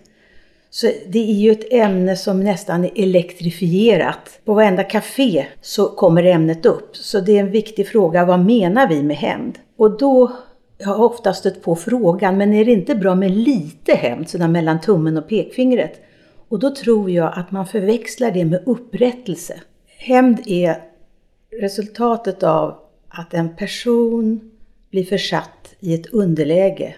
så 0.70 0.92
det 1.08 1.20
är 1.20 1.34
ju 1.34 1.52
ett 1.52 1.74
ämne 1.74 2.16
som 2.16 2.40
nästan 2.40 2.86
är 2.86 2.92
elektrifierat. 2.96 4.40
På 4.46 4.54
varenda 4.54 4.84
café 4.84 5.46
så 5.62 5.86
kommer 5.90 6.24
ämnet 6.24 6.66
upp. 6.66 6.96
Så 6.96 7.20
det 7.20 7.38
är 7.38 7.40
en 7.40 7.52
viktig 7.52 7.88
fråga, 7.88 8.26
vad 8.26 8.40
menar 8.40 8.88
vi 8.88 9.04
med 9.04 9.18
hämnd? 9.18 9.60
Och 9.78 9.98
då 9.98 10.32
jag 10.78 10.88
har 10.88 11.06
ofta 11.06 11.34
stött 11.34 11.62
på 11.62 11.76
frågan, 11.76 12.38
men 12.38 12.54
är 12.54 12.66
det 12.66 12.72
inte 12.72 12.96
bra 12.96 13.16
med 13.16 13.32
lite 13.32 13.94
hämnd, 13.94 14.30
sådär 14.30 14.48
mellan 14.48 14.82
tummen 14.82 15.18
och 15.18 15.30
pekfingret? 15.30 16.02
Och 16.50 16.60
då 16.60 16.76
tror 16.76 17.12
jag 17.12 17.34
att 17.36 17.52
man 17.52 17.68
förväxlar 17.68 18.32
det 18.32 18.46
med 18.46 18.64
upprättelse. 18.66 19.62
Hämnd 19.98 20.40
är 20.46 20.78
resultatet 21.62 22.44
av 22.44 22.76
att 23.10 23.34
en 23.34 23.56
person 23.56 24.52
blir 24.90 25.04
försatt 25.04 25.76
i 25.80 25.94
ett 25.94 26.06
underläge, 26.06 26.96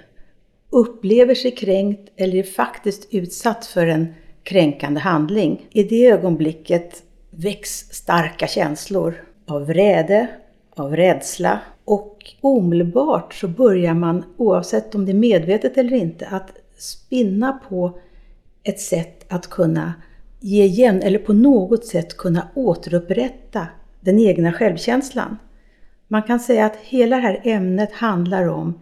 upplever 0.70 1.36
sig 1.36 1.52
kränkt 1.52 2.10
eller 2.16 2.36
är 2.36 2.44
faktiskt 2.44 3.08
utsatt 3.12 3.66
för 3.66 3.88
en 3.88 4.14
kränkande 4.44 5.00
handling. 5.00 5.68
I 5.70 5.84
det 5.84 6.08
ögonblicket 6.08 7.04
väcks 7.32 7.72
starka 7.80 8.48
känslor 8.48 9.16
av 9.48 9.66
vrede, 9.66 10.28
av 10.76 10.96
rädsla 10.96 11.60
och 11.86 12.34
omedelbart 12.42 13.34
så 13.34 13.48
börjar 13.48 13.94
man, 13.94 14.24
oavsett 14.38 14.96
om 14.96 15.06
det 15.06 15.12
är 15.12 15.14
medvetet 15.14 15.78
eller 15.78 15.98
inte, 15.98 16.28
att 16.28 16.52
spinna 16.78 17.60
på 17.70 18.00
ett 18.64 18.80
sätt 18.80 19.26
att 19.28 19.50
kunna 19.50 19.94
ge 20.40 20.64
igen 20.64 21.02
eller 21.02 21.20
på 21.20 21.34
något 21.34 21.86
sätt 21.86 22.18
kunna 22.18 22.48
återupprätta 22.56 23.68
den 24.00 24.20
egna 24.20 24.54
självkänslan. 24.54 25.38
Man 26.08 26.24
kan 26.24 26.40
säga 26.40 26.66
att 26.66 26.76
hela 26.76 27.16
det 27.16 27.22
här 27.22 27.42
ämnet 27.44 27.92
handlar 27.92 28.48
om 28.48 28.80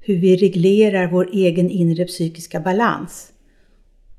hur 0.00 0.16
vi 0.16 0.36
reglerar 0.36 1.06
vår 1.06 1.28
egen 1.32 1.70
inre 1.70 2.04
psykiska 2.04 2.60
balans. 2.60 3.32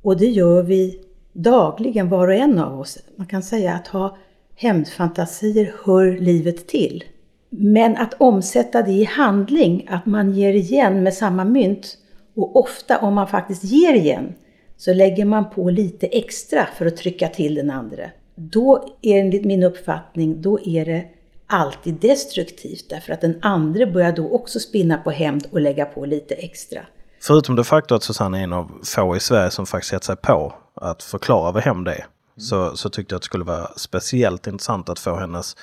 Och 0.01 0.17
det 0.17 0.27
gör 0.29 0.63
vi 0.63 0.99
dagligen 1.33 2.09
var 2.09 2.27
och 2.27 2.33
en 2.33 2.59
av 2.59 2.79
oss. 2.79 2.97
Man 3.15 3.27
kan 3.27 3.43
säga 3.43 3.73
att 3.73 3.87
ha 3.87 4.17
hämndfantasier 4.55 5.73
hör 5.85 6.17
livet 6.17 6.67
till. 6.67 7.03
Men 7.49 7.97
att 7.97 8.13
omsätta 8.13 8.81
det 8.81 8.91
i 8.91 9.03
handling, 9.03 9.87
att 9.89 10.05
man 10.05 10.31
ger 10.31 10.53
igen 10.53 11.03
med 11.03 11.13
samma 11.13 11.45
mynt 11.45 11.97
och 12.35 12.55
ofta 12.55 12.97
om 12.97 13.13
man 13.13 13.27
faktiskt 13.27 13.63
ger 13.63 13.93
igen 13.93 14.33
så 14.77 14.93
lägger 14.93 15.25
man 15.25 15.49
på 15.49 15.69
lite 15.69 16.07
extra 16.07 16.67
för 16.77 16.85
att 16.85 16.97
trycka 16.97 17.27
till 17.27 17.55
den 17.55 17.71
andra. 17.71 18.03
Då 18.35 18.97
är 19.01 19.19
enligt 19.19 19.45
min 19.45 19.63
uppfattning, 19.63 20.41
då 20.41 20.59
är 20.65 20.85
det 20.85 21.05
alltid 21.47 21.93
destruktivt 21.93 22.89
därför 22.89 23.13
att 23.13 23.21
den 23.21 23.39
andra 23.41 23.85
börjar 23.85 24.11
då 24.11 24.31
också 24.31 24.59
spinna 24.59 24.97
på 24.97 25.11
hämnd 25.11 25.47
och 25.51 25.61
lägga 25.61 25.85
på 25.85 26.05
lite 26.05 26.35
extra. 26.35 26.81
Förutom 27.21 27.55
det 27.55 27.63
faktum 27.63 27.97
att 27.97 28.03
Susanne 28.03 28.39
är 28.39 28.43
en 28.43 28.53
av 28.53 28.71
få 28.83 29.15
i 29.15 29.19
Sverige 29.19 29.51
som 29.51 29.65
faktiskt 29.65 29.93
gett 29.93 30.03
sig 30.03 30.15
på 30.15 30.53
att 30.73 31.03
förklara 31.03 31.51
vad 31.51 31.63
hämnd 31.63 31.87
är, 31.87 31.93
mm. 31.93 32.07
så, 32.37 32.77
så 32.77 32.89
tyckte 32.89 33.13
jag 33.13 33.17
att 33.17 33.21
det 33.21 33.25
skulle 33.25 33.43
vara 33.43 33.67
speciellt 33.75 34.47
intressant 34.47 34.89
att 34.89 34.99
få 34.99 35.15
hennes 35.15 35.55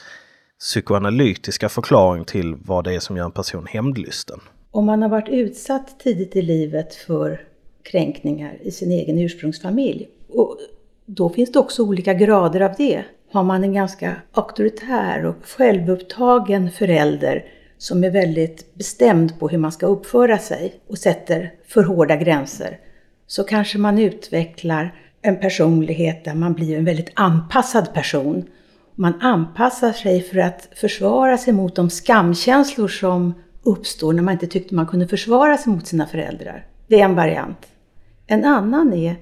psykoanalytiska 0.61 1.69
förklaring 1.69 2.25
till 2.25 2.55
vad 2.55 2.85
det 2.85 2.95
är 2.95 3.01
som 3.01 3.17
gör 3.17 3.25
en 3.25 3.31
person 3.31 3.67
hämndlysten. 3.67 4.41
Om 4.71 4.87
man 4.87 5.03
har 5.03 5.09
varit 5.09 5.29
utsatt 5.29 6.01
tidigt 6.01 6.37
i 6.37 6.43
livet 6.43 6.95
för 6.95 7.41
kränkningar 7.83 8.59
i 8.63 8.71
sin 8.71 8.93
egen 8.93 9.19
ursprungsfamilj, 9.19 10.09
och 10.29 10.59
då 11.07 11.29
finns 11.29 11.53
det 11.53 11.59
också 11.59 11.83
olika 11.83 12.15
grader 12.15 12.61
av 12.61 12.73
det. 12.79 13.05
Har 13.35 13.45
man 13.45 13.65
en 13.65 13.73
ganska 13.73 14.17
auktoritär 14.33 15.25
och 15.25 15.37
självupptagen 15.45 16.71
förälder 16.71 17.45
som 17.79 18.05
är 18.05 18.11
väldigt 18.11 18.75
bestämd 18.75 19.39
på 19.39 19.49
hur 19.49 19.59
man 19.59 19.73
ska 19.73 19.87
uppföra 19.87 20.39
sig 20.39 20.75
och 20.89 20.99
sätter 20.99 21.53
för 21.69 21.83
hårda 21.83 22.17
gränser, 22.17 22.79
så 23.27 23.45
kanske 23.45 23.79
man 23.79 23.99
utvecklar 23.99 24.95
en 25.23 25.41
personlighet 25.41 26.25
där 26.25 26.35
man 26.35 26.53
blir 26.53 26.79
en 26.79 26.85
väldigt 26.85 27.11
anpassad 27.15 27.95
person 27.95 28.45
man 28.95 29.21
anpassar 29.21 29.93
sig 29.93 30.23
för 30.23 30.39
att 30.39 30.69
försvara 30.77 31.39
sig 31.39 31.53
mot 31.53 31.77
de 31.77 31.91
skamkänslor 31.91 32.89
som 32.89 33.35
uppstår 33.63 34.13
när 34.13 34.23
man 34.23 34.33
inte 34.33 34.47
tyckte 34.47 34.75
man 34.75 34.87
kunde 34.87 35.09
försvara 35.09 35.59
sig 35.59 35.73
mot 35.73 35.87
sina 35.87 36.07
föräldrar. 36.07 36.67
Det 36.87 37.01
är 37.01 37.05
en 37.05 37.15
variant. 37.15 37.67
En 38.27 38.45
annan 38.45 38.93
är 38.93 39.17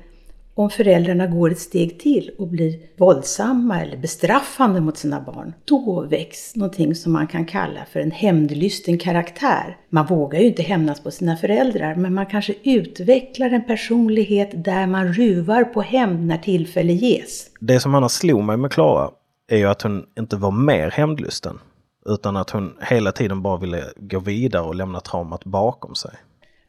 om 0.54 0.70
föräldrarna 0.70 1.26
går 1.26 1.50
ett 1.50 1.58
steg 1.58 2.00
till 2.00 2.30
och 2.38 2.48
blir 2.48 2.78
våldsamma 2.96 3.80
eller 3.82 3.96
bestraffande 3.96 4.80
mot 4.80 4.96
sina 4.96 5.20
barn. 5.20 5.52
Då 5.64 6.06
väcks 6.10 6.56
någonting 6.56 6.94
som 6.94 7.12
man 7.12 7.26
kan 7.26 7.44
kalla 7.44 7.80
för 7.92 8.00
en 8.00 8.10
hämndlysten 8.10 8.98
karaktär. 8.98 9.76
Man 9.90 10.06
vågar 10.06 10.40
ju 10.40 10.46
inte 10.46 10.62
hämnas 10.62 11.00
på 11.00 11.10
sina 11.10 11.36
föräldrar, 11.36 11.94
men 11.94 12.14
man 12.14 12.26
kanske 12.26 12.54
utvecklar 12.62 13.50
en 13.50 13.64
personlighet 13.64 14.64
där 14.64 14.86
man 14.86 15.12
ruvar 15.12 15.64
på 15.64 15.82
hämnd 15.82 16.26
när 16.26 16.38
tillfälle 16.38 16.92
ges. 16.92 17.46
Det 17.60 17.80
som 17.80 17.94
annars 17.94 18.12
slog 18.12 18.44
mig 18.44 18.56
med 18.56 18.72
Klara 18.72 19.10
är 19.48 19.56
ju 19.56 19.66
att 19.66 19.82
hon 19.82 20.04
inte 20.18 20.36
var 20.36 20.50
mer 20.50 20.90
hämndlysten. 20.90 21.58
Utan 22.06 22.36
att 22.36 22.50
hon 22.50 22.74
hela 22.80 23.12
tiden 23.12 23.42
bara 23.42 23.56
ville 23.56 23.84
gå 23.96 24.18
vidare 24.18 24.62
och 24.62 24.74
lämna 24.74 25.00
traumat 25.00 25.44
bakom 25.44 25.94
sig. 25.94 26.10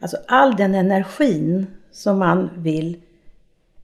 Alltså 0.01 0.17
all 0.27 0.55
den 0.55 0.75
energin 0.75 1.67
som 1.91 2.19
man 2.19 2.49
vill 2.57 2.97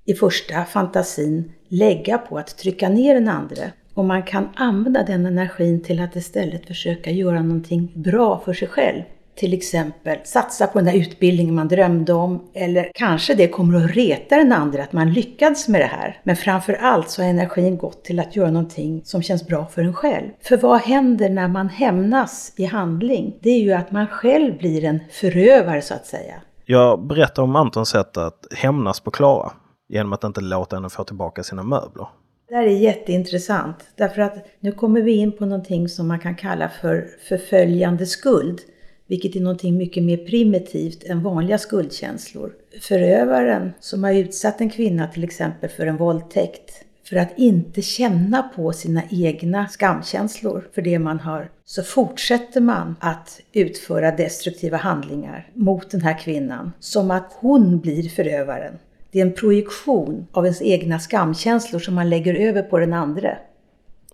i 0.09 0.13
första 0.13 0.65
fantasin 0.65 1.51
lägga 1.67 2.17
på 2.17 2.37
att 2.37 2.57
trycka 2.57 2.89
ner 2.89 3.13
den 3.13 3.27
andra. 3.27 3.63
Och 3.93 4.05
man 4.05 4.23
kan 4.23 4.49
använda 4.55 5.03
den 5.03 5.25
energin 5.25 5.83
till 5.83 5.99
att 5.99 6.15
istället 6.15 6.67
försöka 6.67 7.11
göra 7.11 7.41
någonting 7.41 7.91
bra 7.95 8.41
för 8.45 8.53
sig 8.53 8.67
själv 8.67 9.01
till 9.35 9.53
exempel 9.53 10.17
satsa 10.23 10.67
på 10.67 10.79
den 10.79 10.85
där 10.85 10.93
utbildningen 10.93 11.55
man 11.55 11.67
drömde 11.67 12.13
om 12.13 12.49
eller 12.53 12.91
kanske 12.93 13.33
det 13.35 13.47
kommer 13.47 13.85
att 13.85 13.95
reta 13.95 14.35
den 14.35 14.51
andra 14.51 14.83
att 14.83 14.93
man 14.93 15.13
lyckats 15.13 15.67
med 15.67 15.81
det 15.81 15.85
här. 15.85 16.19
Men 16.23 16.35
framför 16.35 16.73
allt 16.73 17.09
så 17.09 17.21
har 17.21 17.29
energin 17.29 17.77
gått 17.77 18.03
till 18.03 18.19
att 18.19 18.35
göra 18.35 18.51
någonting 18.51 19.01
som 19.05 19.21
känns 19.21 19.47
bra 19.47 19.65
för 19.65 19.81
en 19.81 19.93
själv. 19.93 20.29
För 20.41 20.57
vad 20.57 20.81
händer 20.81 21.29
när 21.29 21.47
man 21.47 21.69
hämnas 21.69 22.53
i 22.55 22.65
handling? 22.65 23.35
Det 23.41 23.49
är 23.49 23.59
ju 23.59 23.71
att 23.73 23.91
man 23.91 24.07
själv 24.07 24.57
blir 24.57 24.83
en 24.83 24.99
förövare 25.11 25.81
så 25.81 25.93
att 25.93 26.05
säga. 26.05 26.33
Jag 26.65 27.07
berättar 27.07 27.43
om 27.43 27.55
Antons 27.55 27.89
sätt 27.89 28.17
att 28.17 28.47
hämnas 28.55 28.99
på 28.99 29.11
Klara 29.11 29.51
genom 29.89 30.13
att 30.13 30.23
inte 30.23 30.41
låta 30.41 30.75
henne 30.75 30.89
få 30.89 31.03
tillbaka 31.03 31.43
sina 31.43 31.63
möbler. 31.63 32.07
Det 32.49 32.55
här 32.55 32.63
är 32.63 32.77
jätteintressant 32.77 33.75
därför 33.95 34.21
att 34.21 34.45
nu 34.59 34.71
kommer 34.71 35.01
vi 35.01 35.11
in 35.11 35.31
på 35.31 35.45
någonting 35.45 35.89
som 35.89 36.07
man 36.07 36.19
kan 36.19 36.35
kalla 36.35 36.69
för 36.81 37.07
förföljande 37.29 38.05
skuld. 38.05 38.59
vilket 39.07 39.35
är 39.35 39.39
någonting 39.39 39.77
mycket 39.77 40.03
mer 40.03 40.17
primitivt 40.17 41.03
än 41.03 41.23
vanliga 41.23 41.57
skuldkänslor. 41.57 42.53
Förövaren 42.81 43.71
som 43.79 44.03
har 44.03 44.13
utsatt 44.13 44.61
en 44.61 44.69
kvinna 44.69 45.07
till 45.07 45.23
exempel 45.23 45.69
för 45.69 45.85
en 45.85 45.97
våldtäkt 45.97 46.85
för 47.09 47.15
att 47.15 47.37
inte 47.37 47.81
känna 47.81 48.43
på 48.43 48.73
sina 48.73 49.03
egna 49.09 49.67
skamkänslor 49.67 50.67
för 50.73 50.81
det 50.81 50.99
man 50.99 51.19
har, 51.19 51.51
så 51.65 51.83
fortsätter 51.83 52.61
man 52.61 52.95
att 52.99 53.41
utföra 53.53 54.11
destruktiva 54.11 54.77
handlingar 54.77 55.51
mot 55.53 55.91
den 55.91 56.01
här 56.01 56.19
kvinnan. 56.19 56.71
Som 56.79 57.11
att 57.11 57.33
hon 57.39 57.79
blir 57.79 58.09
förövaren. 58.09 58.73
Det 59.11 59.19
är 59.19 59.25
en 59.25 59.33
projektion 59.33 60.27
av 60.31 60.45
ens 60.45 60.61
egna 60.61 60.99
skamkänslor 60.99 61.79
som 61.79 61.95
man 61.95 62.09
lägger 62.09 62.33
över 62.33 62.61
på 62.61 62.79
den 62.79 62.93
andra. 62.93 63.37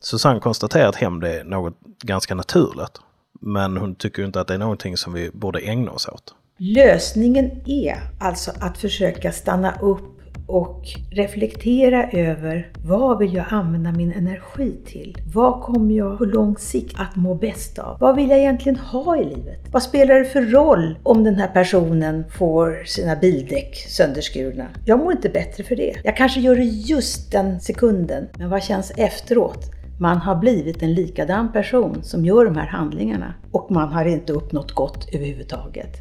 Susanne 0.02 0.40
konstaterar 0.40 0.88
att 0.90 0.96
hämnd 0.96 1.24
är 1.24 1.44
något 1.44 1.80
ganska 2.04 2.36
naturligt. 2.36 3.00
Men 3.42 3.78
hon 3.78 3.96
tycker 3.96 4.26
inte 4.26 4.42
att 4.42 4.48
det 4.48 4.54
är 4.54 4.58
någonting 4.58 4.98
som 4.98 5.14
vi 5.14 5.32
borde 5.32 5.60
ägna 5.60 5.92
oss 5.92 6.08
åt. 6.08 6.36
Lösningen 6.58 7.52
är 7.66 7.98
alltså 8.20 8.52
att 8.62 8.78
försöka 8.78 9.32
stanna 9.32 9.80
upp 9.82 10.15
och 10.48 10.84
reflektera 11.12 12.10
över 12.12 12.72
vad 12.84 13.20
vill 13.20 13.34
jag 13.34 13.46
använda 13.50 13.92
min 13.92 14.12
energi 14.12 14.78
till? 14.86 15.18
Vad 15.34 15.62
kommer 15.62 15.96
jag 15.96 16.18
på 16.18 16.26
lång 16.26 16.58
sikt 16.58 17.00
att 17.00 17.16
må 17.16 17.36
bäst 17.36 17.80
av? 17.80 17.98
Vad 18.00 18.16
vill 18.16 18.30
jag 18.30 18.40
egentligen 18.40 18.80
ha 18.80 19.18
i 19.18 19.24
livet? 19.24 19.60
Vad 19.72 19.84
spelar 19.84 20.16
det 20.16 20.26
för 20.26 20.42
roll 20.42 20.96
om 21.04 21.24
den 21.24 21.36
här 21.36 21.48
personen 21.48 22.24
får 22.30 22.84
sina 22.86 23.16
bildäck 23.16 23.76
sönderskurna? 23.76 24.66
Jag 24.86 25.00
mår 25.00 25.12
inte 25.12 25.30
bättre 25.30 25.64
för 25.64 25.76
det. 25.76 25.96
Jag 26.04 26.18
kanske 26.18 26.40
gör 26.40 26.56
det 26.56 26.64
just 26.64 27.32
den 27.32 27.60
sekunden, 27.60 28.28
men 28.38 28.50
vad 28.50 28.64
känns 28.64 28.92
efteråt? 28.92 29.72
Man 30.00 30.18
har 30.18 30.36
blivit 30.36 30.82
en 30.82 30.94
likadan 30.94 31.52
person 31.52 32.04
som 32.04 32.26
gör 32.26 32.46
de 32.46 32.56
här 32.56 32.68
handlingarna 32.68 33.34
och 33.52 33.72
man 33.72 33.94
har 33.94 34.06
inte 34.06 34.34
uppnått 34.34 34.72
gott 34.72 35.10
överhuvudtaget. 35.14 35.98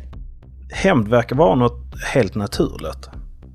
Hämnd 0.72 1.08
verkar 1.08 1.36
vara 1.36 1.54
något 1.54 1.94
helt 2.14 2.34
naturligt. 2.34 3.08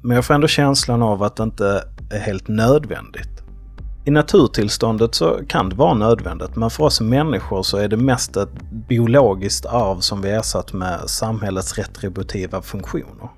Men 0.03 0.15
jag 0.15 0.25
får 0.25 0.33
ändå 0.33 0.47
känslan 0.47 1.01
av 1.01 1.23
att 1.23 1.35
det 1.35 1.43
inte 1.43 1.83
är 2.11 2.19
helt 2.19 2.47
nödvändigt. 2.47 3.43
I 4.05 4.11
naturtillståndet 4.11 5.15
så 5.15 5.39
kan 5.47 5.69
det 5.69 5.75
vara 5.75 5.93
nödvändigt, 5.93 6.55
men 6.55 6.69
för 6.69 6.83
oss 6.83 7.01
människor 7.01 7.63
så 7.63 7.77
är 7.77 7.87
det 7.87 7.97
mest 7.97 8.37
ett 8.37 8.49
biologiskt 8.87 9.65
arv 9.65 9.99
som 9.99 10.21
vi 10.21 10.29
ersatt 10.29 10.73
med 10.73 10.99
samhällets 11.05 11.77
retributiva 11.77 12.61
funktioner. 12.61 13.29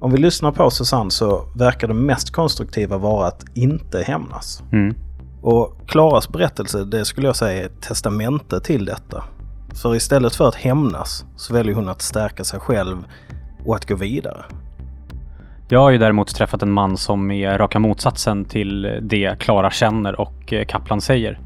Om 0.00 0.12
vi 0.12 0.18
lyssnar 0.18 0.52
på 0.52 0.70
Susanne 0.70 1.10
så 1.10 1.44
verkar 1.56 1.88
det 1.88 1.94
mest 1.94 2.30
konstruktiva 2.30 2.98
vara 2.98 3.26
att 3.26 3.44
inte 3.54 4.02
hämnas. 4.02 4.62
Mm. 4.72 4.94
Och 5.42 5.88
Klaras 5.88 6.28
berättelse, 6.28 6.84
det 6.84 7.04
skulle 7.04 7.26
jag 7.26 7.36
säga 7.36 7.62
är 7.62 7.66
ett 7.66 7.82
testamente 7.82 8.60
till 8.60 8.84
detta. 8.84 9.24
För 9.74 9.94
istället 9.94 10.34
för 10.34 10.48
att 10.48 10.54
hämnas 10.54 11.24
så 11.36 11.54
väljer 11.54 11.74
hon 11.74 11.88
att 11.88 12.02
stärka 12.02 12.44
sig 12.44 12.60
själv 12.60 12.96
och 13.66 13.76
att 13.76 13.88
gå 13.88 13.94
vidare. 13.94 14.44
Jag 15.72 15.80
har 15.80 15.90
ju 15.90 15.98
däremot 15.98 16.34
träffat 16.34 16.62
en 16.62 16.72
man 16.72 16.96
som 16.96 17.30
är 17.30 17.58
raka 17.58 17.78
motsatsen 17.78 18.44
till 18.44 18.98
det 19.02 19.38
Klara 19.38 19.70
känner 19.70 20.20
och 20.20 20.52
eh, 20.52 20.64
Kaplan 20.66 21.00
säger. 21.00 21.38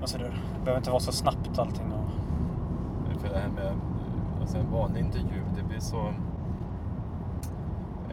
Alltså 0.00 0.18
det 0.18 0.32
behöver 0.64 0.78
inte 0.78 0.90
vara 0.90 1.00
så 1.00 1.12
snabbt 1.12 1.58
allting. 1.58 1.92
Och... 1.92 3.20
För 3.20 3.28
det 3.28 3.38
här 3.38 3.48
med 3.48 3.72
alltså 4.40 4.58
en 4.58 4.70
vanlig 4.70 5.00
intervju, 5.00 5.40
det 5.56 5.62
blir 5.62 5.80
så 5.80 6.12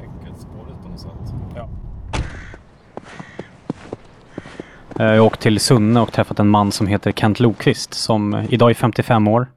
enkelspårigt 0.01 0.82
på 0.84 0.89
något 0.89 0.99
sätt. 0.99 1.34
Ja. 1.55 1.69
Eh, 4.89 4.91
Eh, 5.02 5.08
jag 5.08 5.22
har 5.22 5.28
åkt 5.28 5.41
till 5.41 5.60
Sunne 5.60 6.02
och 6.02 6.12
träffat 6.12 6.39
en 6.39 6.49
man 6.49 6.72
som 6.72 6.88
heter 6.88 7.12
Kent 7.12 7.39
Lokvist 7.39 7.93
som 7.93 8.45
idag 8.49 8.70
är 8.70 8.74
55 8.74 9.28
år. 9.28 9.47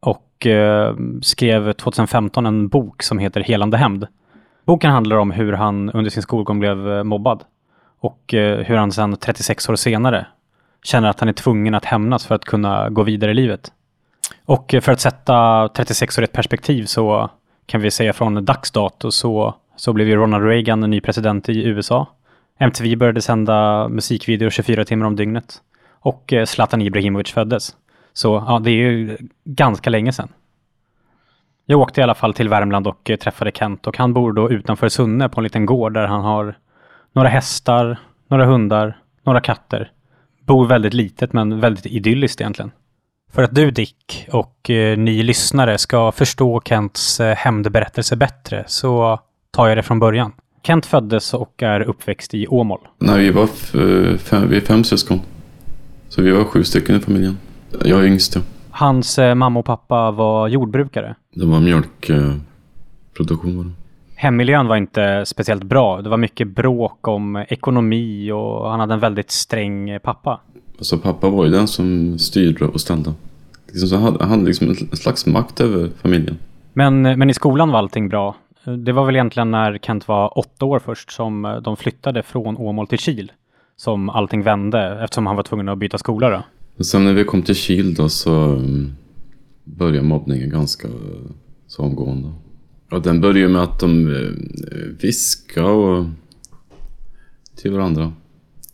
Och 0.00 0.46
eh, 0.46 0.96
skrev 1.22 1.72
2015 1.72 2.46
en 2.46 2.68
bok 2.68 3.02
som 3.02 3.18
heter 3.18 3.40
Helande 3.40 3.76
hämnd. 3.76 4.06
Boken 4.64 4.90
handlar 4.90 5.16
om 5.16 5.30
hur 5.30 5.52
han 5.52 5.90
under 5.90 6.10
sin 6.10 6.22
skolgång 6.22 6.60
blev 6.60 6.92
eh, 6.92 7.04
mobbad. 7.04 7.44
Och 8.00 8.20
hur 8.66 8.76
han 8.76 8.92
sedan 8.92 9.16
36 9.16 9.68
år 9.68 9.76
senare 9.76 10.26
känner 10.82 11.08
att 11.08 11.20
han 11.20 11.28
är 11.28 11.32
tvungen 11.32 11.74
att 11.74 11.84
hämnas 11.84 12.26
för 12.26 12.34
att 12.34 12.44
kunna 12.44 12.90
gå 12.90 13.02
vidare 13.02 13.30
i 13.30 13.34
livet. 13.34 13.72
Och 14.44 14.74
för 14.80 14.92
att 14.92 15.00
sätta 15.00 15.68
36 15.68 16.18
år 16.18 16.22
i 16.22 16.24
ett 16.24 16.32
perspektiv 16.32 16.84
så 16.84 17.30
kan 17.66 17.80
vi 17.80 17.90
säga 17.90 18.12
från 18.12 18.44
dags 18.44 18.70
dato 18.70 19.10
så, 19.10 19.54
så 19.76 19.92
blev 19.92 20.08
ju 20.08 20.16
Ronald 20.16 20.44
Reagan 20.44 20.82
en 20.82 20.90
ny 20.90 21.00
president 21.00 21.48
i 21.48 21.64
USA. 21.64 22.06
MTV 22.58 22.96
började 22.96 23.22
sända 23.22 23.88
musikvideor 23.88 24.50
24 24.50 24.84
timmar 24.84 25.06
om 25.06 25.16
dygnet. 25.16 25.62
Och 25.90 26.32
eh, 26.32 26.44
Zlatan 26.44 26.82
Ibrahimovic 26.82 27.30
föddes. 27.32 27.76
Så 28.12 28.44
ja, 28.48 28.58
det 28.58 28.70
är 28.70 28.74
ju 28.74 29.18
ganska 29.44 29.90
länge 29.90 30.12
sedan. 30.12 30.28
Jag 31.66 31.80
åkte 31.80 32.00
i 32.00 32.04
alla 32.04 32.14
fall 32.14 32.34
till 32.34 32.48
Värmland 32.48 32.86
och 32.86 33.10
eh, 33.10 33.16
träffade 33.16 33.52
Kent 33.54 33.86
och 33.86 33.98
han 33.98 34.12
bor 34.12 34.32
då 34.32 34.50
utanför 34.50 34.88
Sunne 34.88 35.28
på 35.28 35.40
en 35.40 35.44
liten 35.44 35.66
gård 35.66 35.94
där 35.94 36.06
han 36.06 36.20
har 36.20 36.58
några 37.12 37.28
hästar, 37.28 37.98
några 38.28 38.44
hundar, 38.44 38.98
några 39.22 39.40
katter. 39.40 39.90
Bor 40.40 40.66
väldigt 40.66 40.94
litet 40.94 41.32
men 41.32 41.60
väldigt 41.60 41.86
idylliskt 41.86 42.40
egentligen. 42.40 42.70
För 43.32 43.42
att 43.42 43.54
du 43.54 43.70
Dick 43.70 44.28
och 44.32 44.70
eh, 44.70 44.98
ni 44.98 45.22
lyssnare 45.22 45.78
ska 45.78 46.12
förstå 46.12 46.60
Kents 46.64 47.20
eh, 47.20 47.36
hämndberättelse 47.36 48.16
bättre 48.16 48.64
så 48.66 49.20
tar 49.50 49.68
jag 49.68 49.78
det 49.78 49.82
från 49.82 49.98
början. 49.98 50.32
Kent 50.66 50.86
föddes 50.86 51.34
och 51.34 51.62
är 51.62 51.80
uppväxt 51.80 52.34
i 52.34 52.46
Åmål. 52.46 52.80
Nej, 52.98 53.24
vi 53.24 53.30
var 53.30 53.44
f- 53.44 53.74
fem, 54.20 54.48
vi 54.48 54.56
är 54.56 54.60
fem 54.60 54.84
syskon. 54.84 55.20
Så 56.08 56.22
vi 56.22 56.30
var 56.30 56.44
sju 56.44 56.64
stycken 56.64 56.96
i 56.96 57.00
familjen. 57.00 57.38
Jag 57.84 58.00
är 58.00 58.04
yngst, 58.06 58.34
ja. 58.36 58.40
Hans 58.70 59.18
eh, 59.18 59.34
mamma 59.34 59.58
och 59.60 59.64
pappa 59.66 60.10
var 60.10 60.48
jordbrukare. 60.48 61.14
Det 61.34 61.46
var 61.46 61.60
mjölkproduktion. 61.60 63.56
var 63.56 63.64
det. 63.64 63.70
Hemmiljön 64.14 64.66
var 64.66 64.76
inte 64.76 65.24
speciellt 65.26 65.62
bra. 65.62 66.02
Det 66.02 66.08
var 66.08 66.16
mycket 66.16 66.48
bråk 66.48 67.08
om 67.08 67.36
ekonomi 67.48 68.30
och 68.32 68.70
han 68.70 68.80
hade 68.80 68.94
en 68.94 69.00
väldigt 69.00 69.30
sträng 69.30 69.90
eh, 69.90 69.98
pappa. 69.98 70.40
Så 70.80 70.98
pappa 70.98 71.28
var 71.28 71.44
ju 71.44 71.50
den 71.50 71.68
som 71.68 72.18
styrde 72.18 72.64
och 72.64 72.80
ställde. 72.80 73.12
Liksom 73.66 73.88
så 73.88 73.96
han 73.96 74.20
hade, 74.30 74.44
liksom 74.44 74.68
en 74.68 74.96
slags 74.96 75.26
makt 75.26 75.60
över 75.60 75.88
familjen. 76.02 76.38
Men, 76.72 77.06
eh, 77.06 77.16
men 77.16 77.30
i 77.30 77.34
skolan 77.34 77.70
var 77.70 77.78
allting 77.78 78.08
bra. 78.08 78.34
Det 78.64 78.92
var 78.92 79.06
väl 79.06 79.14
egentligen 79.14 79.50
när 79.50 79.78
Kent 79.78 80.08
var 80.08 80.38
åtta 80.38 80.64
år 80.64 80.78
först 80.78 81.12
som 81.12 81.44
eh, 81.44 81.56
de 81.56 81.76
flyttade 81.76 82.22
från 82.22 82.56
Åmål 82.56 82.86
till 82.86 82.98
Kil. 82.98 83.32
Som 83.76 84.10
allting 84.10 84.42
vände 84.42 84.98
eftersom 85.04 85.26
han 85.26 85.36
var 85.36 85.42
tvungen 85.42 85.68
att 85.68 85.78
byta 85.78 85.98
skola 85.98 86.30
då. 86.30 86.44
Sen 86.84 87.04
när 87.04 87.12
vi 87.12 87.24
kom 87.24 87.42
till 87.42 87.54
Kil 87.54 87.94
då 87.94 88.08
så 88.08 88.34
mm, 88.44 88.92
började 89.64 90.02
mobbningen 90.02 90.50
ganska 90.50 90.88
eh, 90.88 90.94
så 91.66 91.82
omgående. 91.82 92.32
Och 92.90 93.02
den 93.02 93.20
började 93.20 93.52
med 93.52 93.62
att 93.62 93.80
de 93.80 94.08
eh, 94.08 95.00
viskade 95.00 95.68
och 95.68 96.04
till 97.56 97.72
varandra. 97.72 98.12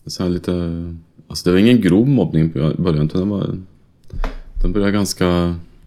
Så 0.07 0.22
här 0.22 0.30
lite, 0.30 0.53
alltså 1.28 1.49
det 1.49 1.53
var 1.53 1.59
ingen 1.59 1.80
grov 1.80 2.09
mobbning 2.09 2.45
i 2.45 2.49
början 2.78 3.05
utan 3.05 3.20
den, 3.20 3.28
var, 3.28 3.57
den 4.62 4.72
började 4.72 4.93
ganska, 4.93 5.26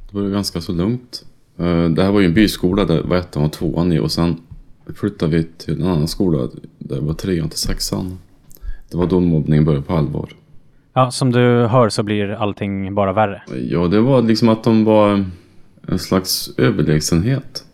det 0.07 0.13
började 0.13 0.33
ganska 0.33 0.61
så 0.61 0.71
lugnt. 0.71 1.25
Eh, 1.63 1.89
Det 1.89 2.03
här 2.03 2.11
var 2.11 2.19
ju 2.19 2.25
en 2.25 2.33
byskola 2.33 2.85
där 2.85 3.01
var 3.01 3.17
ettan 3.17 3.43
och 3.43 3.51
tvåan 3.51 3.91
i 3.91 3.99
och 3.99 4.11
sen 4.11 4.35
flyttade 4.95 5.37
vi 5.37 5.43
till 5.43 5.81
en 5.81 5.87
annan 5.87 6.07
skola 6.07 6.49
där 6.77 7.01
var 7.01 7.13
trean 7.13 7.49
till 7.49 7.59
sexan. 7.59 8.17
Det 8.91 8.97
var 8.97 9.07
då 9.07 9.19
mobbningen 9.19 9.65
började 9.65 9.85
på 9.85 9.93
allvar. 9.93 10.29
Ja, 10.93 11.11
som 11.11 11.31
du 11.31 11.39
hör 11.65 11.89
så 11.89 12.03
blir 12.03 12.29
allting 12.29 12.95
bara 12.95 13.13
värre. 13.13 13.41
Ja, 13.69 13.87
det 13.87 14.01
var 14.01 14.21
liksom 14.21 14.49
att 14.49 14.63
de 14.63 14.83
var 14.85 15.25
en 15.87 15.99
slags 15.99 16.53
överlägsenhet. 16.57 17.65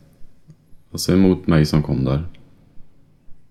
Alltså 0.92 1.14
emot 1.14 1.48
mig 1.48 1.66
som 1.66 1.84
kom 1.84 2.06
där. 2.06 2.24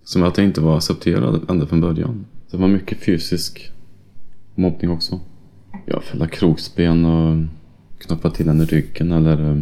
Som 0.03 0.23
att 0.23 0.37
jag 0.37 0.45
inte 0.47 0.61
var 0.61 0.77
accepterad 0.77 1.45
ända 1.49 1.65
från 1.65 1.81
början. 1.81 2.25
Det 2.51 2.57
var 2.57 2.67
mycket 2.67 3.03
fysisk 3.03 3.71
mobbning 4.55 4.91
också. 4.91 5.19
Jag 5.85 6.03
fällde 6.03 6.27
kroksben 6.27 7.05
och 7.05 7.45
knuffade 7.99 8.35
till 8.35 8.47
henne 8.47 8.63
i 8.63 8.67
ryggen 8.67 9.11
eller 9.11 9.51
eh, 9.51 9.57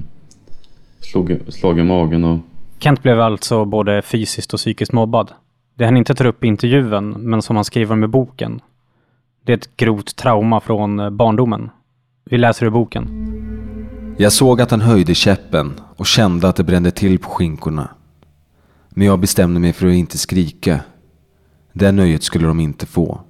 slog, 1.00 1.40
slag 1.48 1.80
i 1.80 1.84
magen 1.84 2.24
och 2.24 2.40
Kent 2.80 3.04
blev 3.04 3.22
alltså 3.22 3.66
både 3.66 4.02
fysiskt 4.02 4.54
och 4.54 4.60
psykiskt 4.60 4.92
mobbad. 4.92 5.32
Det 5.76 5.86
han 5.86 5.98
inte 5.98 6.16
tar 6.16 6.26
upp 6.26 6.44
i 6.44 6.48
intervjun, 6.48 7.10
men 7.10 7.42
som 7.42 7.56
han 7.56 7.66
skriver 7.66 7.94
om 7.94 8.04
i 8.04 8.08
boken. 8.08 8.62
Det 9.46 9.52
är 9.54 9.58
ett 9.58 9.78
grovt 9.78 10.16
trauma 10.16 10.60
från 10.60 11.00
eh, 11.00 11.10
barndomen. 11.10 11.70
Vi 12.26 12.38
läser 12.38 12.66
ur 12.66 12.70
boken. 12.70 13.08
Jag 14.18 14.34
såg 14.34 14.62
att 14.62 14.72
han 14.72 14.82
höjde 14.82 15.16
käppen 15.16 15.74
och 15.96 16.06
kände 16.06 16.48
att 16.48 16.56
det 16.56 16.64
brände 16.64 16.92
till 16.92 17.20
på 17.20 17.30
skinkorna. 17.30 17.90
Men 18.90 19.08
jag 19.08 19.20
bestämde 19.20 19.60
mig 19.60 19.74
för 19.74 19.88
att 19.88 19.94
inte 19.94 20.18
skrika. 20.18 20.80
Det 21.74 21.92
nöjet 21.92 22.24
skulle 22.24 22.48
de 22.48 22.60
inte 22.60 22.86
få. 22.86 23.22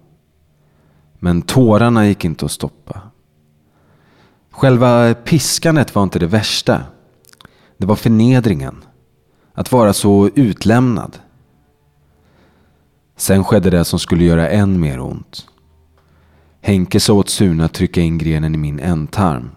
Men 1.20 1.42
tårarna 1.42 2.08
gick 2.08 2.26
inte 2.26 2.46
att 2.46 2.52
stoppa. 2.52 3.02
Själva 4.52 5.14
piskandet 5.14 5.96
var 5.96 6.04
inte 6.04 6.20
det 6.20 6.28
värsta. 6.28 6.82
Det 7.78 7.86
var 7.86 7.96
förnedringen. 7.96 8.76
Att 9.54 9.72
vara 9.72 9.94
så 9.94 10.30
utlämnad. 10.36 11.18
Sen 13.16 13.44
skedde 13.44 13.70
det 13.70 13.86
som 13.86 14.00
skulle 14.00 14.24
göra 14.24 14.50
än 14.50 14.80
mer 14.80 15.00
ont. 15.00 15.48
Henke 16.62 17.00
sa 17.00 17.14
åt 17.14 17.30
Sune 17.30 17.66
att 17.66 17.74
trycka 17.74 18.02
in 18.02 18.18
grenen 18.18 18.56
i 18.56 18.58
min 18.58 18.80
ändtarm. 18.80 19.50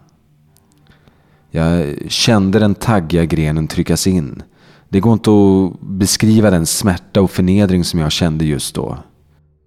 Jag 1.51 1.97
kände 2.09 2.59
den 2.59 2.75
taggiga 2.75 3.25
grenen 3.25 3.68
tryckas 3.68 4.07
in. 4.07 4.43
Det 4.89 5.01
går 5.01 5.12
inte 5.12 5.31
att 5.31 5.81
beskriva 5.81 6.51
den 6.51 6.66
smärta 6.66 7.21
och 7.21 7.31
förnedring 7.31 7.85
som 7.85 8.01
jag 8.01 8.12
kände 8.12 8.45
just 8.45 8.75
då. 8.75 8.99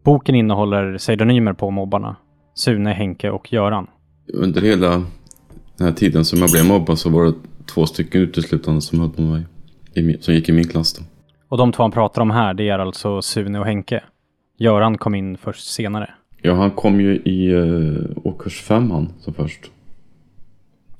Boken 0.04 0.36
innehåller 0.36 0.97
pseudonymer 0.97 1.54
på 1.54 1.72
mobbarna. 1.72 2.16
Sune, 2.56 2.93
Henke 2.93 3.30
och 3.30 3.54
Göran. 3.54 3.88
Under 4.34 4.62
hela 4.62 4.89
den 5.78 5.88
här 5.88 5.91
tiden 5.91 6.26
som 6.26 6.39
jag 6.39 6.51
blev 6.51 6.66
mobbad 6.66 6.99
så 6.99 7.10
var 7.10 7.26
det 7.26 7.34
två 7.66 7.86
stycken 7.86 8.22
uteslutande 8.22 8.82
som 8.82 8.99
höll 8.99 9.09
på 9.09 9.22
mig. 9.22 9.43
I 9.93 10.01
min, 10.01 10.22
som 10.22 10.34
gick 10.34 10.49
i 10.49 10.51
min 10.51 10.68
klass 10.68 10.93
då. 10.93 11.03
Och 11.47 11.57
de 11.57 11.72
två 11.72 11.84
han 11.84 11.91
pratar 11.91 12.22
om 12.22 12.32
här, 12.32 12.53
det 12.53 12.70
är 12.70 12.80
alltså 12.80 13.22
Sune 13.22 13.59
och 13.59 13.66
Henke. 13.66 14.03
Göran 14.57 14.97
kom 14.97 15.16
in 15.16 15.38
först 15.38 15.68
senare. 15.68 16.09
Ja, 16.41 16.53
han 16.53 16.72
kom 16.72 17.01
ju 17.01 17.16
i 17.16 17.53
uh, 17.53 18.05
årskurs 18.24 18.61
fem 18.61 18.91
han 18.91 19.14
som 19.20 19.34
först. 19.34 19.72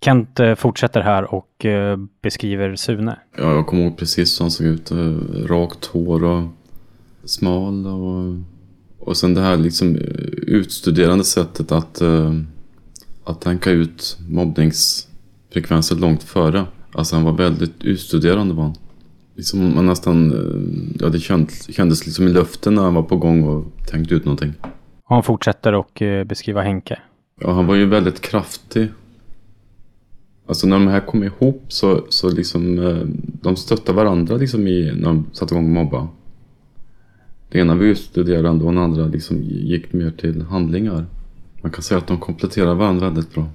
Kent 0.02 0.40
eh, 0.40 0.56
fortsätter 0.56 1.02
här 1.02 1.34
och 1.34 1.66
eh, 1.66 1.98
beskriver 2.22 2.76
Sune. 2.76 3.20
Ja, 3.38 3.54
jag 3.54 3.68
kommer 3.68 3.84
ihåg 3.84 3.98
precis 3.98 4.40
hur 4.40 4.44
han 4.44 4.52
såg 4.52 4.68
ut. 4.68 4.92
Eh, 4.92 4.98
rakt 5.46 5.86
hår 5.86 6.24
och 6.24 6.44
smal 7.26 7.88
och... 7.88 8.38
Och 9.00 9.18
sen 9.18 9.34
det 9.34 9.42
här 9.42 9.58
liksom 9.58 9.96
utstuderande 10.48 11.24
sättet 11.24 11.72
att, 11.72 12.02
att 13.24 13.42
tänka 13.42 13.72
ut 13.72 14.18
mobbningsfrekvenser 15.54 15.96
långt 15.96 16.24
före. 16.24 16.66
Alltså 16.94 17.16
han 17.16 17.26
var 17.26 17.34
väldigt 17.34 17.84
utstuderande 17.84 18.54
var 18.54 18.64
han. 18.64 18.76
Liksom 19.36 19.76
man 19.76 19.86
nästan, 19.86 20.34
ja 21.00 21.10
det 21.10 21.20
kändes, 21.20 21.76
kändes 21.76 22.06
liksom 22.06 22.28
i 22.28 22.32
luften 22.32 22.76
när 22.76 22.84
han 22.84 22.94
var 22.94 23.04
på 23.04 23.18
gång 23.18 23.44
och 23.44 23.66
tänkte 23.88 24.16
ut 24.16 24.26
någonting. 24.26 24.54
Och 25.06 25.16
han 25.16 25.24
fortsätter 25.24 25.74
och 25.74 26.02
beskriva 26.26 26.62
Henke. 26.62 27.00
Ja, 27.42 27.54
han 27.54 27.68
var 27.68 27.76
ju 27.76 27.86
väldigt 27.86 28.22
kraftig. 28.22 28.88
Alltså 30.48 30.68
när 30.68 30.80
de 30.80 30.88
här 30.88 31.00
kom 31.00 31.24
ihop 31.24 31.66
så, 31.68 32.06
så 32.10 32.30
liksom 32.30 32.80
de 33.42 33.56
stöttade 33.56 33.96
varandra 33.96 34.38
liksom 34.38 34.68
i, 34.68 34.92
när 34.96 35.08
de 35.08 35.26
satte 35.34 35.56
igång 35.56 35.66
att 35.66 35.84
mobba. 35.84 36.08
Det 37.52 37.60
ena 37.60 37.76
var 37.76 37.84
ju 37.84 37.96
studerande 37.96 38.66
och 38.66 38.74
den 38.74 38.84
andra 38.84 39.08
liksom 39.08 39.38
gick 39.44 39.94
mer 39.94 40.12
till 40.12 40.42
handlingar. 40.42 41.06
Man 41.62 41.72
kan 41.72 41.84
säga 41.84 41.98
att 41.98 42.08
de 42.08 42.18
kompletterar 42.18 42.76
varandra 42.76 43.10
väldigt 43.10 43.34
bra. 43.34 43.46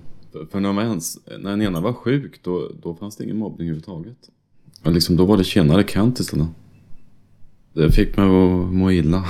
För 0.51 0.61
när, 0.61 0.83
ens, 0.83 1.19
när 1.39 1.51
den 1.51 1.63
ena 1.63 1.81
var 1.81 1.93
sjuk 1.93 2.41
då, 2.43 2.71
då 2.83 2.95
fanns 2.95 3.17
det 3.17 3.25
ingen 3.25 3.39
mobbning 3.39 3.69
överhuvudtaget. 3.69 4.17
Och 4.85 4.93
liksom, 4.93 5.17
då 5.17 5.25
var 5.25 5.37
det 5.37 5.45
tjenare 5.45 5.85
Kent 5.85 6.21
istället. 6.21 6.49
Det 7.73 7.93
fick 7.93 8.17
mig 8.17 8.27
att 8.27 8.75
må 8.75 8.91
illa. 8.93 9.25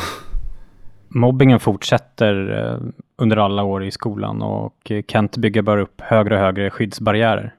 Mobbingen 1.09 1.61
fortsätter 1.61 2.65
eh, 2.65 2.89
under 3.17 3.37
alla 3.37 3.63
år 3.63 3.85
i 3.85 3.91
skolan 3.91 4.43
och 4.43 4.93
Kent 5.09 5.37
bygger 5.37 5.63
bara 5.63 5.83
upp 5.83 6.01
högre 6.01 6.35
och 6.35 6.41
högre 6.41 6.71
skyddsbarriärer. 6.71 7.55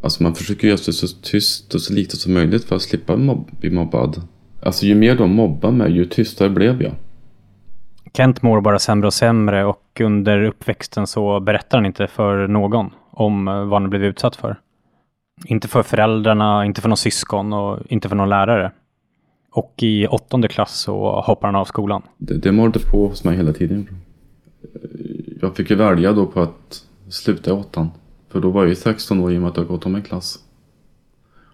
Alltså 0.00 0.22
man 0.22 0.34
försöker 0.34 0.68
göra 0.68 0.78
sig 0.78 0.94
så 0.94 1.06
tyst 1.22 1.74
och 1.74 1.80
så 1.80 1.92
lite 1.92 2.16
som 2.16 2.32
möjligt 2.32 2.64
för 2.64 2.76
att 2.76 2.82
slippa 2.82 3.16
mobb 3.16 3.50
bli 3.60 3.70
mobbad. 3.70 4.22
Alltså 4.62 4.86
ju 4.86 4.94
mer 4.94 5.16
de 5.16 5.34
mobbar 5.34 5.70
mig, 5.70 5.92
ju 5.92 6.04
tystare 6.04 6.50
blev 6.50 6.82
jag. 6.82 6.92
Kent 8.14 8.42
mår 8.42 8.60
bara 8.60 8.78
sämre 8.78 9.06
och 9.06 9.14
sämre 9.14 9.64
och 9.64 9.79
under 10.00 10.42
uppväxten 10.42 11.06
så 11.06 11.40
berättar 11.40 11.78
han 11.78 11.86
inte 11.86 12.06
för 12.06 12.46
någon 12.46 12.90
om 13.10 13.48
eh, 13.48 13.64
vad 13.64 13.82
han 13.82 13.90
blivit 13.90 14.08
utsatt 14.08 14.36
för. 14.36 14.60
Inte 15.44 15.68
för 15.68 15.82
föräldrarna, 15.82 16.64
inte 16.66 16.80
för 16.80 16.88
någon 16.88 16.96
syskon 16.96 17.52
och 17.52 17.78
inte 17.88 18.08
för 18.08 18.16
någon 18.16 18.28
lärare. 18.28 18.72
Och 19.50 19.74
i 19.76 20.06
åttonde 20.06 20.48
klass 20.48 20.80
så 20.80 21.20
hoppar 21.20 21.48
han 21.48 21.54
av 21.54 21.64
skolan. 21.64 22.02
Det, 22.18 22.34
det 22.34 22.52
målde 22.52 22.78
på 22.78 23.08
hos 23.08 23.24
mig 23.24 23.36
hela 23.36 23.52
tiden. 23.52 23.88
Jag 25.40 25.56
fick 25.56 25.70
ju 25.70 25.76
välja 25.76 26.12
då 26.12 26.26
på 26.26 26.40
att 26.40 26.84
sluta 27.08 27.50
i 27.50 27.52
åttan. 27.52 27.90
För 28.28 28.40
då 28.40 28.50
var 28.50 28.62
jag 28.62 28.68
ju 28.68 28.74
16 28.74 29.20
år 29.20 29.32
i 29.32 29.36
och 29.36 29.40
med 29.40 29.50
att 29.50 29.56
jag 29.56 29.66
gått 29.66 29.86
om 29.86 29.94
en 29.94 30.02
klass. 30.02 30.38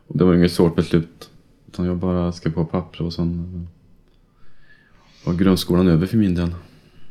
Och 0.07 0.19
det 0.19 0.25
var 0.25 0.35
inget 0.35 0.53
svårt 0.53 0.77
beslut. 0.77 1.31
Utan 1.69 1.87
jag 1.87 1.97
bara 1.97 2.33
skrev 2.33 2.53
på 2.53 2.65
papper 2.65 3.05
och 3.05 3.13
sen 3.13 3.69
var 5.25 5.35
grundskolan 5.35 5.89
över 5.89 6.07
för 6.07 6.17
min 6.17 6.35
del. 6.35 6.55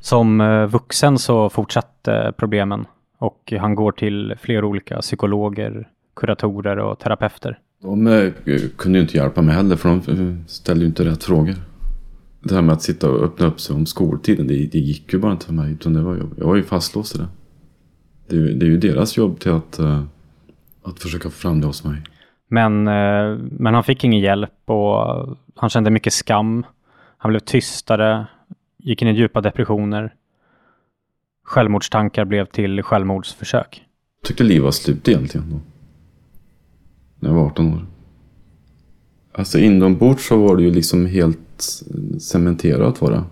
Som 0.06 0.42
eh, 0.42 0.66
vuxen 0.66 1.18
så 1.18 1.50
fortsatte 1.50 2.34
problemen 2.38 2.86
och 3.18 3.54
han 3.60 3.76
går 3.76 3.92
till 3.92 4.34
flera 4.42 4.66
olika 4.66 4.98
psykologer, 5.02 5.88
kuratorer 6.16 6.78
och 6.78 7.00
terapeuter. 7.00 7.60
De 7.82 8.08
eh, 8.08 8.32
kunde 8.78 8.98
ju 8.98 9.02
inte 9.02 9.18
hjälpa 9.18 9.42
mig 9.42 9.56
heller 9.56 9.76
för 9.76 9.90
de 9.90 9.96
eh, 10.12 10.46
ställde 10.48 10.82
ju 10.82 10.88
inte 10.88 11.06
rätt 11.06 11.24
frågor. 11.24 11.56
Det 12.44 12.56
här 12.56 12.62
med 12.62 12.74
att 12.74 12.82
sitta 12.82 13.10
och 13.10 13.24
öppna 13.24 13.48
upp 13.48 13.60
sig 13.60 13.76
om 13.76 13.86
skoltiden, 13.86 14.48
det, 14.48 14.54
det 14.54 14.80
gick 14.80 15.14
ju 15.14 15.20
bara 15.20 15.32
inte 15.32 15.46
för 15.46 15.54
mig. 15.54 15.72
Utan 15.72 15.94
det 15.94 16.02
var, 16.02 16.18
jag 16.38 16.48
var 16.48 16.56
ju 16.56 16.64
fastlåst 16.64 17.16
i 17.16 17.18
det. 17.18 17.28
Det, 18.28 18.54
det 18.54 18.66
är 18.66 18.70
ju 18.70 18.78
deras 18.78 19.18
jobb 19.18 19.40
till 19.40 19.52
att, 19.52 19.80
att 20.84 21.00
försöka 21.00 21.30
få 21.30 21.36
fram 21.36 21.62
det 21.62 21.68
hos 21.68 21.84
mig. 21.84 22.02
Men, 22.48 22.84
men 23.40 23.74
han 23.74 23.84
fick 23.84 24.04
ingen 24.04 24.20
hjälp 24.20 24.54
och 24.66 25.28
han 25.56 25.70
kände 25.70 25.90
mycket 25.90 26.14
skam. 26.14 26.66
Han 27.18 27.30
blev 27.30 27.40
tystare, 27.40 28.28
gick 28.86 29.02
in 29.02 29.08
i 29.08 29.12
djupa 29.12 29.42
depressioner. 29.42 30.14
Självmordstankar 31.44 32.26
blev 32.26 32.46
till 32.46 32.84
självmordsförsök. 32.84 33.84
Jag 34.22 34.28
tyckte 34.28 34.44
livet 34.44 34.64
var 34.64 34.72
slut 34.72 35.08
egentligen 35.08 35.50
då. 35.50 35.60
När 37.20 37.30
jag 37.30 37.36
var 37.36 37.46
18 37.46 37.74
år. 37.74 37.86
Alltså 39.32 39.60
inombords 39.60 40.28
så 40.28 40.38
var 40.38 40.58
det 40.58 40.64
ju 40.64 40.72
liksom 40.72 41.06
helt 41.06 41.84
eh, 41.90 42.18
cementerat 42.18 43.02
var 43.02 43.12
det. 43.12 43.24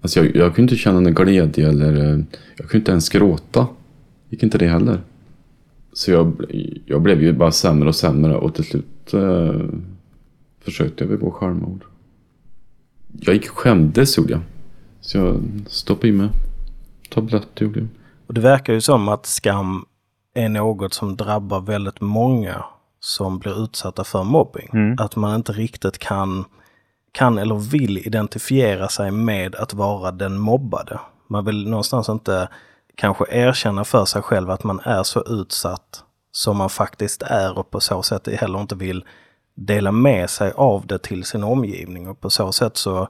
Alltså 0.00 0.20
jag, 0.20 0.36
jag 0.36 0.54
kunde 0.54 0.72
inte 0.72 0.82
känna 0.82 1.00
någon 1.00 1.14
glädje 1.14 1.68
eller 1.68 1.96
eh, 1.96 2.20
jag 2.56 2.68
kunde 2.68 2.76
inte 2.76 2.90
ens 2.90 3.08
gråta. 3.08 3.66
Gick 4.28 4.42
inte 4.42 4.58
det 4.58 4.68
heller. 4.68 5.00
Så 5.92 6.10
jag, 6.10 6.44
jag 6.86 7.02
blev 7.02 7.22
ju 7.22 7.32
bara 7.32 7.52
sämre 7.52 7.88
och 7.88 7.96
sämre 7.96 8.36
och 8.36 8.54
till 8.54 8.64
slut 8.64 9.14
eh, 9.14 9.64
försökte 10.60 11.04
jag 11.04 11.10
begå 11.10 11.30
självmord. 11.30 11.84
Jag 13.20 13.34
gick 13.34 13.50
och 13.50 13.58
skämdes 13.58 14.18
gjorde 14.18 14.32
jag. 14.32 14.42
Så 15.00 15.18
jag 15.18 15.42
stoppade 15.66 16.08
i 16.08 16.12
mig 16.12 16.28
tabletter 17.14 17.64
gjorde 17.64 17.80
jag. 17.80 17.88
Och 18.26 18.34
det 18.34 18.40
verkar 18.40 18.72
ju 18.72 18.80
som 18.80 19.08
att 19.08 19.26
skam 19.26 19.84
är 20.34 20.48
något 20.48 20.94
som 20.94 21.16
drabbar 21.16 21.60
väldigt 21.60 22.00
många 22.00 22.64
som 23.00 23.38
blir 23.38 23.64
utsatta 23.64 24.04
för 24.04 24.24
mobbing. 24.24 24.70
Mm. 24.72 24.96
Att 24.98 25.16
man 25.16 25.34
inte 25.34 25.52
riktigt 25.52 25.98
kan, 25.98 26.44
kan 27.12 27.38
eller 27.38 27.54
vill 27.54 27.98
identifiera 27.98 28.88
sig 28.88 29.10
med 29.10 29.54
att 29.54 29.74
vara 29.74 30.10
den 30.10 30.38
mobbade. 30.38 31.00
Man 31.28 31.44
vill 31.44 31.68
någonstans 31.68 32.08
inte 32.08 32.48
kanske 32.94 33.24
erkänna 33.30 33.84
för 33.84 34.04
sig 34.04 34.22
själv 34.22 34.50
att 34.50 34.64
man 34.64 34.80
är 34.80 35.02
så 35.02 35.24
utsatt 35.26 36.04
som 36.32 36.56
man 36.56 36.70
faktiskt 36.70 37.22
är 37.22 37.58
och 37.58 37.70
på 37.70 37.80
så 37.80 38.02
sätt 38.02 38.28
heller 38.28 38.60
inte 38.60 38.74
vill 38.74 39.04
dela 39.54 39.92
med 39.92 40.30
sig 40.30 40.52
av 40.56 40.86
det 40.86 40.98
till 40.98 41.24
sin 41.24 41.44
omgivning 41.44 42.08
och 42.08 42.20
på 42.20 42.30
så 42.30 42.52
sätt 42.52 42.76
så 42.76 43.08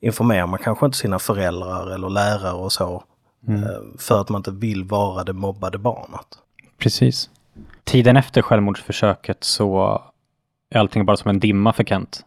informerar 0.00 0.46
man 0.46 0.58
kanske 0.58 0.86
inte 0.86 0.98
sina 0.98 1.18
föräldrar 1.18 1.94
eller 1.94 2.08
lärare 2.08 2.52
och 2.52 2.72
så 2.72 3.02
mm. 3.48 3.62
Eh, 3.62 3.70
för 3.98 4.20
att 4.20 4.28
man 4.28 4.38
inte 4.38 4.50
vill 4.50 4.84
vara 4.84 5.24
det 5.24 5.32
mobbade 5.32 5.78
barnet. 5.78 6.26
Precis. 6.78 7.30
Tiden 7.84 8.16
efter 8.16 8.42
självmordsförsöket 8.42 9.44
så 9.44 10.02
är 10.70 10.78
allting 10.78 11.04
bara 11.06 11.16
som 11.16 11.30
en 11.30 11.40
dimma 11.40 11.72
för 11.72 11.84
Kent. 11.84 12.24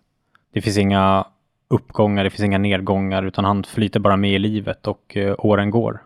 Det 0.54 0.62
finns 0.62 0.78
inga 0.78 1.28
uppgångar, 1.68 2.24
det 2.24 2.30
finns 2.30 2.44
inga 2.44 2.58
nedgångar 2.58 3.24
utan 3.24 3.46
han 3.46 3.64
flyter 3.64 4.00
bara 4.00 4.18
med 4.18 4.32
i 4.32 4.40
livet 4.40 4.88
och 4.88 5.18
uh, 5.18 5.36
åren 5.38 5.72
går. 5.72 6.04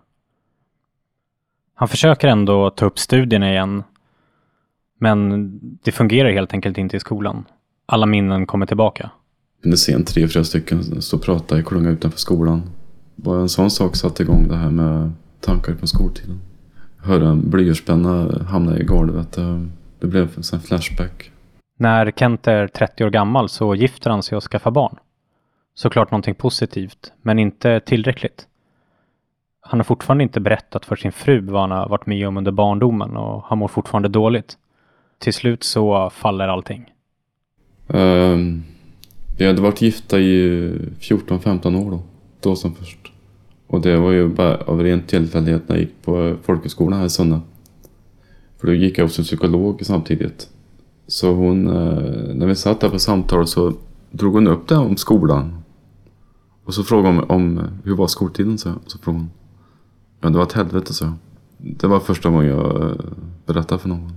Han 1.74 1.88
försöker 1.88 2.28
ändå 2.28 2.70
ta 2.70 2.86
upp 2.86 3.00
studierna 3.00 3.52
igen 3.52 3.84
men 5.00 5.52
det 5.84 5.92
fungerar 5.92 6.32
helt 6.32 6.54
enkelt 6.54 6.78
inte 6.78 6.98
i 6.98 7.00
skolan. 7.00 7.46
Alla 7.86 8.06
minnen 8.06 8.46
kommer 8.46 8.66
tillbaka. 8.66 9.10
Kunde 9.62 9.78
se 9.78 9.94
en 9.94 10.06
tre, 10.06 10.28
fyra 10.28 10.44
stycken 10.44 11.02
stå 11.02 11.18
och 11.18 11.24
prata 11.24 11.60
i 11.60 11.64
klunga 11.64 11.90
utanför 11.90 12.20
skolan. 12.20 12.62
Bara 13.16 13.42
en 13.42 13.50
sån 13.50 13.72
sak 13.72 13.96
satte 13.96 14.24
igång 14.24 14.48
det 14.48 14.56
här 14.56 14.72
med 14.72 15.12
tankar 15.40 15.74
på 15.74 15.88
skoltiden. 15.88 16.42
Höra 16.98 17.28
en 17.30 17.50
blyertspenna 17.50 18.44
hamna 18.50 18.80
i 18.80 18.84
golvet. 18.84 19.38
Det 20.00 20.08
blev 20.08 20.30
en 20.54 20.60
flashback. 20.60 21.32
När 21.78 22.12
Kent 22.12 22.48
är 22.48 22.68
30 22.68 23.06
år 23.06 23.10
gammal 23.10 23.50
så 23.50 23.76
gifter 23.76 24.10
han 24.10 24.24
sig 24.24 24.36
och 24.36 24.44
skaffar 24.44 24.72
barn. 24.72 24.96
Såklart 25.74 26.12
någonting 26.12 26.36
positivt, 26.36 27.14
men 27.22 27.40
inte 27.40 27.80
tillräckligt. 27.80 28.48
Han 29.62 29.80
har 29.80 29.84
fortfarande 29.84 30.24
inte 30.24 30.40
berättat 30.40 30.86
för 30.86 30.96
sin 30.96 31.12
fru 31.12 31.42
vad 31.42 31.62
han 31.62 31.72
har 31.72 31.90
varit 31.90 32.06
med 32.06 32.28
om 32.28 32.38
under 32.38 32.52
barndomen 32.52 33.18
och 33.18 33.44
han 33.44 33.58
mår 33.58 33.68
fortfarande 33.68 34.10
dåligt 34.10 34.58
till 35.20 35.34
slut 35.34 35.64
så 35.64 36.10
faller 36.10 36.48
allting? 36.48 36.92
Um, 37.88 38.64
vi 39.38 39.46
hade 39.46 39.62
varit 39.62 39.82
gifta 39.82 40.20
i 40.20 40.72
14-15 41.00 41.86
år 41.86 41.92
då. 41.92 42.00
Då 42.42 42.56
som 42.56 42.76
först. 42.76 43.12
Och 43.68 43.82
det 43.82 43.98
var 43.98 44.12
ju 44.12 44.28
bara 44.28 44.58
av 44.58 44.84
ren 44.84 45.02
tillfällighet 45.02 45.70
när 45.70 45.76
jag 45.76 45.82
gick 45.84 46.02
på 46.02 46.36
folkhögskolan 46.44 47.00
här 47.00 47.06
i 47.06 47.10
Sunne. 47.10 47.42
För 48.58 48.68
då 48.68 48.74
gick 48.74 48.98
jag 48.98 49.06
hos 49.06 49.20
en 49.20 49.26
psykolog 49.26 49.86
samtidigt. 49.86 50.50
Så 51.08 51.34
hon, 51.34 51.68
eh, 51.68 52.36
när 52.36 52.46
vi 52.46 52.56
satt 52.56 52.80
där 52.80 52.90
på 52.90 53.00
samtal 53.00 53.48
så 53.48 53.74
drog 54.12 54.34
hon 54.34 54.48
upp 54.48 54.68
det 54.68 54.76
om 54.76 54.98
skolan. 54.98 55.58
Och 56.64 56.74
så 56.74 56.84
frågade 56.84 57.16
hon 57.16 57.30
om 57.30 57.62
hur 57.84 57.96
var 57.96 58.08
skoltiden, 58.08 58.58
så, 58.58 58.74
så 58.86 58.98
frågade 58.98 59.24
hon. 59.24 59.32
Ja, 60.22 60.30
det 60.30 60.38
var 60.38 60.44
ett 60.44 60.54
helvete, 60.54 60.94
så. 60.94 61.14
Det 61.58 61.88
var 61.88 62.00
första 62.00 62.30
gången 62.30 62.48
jag 62.48 62.82
eh, 62.82 62.96
berättade 63.46 63.82
för 63.82 63.90
någon. 63.90 64.12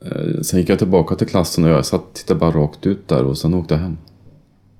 Eh, 0.00 0.40
sen 0.42 0.60
gick 0.60 0.68
jag 0.68 0.78
tillbaka 0.78 1.14
till 1.14 1.26
klassen 1.26 1.64
och 1.64 1.70
jag 1.70 1.86
satt 1.86 2.08
och 2.08 2.14
tittade 2.14 2.40
bara 2.40 2.50
rakt 2.50 2.86
ut 2.86 3.08
där 3.08 3.24
och 3.24 3.38
sen 3.38 3.54
åkte 3.54 3.74
jag 3.74 3.80
hem. 3.80 3.96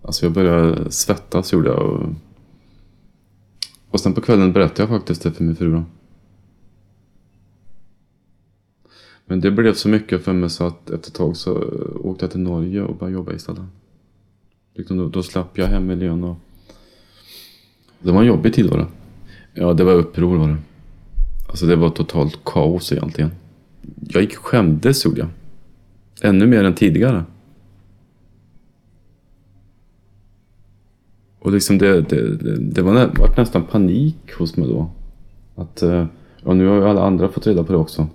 Alltså 0.03 0.27
jag 0.27 0.33
började 0.33 0.91
svettas 0.91 1.53
gjorde 1.53 1.69
jag. 1.69 1.83
Och, 1.83 2.09
och 3.91 4.01
sen 4.01 4.15
på 4.15 4.21
kvällen 4.21 4.53
berättade 4.53 4.83
jag 4.83 4.89
faktiskt 4.89 5.23
det 5.23 5.33
för 5.33 5.45
min 5.45 5.57
fru. 5.57 5.83
Men 9.27 9.41
det 9.41 9.51
blev 9.51 9.75
så 9.75 9.89
mycket 9.89 10.25
för 10.25 10.33
mig 10.33 10.51
så 10.51 10.67
att 10.67 10.91
efter 10.91 11.11
ett 11.11 11.15
tag 11.15 11.37
så 11.37 11.57
eh, 11.57 12.07
åkte 12.07 12.25
jag 12.25 12.31
till 12.31 12.41
Norge 12.41 12.83
och 12.83 12.97
började 12.97 13.15
jobba 13.15 13.33
istället. 13.33 13.63
Liksom 14.75 14.97
då, 14.97 15.09
då 15.09 15.23
slapp 15.23 15.59
jag 15.59 15.67
hemmiljön 15.67 16.25
och... 16.25 16.37
Det 17.99 18.13
var 18.13 18.21
en 18.21 18.27
jobbig 18.27 18.55
tid 18.55 18.71
var 18.71 18.79
det. 18.79 18.87
Ja, 19.55 19.73
det 19.73 19.85
var 19.85 19.93
uppror 19.93 20.39
var 20.39 20.49
det. 20.49 20.57
Alltså 21.49 21.67
det 21.67 21.77
var 21.77 21.91
totalt 21.91 22.39
kaos 22.45 22.93
egentligen. 22.93 23.31
Jag 24.09 24.23
gick 24.23 24.39
och 24.39 24.45
skämdes 24.45 25.05
gjorde 25.05 25.21
jag. 25.21 25.29
Ännu 26.23 26.47
mer 26.47 26.65
än 26.65 26.75
tidigare. 26.75 27.25
Och 31.39 31.53
liksom 31.53 31.79
det, 31.79 32.01
det, 32.01 32.37
det, 32.37 32.57
det 32.57 32.83
var, 32.83 32.95
nä, 32.95 33.07
var 33.07 33.35
nästan 33.37 33.65
panik 33.65 34.33
hos 34.39 34.57
mig 34.57 34.69
då. 34.69 34.91
Att, 35.55 35.83
och 35.83 36.07
ja 36.45 36.55
nu 36.55 36.67
har 36.67 36.77
ju 36.77 36.89
alla 36.89 37.03
andra 37.03 37.29
fått 37.29 37.47
reda 37.47 37.65
på 37.65 37.73
det 37.73 37.79
också. 37.79 38.09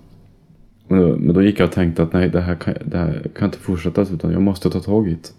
Men 0.88 1.00
då, 1.00 1.16
men 1.16 1.34
då 1.34 1.42
gick 1.42 1.60
jag 1.60 1.66
och 1.66 1.72
tänkte 1.72 2.02
att 2.02 2.12
nej, 2.12 2.28
det 2.28 2.40
här 2.40 2.54
kan, 2.54 2.74
det 2.84 2.98
här 2.98 3.30
kan 3.34 3.44
inte 3.44 3.58
fortsätta 3.58 4.02
utan 4.02 4.32
jag 4.32 4.42
måste 4.42 4.70
ta 4.70 4.80
tag 4.80 5.08
i 5.08 5.10
det. 5.10 5.32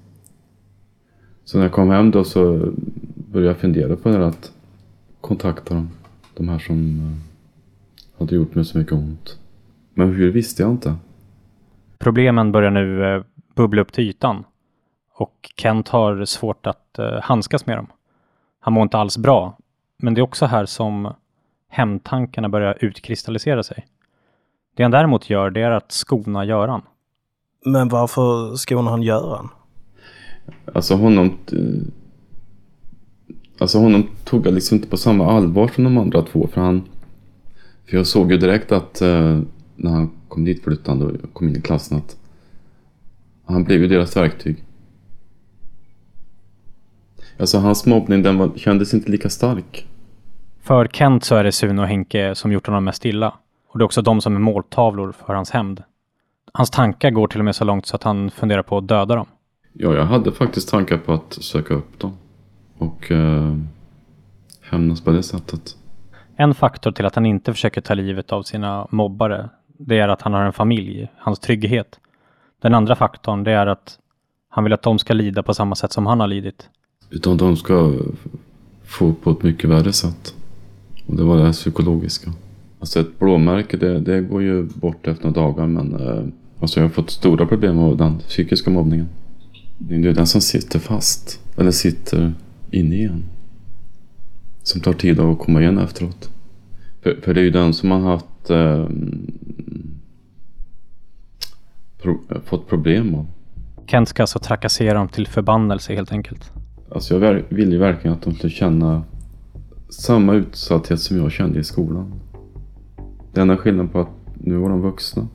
Så 1.45 1.57
när 1.57 1.65
jag 1.65 1.73
kom 1.73 1.89
hem 1.89 2.11
då 2.11 2.23
så 2.23 2.73
började 3.31 3.49
jag 3.49 3.57
fundera 3.57 3.95
på 3.95 4.09
det 4.09 4.17
där 4.17 4.21
att 4.21 4.51
kontakta 5.21 5.73
dem. 5.73 5.89
De 6.34 6.49
här 6.49 6.59
som 6.59 6.99
eh, 6.99 8.19
hade 8.19 8.36
gjort 8.36 8.55
mig 8.55 8.65
så 8.65 8.77
mycket 8.77 8.93
ont. 8.93 9.38
Men 9.93 10.13
hur 10.13 10.31
visste 10.31 10.63
jag 10.63 10.71
inte. 10.71 10.95
Problemen 11.97 12.51
börjar 12.51 12.71
nu 12.71 13.15
eh, 13.15 13.23
bubbla 13.55 13.81
upp 13.81 13.91
till 13.91 14.03
ytan 14.03 14.43
och 15.13 15.51
Kent 15.57 15.89
har 15.89 16.25
svårt 16.25 16.67
att 16.67 16.99
eh, 16.99 17.21
handskas 17.21 17.65
med 17.65 17.77
dem. 17.77 17.87
Han 18.59 18.73
mår 18.73 18.83
inte 18.83 18.97
alls 18.97 19.17
bra, 19.17 19.57
men 19.97 20.13
det 20.13 20.21
är 20.21 20.23
också 20.23 20.45
här 20.45 20.65
som 20.65 21.13
hämndtankarna 21.69 22.49
börjar 22.49 22.77
utkristallisera 22.81 23.63
sig. 23.63 23.87
Det 24.75 24.83
han 24.83 24.91
däremot 24.91 25.29
gör, 25.29 25.49
det 25.49 25.61
är 25.61 25.71
att 25.71 25.91
skona 25.91 26.45
Göran. 26.45 26.81
Men 27.65 27.89
varför 27.89 28.55
skonar 28.55 28.91
han 28.91 29.03
Göran? 29.03 29.49
Alltså 30.73 30.95
honom... 30.95 31.37
Alltså 33.59 33.79
honom 33.79 34.07
tog 34.23 34.47
jag 34.47 34.53
liksom 34.53 34.75
inte 34.77 34.89
på 34.89 34.97
samma 34.97 35.31
allvar 35.31 35.67
som 35.67 35.83
de 35.83 35.97
andra 35.97 36.21
två. 36.21 36.47
För 36.53 36.61
han... 36.61 36.83
För 37.89 37.97
jag 37.97 38.07
såg 38.07 38.31
ju 38.31 38.37
direkt 38.37 38.71
att 38.71 39.01
eh, 39.01 39.39
när 39.76 39.91
han 39.91 40.11
kom 40.28 40.45
dit 40.45 40.63
flyttande 40.63 41.05
och 41.05 41.34
kom 41.34 41.47
in 41.47 41.55
i 41.55 41.61
klassen 41.61 41.97
att 41.97 42.17
han 43.45 43.63
blev 43.63 43.82
ju 43.82 43.88
deras 43.88 44.17
verktyg. 44.17 44.63
Alltså 47.39 47.57
hans 47.57 47.86
mobbning 47.86 48.24
den 48.24 48.38
var, 48.38 48.51
kändes 48.55 48.93
inte 48.93 49.11
lika 49.11 49.30
stark. 49.30 49.88
För 50.61 50.88
Kent 50.88 51.24
så 51.24 51.36
är 51.36 51.43
det 51.43 51.51
Sune 51.51 51.82
och 51.82 51.88
Henke 51.88 52.36
som 52.36 52.51
gjort 52.51 52.67
honom 52.67 52.84
mest 52.84 53.05
illa. 53.05 53.34
Och 53.67 53.80
det 53.80 53.84
är 53.84 53.86
också 53.86 54.01
de 54.01 54.21
som 54.21 54.36
är 54.36 54.39
måltavlor 54.39 55.11
för 55.11 55.34
hans 55.34 55.51
hämnd. 55.51 55.84
Hans 56.53 56.69
tankar 56.69 57.09
går 57.09 57.28
till 57.28 57.39
och 57.39 57.45
med 57.45 57.55
så 57.55 57.63
långt 57.63 57.86
så 57.86 57.95
att 57.95 58.03
han 58.03 58.32
funderar 58.32 58.63
på 58.63 58.78
att 58.78 58.88
döda 58.88 59.15
dem. 59.15 59.28
Ja, 59.74 59.95
jag 59.95 60.05
hade 60.05 60.32
faktiskt 60.32 60.69
tankar 60.69 60.97
på 60.97 61.13
att 61.13 61.34
söka 61.34 61.74
upp 61.74 61.99
dem. 61.99 62.17
Och 62.78 63.11
eh, 63.11 63.57
hämnas 64.61 65.01
på 65.01 65.11
det 65.11 65.24
sättet. 65.24 65.78
En 66.36 66.55
faktor 66.55 66.91
till 66.91 67.05
att 67.05 67.15
han 67.15 67.26
inte 67.26 67.53
försöker 67.53 67.82
ta 67.82 67.93
livet 67.93 68.32
av 68.32 68.43
sina 68.43 68.88
mobbare, 68.89 69.49
det 69.88 69.99
är 69.99 70.07
att 70.07 70.21
han 70.21 70.34
har 70.34 70.45
en 70.45 70.53
familj, 70.53 71.07
hans 71.17 71.39
trygghet. 71.39 71.99
Den 72.61 72.73
andra 72.73 72.95
faktorn, 72.95 73.43
det 73.43 73.51
är 73.51 73.67
att 73.67 73.99
han 74.49 74.63
vill 74.63 74.73
att 74.73 74.81
de 74.81 74.99
ska 74.99 75.13
lida 75.13 75.43
på 75.43 75.53
samma 75.53 75.75
sätt 75.75 75.91
som 75.91 76.05
han 76.05 76.19
har 76.19 76.27
lidit. 76.27 76.69
Utan 77.09 77.38
de 77.38 77.57
ska 77.57 77.93
få 78.84 79.13
på 79.13 79.31
ett 79.31 79.43
mycket 79.43 79.69
värre 79.69 79.93
sätt. 79.93 80.36
Och 81.07 81.15
det 81.15 81.23
var 81.23 81.38
det 81.38 81.51
psykologiska. 81.51 82.31
Alltså 82.79 82.99
ett 82.99 83.19
blåmärke 83.19 83.77
det, 83.77 83.99
det 83.99 84.21
går 84.21 84.41
ju 84.41 84.63
bort 84.63 85.07
efter 85.07 85.27
några 85.27 85.41
dagar 85.41 85.67
men 85.67 85.95
eh, 85.95 86.23
alltså 86.59 86.79
jag 86.79 86.88
har 86.88 86.91
fått 86.91 87.09
stora 87.09 87.45
problem 87.45 87.79
av 87.79 87.97
den 87.97 88.19
psykiska 88.19 88.69
mobbningen. 88.69 89.09
Det 89.77 89.95
är 89.95 90.13
den 90.13 90.27
som 90.27 90.41
sitter 90.41 90.79
fast. 90.79 91.39
Eller 91.57 91.71
sitter 91.71 92.34
inne 92.71 92.95
igen. 92.95 93.23
Som 94.63 94.81
tar 94.81 94.93
tid 94.93 95.19
att 95.19 95.39
komma 95.39 95.61
igen 95.61 95.77
efteråt. 95.77 96.29
För, 97.01 97.19
för 97.21 97.34
det 97.34 97.39
är 97.39 97.43
ju 97.43 97.49
den 97.49 97.73
som 97.73 97.91
har 97.91 97.99
haft 97.99 98.25
eh, 98.49 98.87
pro, 102.01 102.17
fått 102.45 102.67
problem 102.67 103.15
av. 103.15 103.25
Kent 103.85 104.09
ska 104.09 104.23
alltså 104.23 104.39
trakassera 104.39 104.93
dem 104.93 105.07
till 105.07 105.27
förbannelse 105.27 105.95
helt 105.95 106.11
enkelt. 106.11 106.51
Alltså 106.91 107.19
jag 107.19 107.43
vill 107.49 107.71
ju 107.71 107.77
verkligen 107.77 108.17
att 108.17 108.23
de 108.23 108.33
ska 108.33 108.49
känna 108.49 109.03
samma 109.89 110.33
utsatthet 110.33 110.99
som 110.99 111.17
jag 111.17 111.31
kände 111.31 111.59
i 111.59 111.63
skolan. 111.63 112.13
Det 113.33 113.41
enda 113.41 113.57
skillnaden 113.57 113.89
på 113.89 113.99
att 113.99 114.09
nu 114.33 114.55
var 114.55 114.69
de 114.69 114.81
vuxna. 114.81 115.27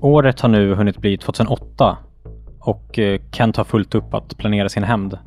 Året 0.00 0.40
har 0.40 0.48
nu 0.48 0.74
hunnit 0.74 0.98
bli 0.98 1.18
2008 1.18 1.98
och 2.58 2.98
eh, 2.98 3.20
Kent 3.32 3.56
har 3.56 3.64
fullt 3.64 3.94
upp 3.94 4.14
att 4.14 4.38
planera 4.38 4.68
sin 4.68 4.84
hämnd. 4.84 5.18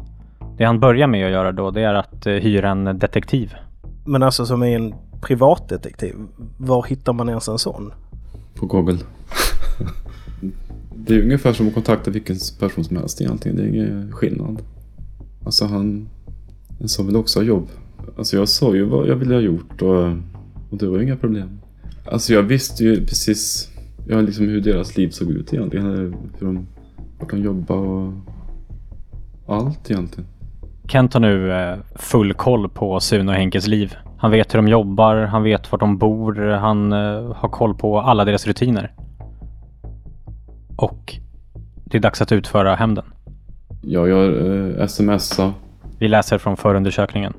Det 0.57 0.65
han 0.65 0.79
börjar 0.79 1.07
med 1.07 1.25
att 1.25 1.31
göra 1.31 1.51
då, 1.51 1.71
det 1.71 1.81
är 1.81 1.93
att 1.93 2.25
eh, 2.25 2.33
hyra 2.33 2.69
en 2.69 2.99
detektiv. 2.99 3.55
Men 4.05 4.23
alltså 4.23 4.45
som 4.45 4.63
är 4.63 4.75
en 4.75 4.93
privatdetektiv, 5.21 6.15
var 6.57 6.83
hittar 6.83 7.13
man 7.13 7.29
ens 7.29 7.47
en 7.47 7.59
sån? 7.59 7.91
På 8.55 8.65
Google. 8.65 8.97
det 10.95 11.15
är 11.15 11.23
ungefär 11.23 11.53
som 11.53 11.67
att 11.67 11.73
kontakta 11.73 12.11
vilken 12.11 12.35
person 12.59 12.83
som 12.83 12.97
helst 12.97 13.21
egentligen. 13.21 13.57
Det 13.57 13.63
är 13.63 13.67
ingen 13.67 14.11
skillnad. 14.11 14.61
Alltså 15.45 15.65
han, 15.65 16.09
han 16.79 16.87
sa 16.87 17.03
väl 17.03 17.15
också 17.15 17.39
ha 17.39 17.43
jobb. 17.43 17.67
Alltså 18.17 18.37
jag 18.37 18.49
sa 18.49 18.75
ju 18.75 18.83
vad 18.83 19.07
jag 19.07 19.15
ville 19.15 19.33
ha 19.33 19.41
gjort 19.41 19.81
och, 19.81 20.05
och 20.69 20.77
det 20.77 20.87
var 20.87 20.99
inga 20.99 21.15
problem. 21.15 21.59
Alltså 22.05 22.33
jag 22.33 22.43
visste 22.43 22.83
ju 22.83 23.05
precis 23.05 23.69
ja, 24.07 24.21
liksom 24.21 24.45
hur 24.45 24.61
deras 24.61 24.97
liv 24.97 25.09
såg 25.09 25.31
ut 25.31 25.53
egentligen. 25.53 25.85
Hur 25.85 26.45
de, 26.45 26.67
vart 27.19 27.29
de 27.29 27.41
jobbade 27.41 27.81
och 27.81 28.13
allt 29.47 29.91
egentligen. 29.91 30.29
Kent 30.87 31.13
har 31.13 31.21
nu 31.21 31.51
eh, 31.51 31.77
full 31.95 32.33
koll 32.33 32.69
på 32.69 32.99
Sune 32.99 33.31
och 33.31 33.37
Henkes 33.37 33.67
liv. 33.67 33.95
Han 34.21 34.31
vet 34.31 34.53
hur 34.53 34.59
de 34.59 34.67
jobbar, 34.67 35.15
han 35.15 35.43
vet 35.43 35.71
var 35.71 35.79
de 35.79 35.97
bor, 35.97 36.49
han 36.51 36.93
eh, 36.93 37.35
har 37.35 37.49
koll 37.49 37.75
på 37.75 37.99
alla 37.99 38.25
deras 38.25 38.47
rutiner. 38.47 38.91
Och 40.75 41.15
det 41.85 41.97
är 41.97 42.01
dags 42.01 42.21
att 42.21 42.31
utföra 42.31 42.75
hämnden. 42.75 43.05
Jag 43.81 44.09
gör 44.09 44.79
eh, 44.79 44.87
smsa. 44.87 45.53
Vi 45.99 46.07
läser 46.07 46.37
från 46.37 46.57
förundersökningen. 46.57 47.33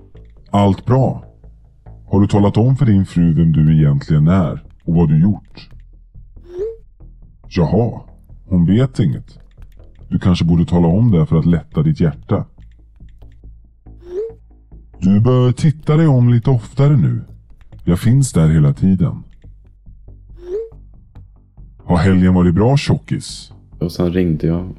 Allt 0.50 0.86
bra. 0.86 1.24
Har 2.10 2.20
du 2.20 2.26
talat 2.26 2.56
om 2.56 2.76
för 2.76 2.86
din 2.86 3.06
fru 3.06 3.34
vem 3.34 3.52
du 3.52 3.78
egentligen 3.78 4.28
är 4.28 4.64
och 4.84 4.94
vad 4.94 5.08
du 5.08 5.22
gjort? 5.22 5.68
Jaha, 7.48 8.00
hon 8.48 8.66
vet 8.66 8.98
inget. 8.98 9.38
Du 10.08 10.18
kanske 10.18 10.44
borde 10.44 10.64
tala 10.64 10.88
om 10.88 11.10
det 11.10 11.26
för 11.26 11.38
att 11.38 11.46
lätta 11.46 11.82
ditt 11.82 12.00
hjärta. 12.00 12.44
Du 15.02 15.20
bör 15.20 15.52
titta 15.52 15.96
dig 15.96 16.06
om 16.06 16.28
lite 16.28 16.50
oftare 16.50 16.96
nu. 16.96 17.20
Jag 17.84 17.98
finns 17.98 18.32
där 18.32 18.48
hela 18.48 18.72
tiden. 18.72 19.22
Har 21.84 21.96
helgen 21.96 22.34
varit 22.34 22.54
bra 22.54 22.76
tjockis? 22.76 23.52
Och 23.78 23.92
sen 23.92 24.12
ringde 24.12 24.46
jag. 24.46 24.76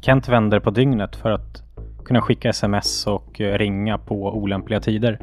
Kent 0.00 0.28
vänder 0.28 0.60
på 0.60 0.70
dygnet 0.70 1.16
för 1.16 1.30
att 1.30 1.62
kunna 2.04 2.20
skicka 2.20 2.48
sms 2.48 3.06
och 3.06 3.40
eh, 3.40 3.58
ringa 3.58 3.98
på 3.98 4.36
olämpliga 4.36 4.80
tider. 4.80 5.18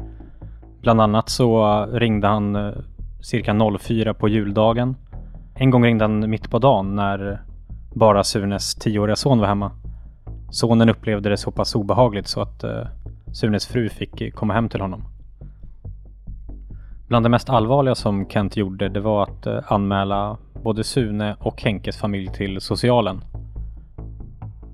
Bland 0.80 1.00
annat 1.00 1.28
så 1.28 1.82
ringde 1.86 2.26
han 2.28 2.56
eh, 2.56 2.72
cirka 3.20 3.56
04 3.80 4.14
på 4.14 4.28
juldagen. 4.28 4.96
En 5.54 5.70
gång 5.70 5.84
ringde 5.84 6.04
han 6.04 6.30
mitt 6.30 6.50
på 6.50 6.58
dagen 6.58 6.96
när 6.96 7.42
bara 7.94 8.24
Sunes 8.24 8.74
tioåriga 8.74 9.16
son 9.16 9.38
var 9.38 9.46
hemma. 9.46 9.70
Sonen 10.50 10.88
upplevde 10.88 11.28
det 11.28 11.36
så 11.36 11.50
pass 11.50 11.74
obehagligt 11.74 12.28
så 12.28 12.40
att 12.40 12.64
uh, 12.64 12.70
Sunes 13.32 13.66
fru 13.66 13.88
fick 13.88 14.34
komma 14.34 14.54
hem 14.54 14.68
till 14.68 14.80
honom. 14.80 15.04
Bland 17.08 17.24
det 17.24 17.28
mest 17.28 17.50
allvarliga 17.50 17.94
som 17.94 18.28
Kent 18.28 18.56
gjorde 18.56 18.88
det 18.88 19.00
var 19.00 19.22
att 19.22 19.46
eh, 19.46 19.58
anmäla 19.66 20.36
både 20.62 20.84
Sune 20.84 21.36
och 21.40 21.62
Henkes 21.62 21.96
familj 21.96 22.28
till 22.28 22.60
socialen. 22.60 23.20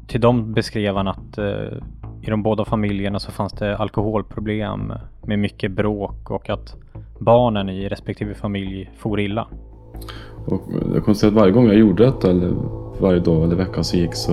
Till 0.06 0.20
dem 0.20 0.52
beskrev 0.52 0.96
han 0.96 1.08
att 1.08 1.38
eh, 1.38 1.78
i 2.22 2.30
de 2.30 2.42
båda 2.42 2.64
familjerna 2.64 3.18
så 3.18 3.30
fanns 3.30 3.52
det 3.52 3.76
alkoholproblem 3.76 4.92
med 5.22 5.38
mycket 5.38 5.72
bråk 5.72 6.30
och 6.30 6.50
att 6.50 6.76
barnen 7.18 7.68
i 7.68 7.88
respektive 7.88 8.34
familj 8.34 8.90
for 8.96 9.20
illa. 9.20 9.46
Och 10.46 10.62
jag 10.94 11.04
kan 11.04 11.14
säga 11.14 11.28
att 11.28 11.36
varje 11.36 11.52
gång 11.52 11.66
jag 11.66 11.76
gjorde 11.76 12.04
detta, 12.04 12.30
eller 12.30 12.52
varje 13.00 13.20
dag 13.20 13.44
eller 13.44 13.56
vecka 13.56 13.82
så 13.82 13.96
gick 13.96 14.14
så... 14.14 14.32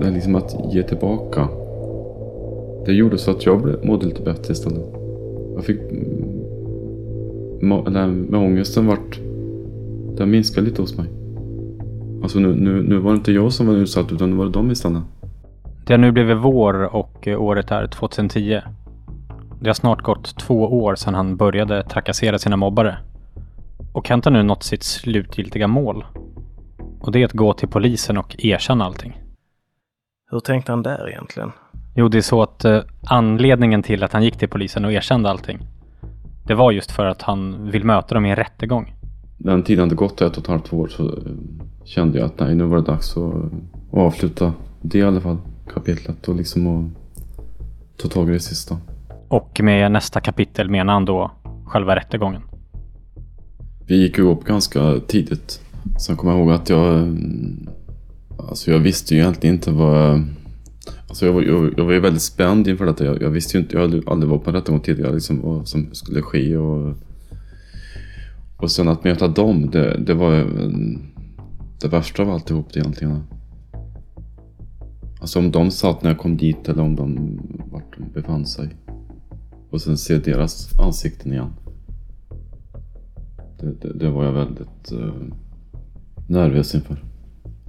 det 0.00 0.06
är 0.06 0.10
liksom 0.10 0.34
att 0.34 0.74
ge 0.74 0.82
tillbaka. 0.82 1.48
Det 2.86 2.92
gjorde 2.92 3.18
så 3.18 3.30
att 3.30 3.46
jag 3.46 3.62
blev, 3.62 3.84
mådde 3.84 4.06
lite 4.06 4.22
bättre 4.22 4.52
istället. 4.52 4.84
Jag 5.54 5.64
fick... 5.64 5.80
Eller 7.86 8.06
med 8.06 8.40
ångesten 8.40 8.86
vart... 8.86 9.20
Den 10.16 10.30
minskade 10.30 10.66
lite 10.66 10.82
hos 10.82 10.96
mig. 10.98 11.06
Alltså 12.22 12.38
nu, 12.38 12.54
nu, 12.54 12.82
nu 12.82 12.98
var 12.98 13.10
det 13.10 13.16
inte 13.16 13.32
jag 13.32 13.52
som 13.52 13.66
var 13.66 13.74
utsatt 13.74 14.12
utan 14.12 14.30
nu 14.30 14.36
var 14.36 14.44
det 14.44 14.50
de 14.50 14.70
istället. 14.70 15.02
Det 15.86 15.92
har 15.92 15.98
nu 15.98 16.12
blivit 16.12 16.36
vår 16.36 16.94
och 16.94 17.28
året 17.28 17.70
är 17.70 17.86
2010. 17.86 18.60
Det 19.60 19.68
har 19.68 19.74
snart 19.74 20.02
gått 20.02 20.38
två 20.38 20.82
år 20.82 20.94
sedan 20.94 21.14
han 21.14 21.36
började 21.36 21.82
trakassera 21.82 22.38
sina 22.38 22.56
mobbare. 22.56 22.98
Och 23.92 24.06
Kent 24.06 24.24
har 24.24 24.32
nu 24.32 24.42
nått 24.42 24.62
sitt 24.62 24.82
slutgiltiga 24.82 25.66
mål. 25.66 26.04
Och 27.00 27.12
det 27.12 27.20
är 27.20 27.24
att 27.24 27.32
gå 27.32 27.52
till 27.52 27.68
polisen 27.68 28.18
och 28.18 28.36
erkänna 28.38 28.84
allting. 28.84 29.20
Hur 30.30 30.40
tänkte 30.40 30.72
han 30.72 30.82
där 30.82 31.08
egentligen? 31.08 31.52
Jo, 31.94 32.08
det 32.08 32.18
är 32.18 32.22
så 32.22 32.42
att 32.42 32.64
eh, 32.64 32.80
anledningen 33.06 33.82
till 33.82 34.04
att 34.04 34.12
han 34.12 34.24
gick 34.24 34.36
till 34.36 34.48
polisen 34.48 34.84
och 34.84 34.92
erkände 34.92 35.30
allting. 35.30 35.58
Det 36.46 36.54
var 36.54 36.72
just 36.72 36.90
för 36.92 37.06
att 37.06 37.22
han 37.22 37.70
vill 37.70 37.84
möta 37.84 38.14
dem 38.14 38.26
i 38.26 38.30
en 38.30 38.36
rättegång. 38.36 38.94
Den 39.38 39.62
tiden 39.62 39.82
hade 39.82 39.94
gått 39.94 40.20
ett 40.20 40.32
och 40.32 40.38
ett 40.38 40.46
halvt 40.46 40.72
år 40.72 40.88
så 40.88 41.04
eh, 41.04 41.12
kände 41.84 42.18
jag 42.18 42.26
att 42.26 42.40
nej, 42.40 42.54
nu 42.54 42.64
var 42.64 42.76
det 42.76 42.82
dags 42.82 43.16
att, 43.16 43.34
att 43.34 43.98
avsluta 43.98 44.52
det 44.80 44.98
i 44.98 45.02
alla 45.02 45.20
fall. 45.20 45.38
Kapitlet 45.74 46.28
och 46.28 46.34
liksom 46.34 46.66
att 46.66 46.90
ta 48.02 48.08
tag 48.08 48.28
i 48.28 48.32
det 48.32 48.40
sista. 48.40 48.78
Och 49.28 49.60
med 49.62 49.92
nästa 49.92 50.20
kapitel 50.20 50.70
menar 50.70 50.92
han 50.92 51.04
då 51.04 51.30
själva 51.66 51.96
rättegången. 51.96 52.42
Vi 53.86 53.96
gick 54.02 54.18
ju 54.18 54.24
upp 54.24 54.44
ganska 54.44 55.00
tidigt. 55.06 55.60
Sen 55.98 56.16
kommer 56.16 56.32
jag 56.32 56.40
ihåg 56.40 56.52
att 56.52 56.68
jag... 56.68 57.18
Alltså 58.38 58.70
jag 58.70 58.78
visste 58.78 59.14
ju 59.14 59.20
egentligen 59.20 59.54
inte 59.54 59.70
vad... 59.70 60.24
Alltså 61.08 61.26
jag 61.26 61.32
var, 61.32 61.42
jag, 61.42 61.74
jag 61.76 61.84
var 61.84 61.92
ju 61.92 62.00
väldigt 62.00 62.22
spänd 62.22 62.68
inför 62.68 62.86
detta. 62.86 63.04
Jag, 63.04 63.22
jag 63.22 63.30
visste 63.30 63.56
ju 63.56 63.62
inte, 63.62 63.76
jag 63.76 63.82
hade 63.82 64.02
aldrig 64.06 64.30
varit 64.30 64.44
på 64.44 64.50
en 64.50 64.56
rättegång 64.56 64.80
tidigare 64.80 65.14
liksom 65.14 65.40
vad 65.42 65.68
som 65.68 65.94
skulle 65.94 66.22
ske 66.22 66.56
och... 66.56 66.94
Och 68.56 68.70
sen 68.70 68.88
att 68.88 69.04
möta 69.04 69.28
dem, 69.28 69.70
det, 69.70 69.98
det 69.98 70.14
var 70.14 70.34
mm, 70.34 71.02
det 71.80 71.88
värsta 71.88 72.22
av 72.22 72.30
alltihop 72.30 72.76
egentligen. 72.76 73.22
Alltså 75.20 75.38
om 75.38 75.50
de 75.50 75.70
satt 75.70 76.02
när 76.02 76.10
jag 76.10 76.18
kom 76.18 76.36
dit 76.36 76.68
eller 76.68 76.82
om 76.82 76.96
de 76.96 77.40
vart 77.72 77.96
de 77.98 78.12
befann 78.14 78.46
sig. 78.46 78.76
Och 79.70 79.82
sen 79.82 79.98
se 79.98 80.18
deras 80.18 80.78
ansikten 80.80 81.32
igen. 81.32 81.52
Det, 83.60 83.72
det, 83.80 83.92
det 83.98 84.10
var 84.10 84.24
jag 84.24 84.32
väldigt 84.32 84.92
uh, 84.92 85.12
nervös 86.28 86.74
inför. 86.74 87.04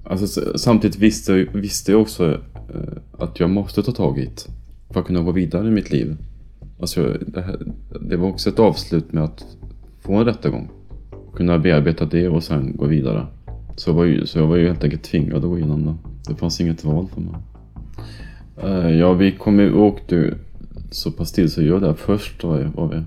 Alltså, 0.03 0.57
samtidigt 0.57 0.97
visste, 0.97 1.34
visste 1.34 1.91
jag 1.91 2.01
också 2.01 2.41
Eh, 2.70 3.24
att 3.24 3.39
jag 3.39 3.49
måste 3.49 3.84
ta 3.84 3.91
tag 3.91 4.20
i 4.20 4.26
det. 4.26 4.47
För 4.93 4.99
att 4.99 5.05
kunna 5.05 5.22
gå 5.22 5.32
vidare 5.32 5.68
i 5.68 5.72
mitt 5.72 5.91
liv. 5.91 6.18
Alltså, 6.80 7.18
det, 7.28 7.41
här, 7.41 7.59
det 8.01 8.18
var 8.18 8.30
också 8.30 8.49
ett 8.49 8.59
avslut 8.59 9.14
med 9.14 9.24
att 9.24 9.45
få 10.01 10.14
en 10.14 10.26
rättegång. 10.26 10.70
Kunna 11.36 11.59
bearbeta 11.59 12.05
det 12.05 12.30
och 12.30 12.43
sen 12.43 12.76
gå 12.76 12.86
vidare. 12.86 13.28
Så 13.76 13.89
jag 13.89 13.95
var 13.95 14.03
ju, 14.03 14.26
så 14.26 14.39
jag 14.39 14.47
var 14.47 14.55
ju 14.55 14.68
helt 14.68 14.84
enkelt 14.84 15.03
tvingad 15.03 15.36
att 15.36 15.43
gå 15.43 15.57
igenom 15.57 15.86
det. 15.86 15.95
Det 16.28 16.36
fanns 16.36 16.61
inget 16.61 16.84
val 16.84 17.07
för 17.14 17.22
mig. 17.22 17.36
Uh, 18.64 18.97
ja, 18.97 19.14
vi 19.14 19.32
kom 19.32 19.59
ju, 19.59 19.74
åkte 19.74 20.34
så 20.91 21.11
pass 21.11 21.32
till 21.32 21.51
så 21.51 21.64
jag 21.64 21.82
där 21.82 21.93
först 21.93 22.43
var, 22.43 22.72
var 22.76 22.88
vi. 22.88 23.01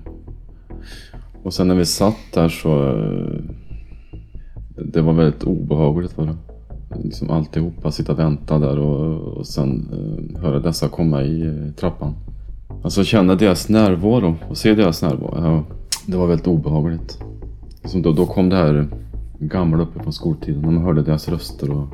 Och 1.43 1.53
sen 1.53 1.67
när 1.67 1.75
vi 1.75 1.85
satt 1.85 2.17
där 2.33 2.49
så... 2.49 2.91
Uh, 2.93 3.39
det 4.85 5.01
var 5.01 5.13
väldigt 5.13 5.43
obehagligt 5.43 6.17
var 6.17 6.25
det. 6.25 6.35
Liksom 6.95 7.29
alltihopa, 7.29 7.91
sitta 7.91 8.11
och 8.11 8.19
vänta 8.19 8.59
där 8.59 8.79
och, 8.79 9.37
och 9.37 9.47
sen 9.47 9.87
eh, 9.91 10.41
höra 10.41 10.59
dessa 10.59 10.87
komma 10.87 11.23
i 11.23 11.47
eh, 11.47 11.73
trappan. 11.73 12.13
Alltså 12.83 13.03
känna 13.03 13.35
deras 13.35 13.69
närvaro 13.69 14.35
och 14.49 14.57
se 14.57 14.75
deras 14.75 15.01
närvaro. 15.01 15.33
Ja, 15.35 15.63
det 16.05 16.17
var 16.17 16.27
väldigt 16.27 16.47
obehagligt. 16.47 17.19
Liksom 17.81 18.01
då, 18.01 18.11
då 18.11 18.25
kom 18.25 18.49
det 18.49 18.55
här 18.55 18.87
gamla 19.39 19.83
uppe 19.83 20.03
från 20.03 20.13
skoltiden. 20.13 20.61
När 20.61 20.71
man 20.71 20.83
hörde 20.83 21.01
deras 21.01 21.29
röster 21.29 21.71
och, 21.71 21.87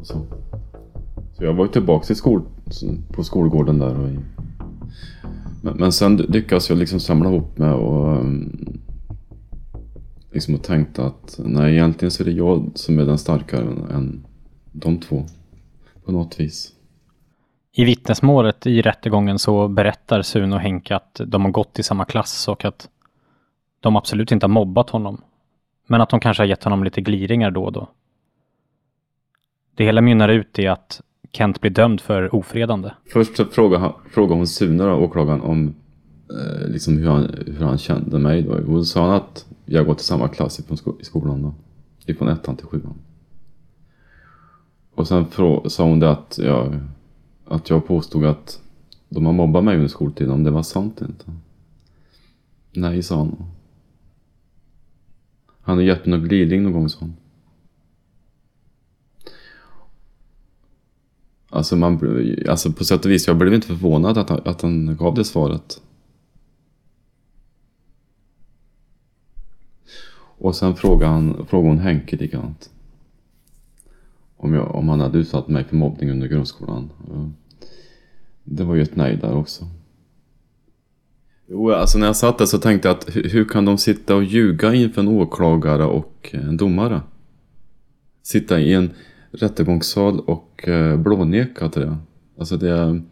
och 0.00 0.06
så. 0.06 0.18
Så 1.32 1.44
jag 1.44 1.54
var 1.54 1.64
ju 1.64 1.70
tillbaka 1.70 2.12
i 2.12 2.16
skol, 2.16 2.42
på 3.12 3.24
skolgården 3.24 3.78
där. 3.78 4.00
Och, 4.00 4.08
men, 5.62 5.76
men 5.76 5.92
sen 5.92 6.16
lyckades 6.16 6.68
jag 6.68 6.78
liksom 6.78 7.00
samla 7.00 7.30
ihop 7.30 7.58
mig 7.58 7.70
och 7.70 8.16
um, 8.20 8.57
liksom 10.32 10.54
och 10.54 10.62
tänkte 10.62 11.04
att 11.04 11.40
nej 11.44 11.72
egentligen 11.72 12.10
så 12.10 12.22
är 12.22 12.24
det 12.24 12.32
jag 12.32 12.70
som 12.74 12.98
är 12.98 13.04
den 13.04 13.18
starkare 13.18 13.62
än 13.90 14.26
de 14.72 15.00
två. 15.00 15.26
På 16.04 16.12
något 16.12 16.40
vis. 16.40 16.72
I 17.72 17.84
vittnesmålet 17.84 18.66
i 18.66 18.82
rättegången 18.82 19.38
så 19.38 19.68
berättar 19.68 20.22
Sune 20.22 20.54
och 20.54 20.60
Henke 20.60 20.96
att 20.96 21.20
de 21.26 21.44
har 21.44 21.50
gått 21.50 21.78
i 21.78 21.82
samma 21.82 22.04
klass 22.04 22.48
och 22.48 22.64
att 22.64 22.88
de 23.80 23.96
absolut 23.96 24.32
inte 24.32 24.46
har 24.46 24.48
mobbat 24.48 24.90
honom. 24.90 25.20
Men 25.86 26.00
att 26.00 26.10
de 26.10 26.20
kanske 26.20 26.42
har 26.42 26.48
gett 26.48 26.64
honom 26.64 26.84
lite 26.84 27.00
gliringar 27.00 27.50
då 27.50 27.64
och 27.64 27.72
då. 27.72 27.88
Det 29.76 29.84
hela 29.84 30.00
mynnar 30.00 30.28
ut 30.28 30.58
i 30.58 30.66
att 30.66 31.00
Kent 31.32 31.60
blir 31.60 31.70
dömd 31.70 32.00
för 32.00 32.34
ofredande. 32.34 32.90
Först 33.12 33.36
så 33.36 33.44
frågade, 33.44 33.92
frågade 34.10 34.34
hon 34.34 34.46
Sune, 34.46 34.84
då, 34.84 34.94
åklagaren, 34.94 35.40
om 35.40 35.74
Eh, 36.30 36.68
liksom 36.68 36.98
hur, 36.98 37.08
han, 37.08 37.34
hur 37.46 37.64
han 37.64 37.78
kände 37.78 38.18
mig. 38.18 38.42
Då. 38.42 38.50
Och 38.50 38.62
då 38.62 38.84
sa 38.84 39.06
han 39.06 39.14
att 39.14 39.46
jag 39.64 39.86
gått 39.86 40.00
i 40.00 40.04
samma 40.04 40.28
klass 40.28 40.60
ifrån 40.60 40.76
sko 40.76 40.96
i 41.00 41.04
skolan. 41.04 41.42
Då. 41.42 41.54
Ifrån 42.12 42.28
ettan 42.28 42.56
till 42.56 42.66
sjuan. 42.66 42.94
Och 44.94 45.08
sen 45.08 45.26
sa 45.66 45.84
hon 45.84 46.00
det 46.00 46.10
att 46.10 46.38
jag, 46.42 46.80
att 47.44 47.70
jag 47.70 47.86
påstod 47.86 48.24
att 48.24 48.60
de 49.08 49.26
har 49.26 49.32
mobbat 49.32 49.64
mig 49.64 49.76
under 49.76 49.88
skoltiden, 49.88 50.32
om 50.32 50.44
det 50.44 50.50
var 50.50 50.62
sant 50.62 50.98
eller 50.98 51.10
inte. 51.10 51.32
Nej, 52.72 53.02
sa 53.02 53.16
han. 53.16 53.44
Han 55.60 55.76
har 55.76 55.84
gett 55.84 56.06
mig 56.06 56.18
någon 56.18 56.28
glidning 56.28 56.62
någon 56.62 56.72
gång, 56.72 56.88
sa 56.88 56.98
han. 57.00 57.16
Alltså, 61.50 61.76
man, 61.76 62.00
alltså 62.48 62.72
på 62.72 62.84
sätt 62.84 63.04
och 63.04 63.10
vis, 63.10 63.26
jag 63.26 63.38
blev 63.38 63.54
inte 63.54 63.66
förvånad 63.66 64.18
att 64.18 64.28
han, 64.28 64.40
att 64.44 64.62
han 64.62 64.96
gav 64.96 65.14
det 65.14 65.24
svaret. 65.24 65.82
Och 70.38 70.56
sen 70.56 70.76
frågade, 70.76 71.12
han, 71.12 71.46
frågade 71.46 71.74
hon 71.74 71.78
Henke 71.78 72.16
likadant. 72.16 72.70
Om, 74.36 74.54
jag, 74.54 74.74
om 74.74 74.88
han 74.88 75.00
hade 75.00 75.18
utsatt 75.18 75.48
mig 75.48 75.64
för 75.64 75.76
mobbning 75.76 76.10
under 76.10 76.28
grundskolan. 76.28 76.90
Det 78.44 78.64
var 78.64 78.74
ju 78.74 78.82
ett 78.82 78.96
nej 78.96 79.16
där 79.16 79.34
också. 79.34 79.64
Jo, 81.46 81.72
alltså 81.72 81.98
när 81.98 82.06
jag 82.06 82.16
satt 82.16 82.38
där 82.38 82.46
så 82.46 82.58
tänkte 82.58 82.88
jag 82.88 82.96
att 82.96 83.16
hur, 83.16 83.28
hur 83.28 83.44
kan 83.44 83.64
de 83.64 83.78
sitta 83.78 84.16
och 84.16 84.24
ljuga 84.24 84.74
inför 84.74 85.00
en 85.00 85.08
åklagare 85.08 85.84
och 85.84 86.30
eh, 86.32 86.48
en 86.48 86.56
domare? 86.56 87.00
Sitta 88.22 88.60
i 88.60 88.74
en 88.74 88.90
rättegångssal 89.30 90.20
och 90.20 90.68
eh, 90.68 90.96
blåneka 90.96 91.68
till 91.68 91.82
det. 91.82 91.96
Alltså 92.38 92.56
det, 92.56 93.02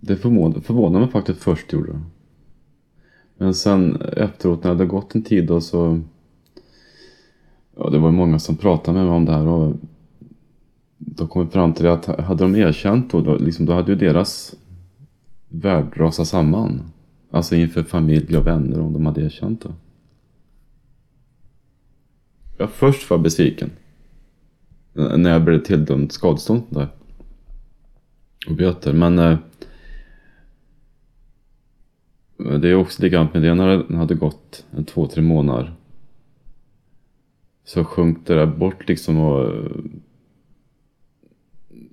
det 0.00 0.16
förvånade, 0.16 0.60
förvånade 0.60 1.04
mig 1.04 1.12
faktiskt 1.12 1.42
först 1.42 1.72
gjorde 1.72 1.92
det. 1.92 2.00
Men 3.36 3.54
sen 3.54 3.96
efteråt 4.16 4.64
när 4.64 4.70
det 4.70 4.76
hade 4.76 4.86
gått 4.86 5.14
en 5.14 5.22
tid 5.22 5.46
då 5.46 5.60
så... 5.60 6.00
Ja, 7.80 7.90
det 7.90 7.98
var 7.98 8.10
många 8.10 8.38
som 8.38 8.56
pratade 8.56 8.98
med 8.98 9.06
mig 9.06 9.16
om 9.16 9.24
det 9.24 9.32
här 9.32 9.46
och 9.46 9.76
då 10.98 11.26
kom 11.26 11.44
vi 11.44 11.50
fram 11.50 11.72
till 11.72 11.84
det 11.84 11.92
att 11.92 12.06
hade 12.06 12.44
de 12.44 12.56
erkänt 12.56 13.10
då, 13.10 13.20
då, 13.20 13.36
liksom, 13.36 13.66
då 13.66 13.72
hade 13.72 13.92
ju 13.92 13.98
deras 13.98 14.54
värld 15.48 15.86
rasat 15.96 16.28
samman. 16.28 16.82
Alltså 17.30 17.56
inför 17.56 17.82
familj 17.82 18.36
och 18.36 18.46
vänner 18.46 18.80
om 18.80 18.92
de 18.92 19.06
hade 19.06 19.22
erkänt 19.22 19.62
det. 19.62 19.72
Jag 22.58 22.70
först 22.70 23.10
var 23.10 23.18
besviken. 23.18 23.70
När 24.92 25.30
jag 25.30 25.44
blev 25.44 25.62
tilldömd 25.62 26.12
skadestånd 26.12 26.62
där. 26.68 26.88
Och 28.48 28.54
böter. 28.56 28.92
Men 28.92 29.18
eh, 29.18 29.38
det 32.36 32.68
är 32.68 32.74
också 32.74 33.02
likadant 33.02 33.34
med 33.34 33.42
det 33.42 33.54
när 33.54 33.84
det 33.88 33.96
hade 33.96 34.14
gått 34.14 34.64
en 34.70 34.84
två, 34.84 35.06
tre 35.06 35.22
månader. 35.22 35.77
Så 37.68 37.84
sjönk 37.84 38.26
det 38.26 38.34
där 38.34 38.46
bort 38.46 38.88
liksom 38.88 39.18
och... 39.18 39.52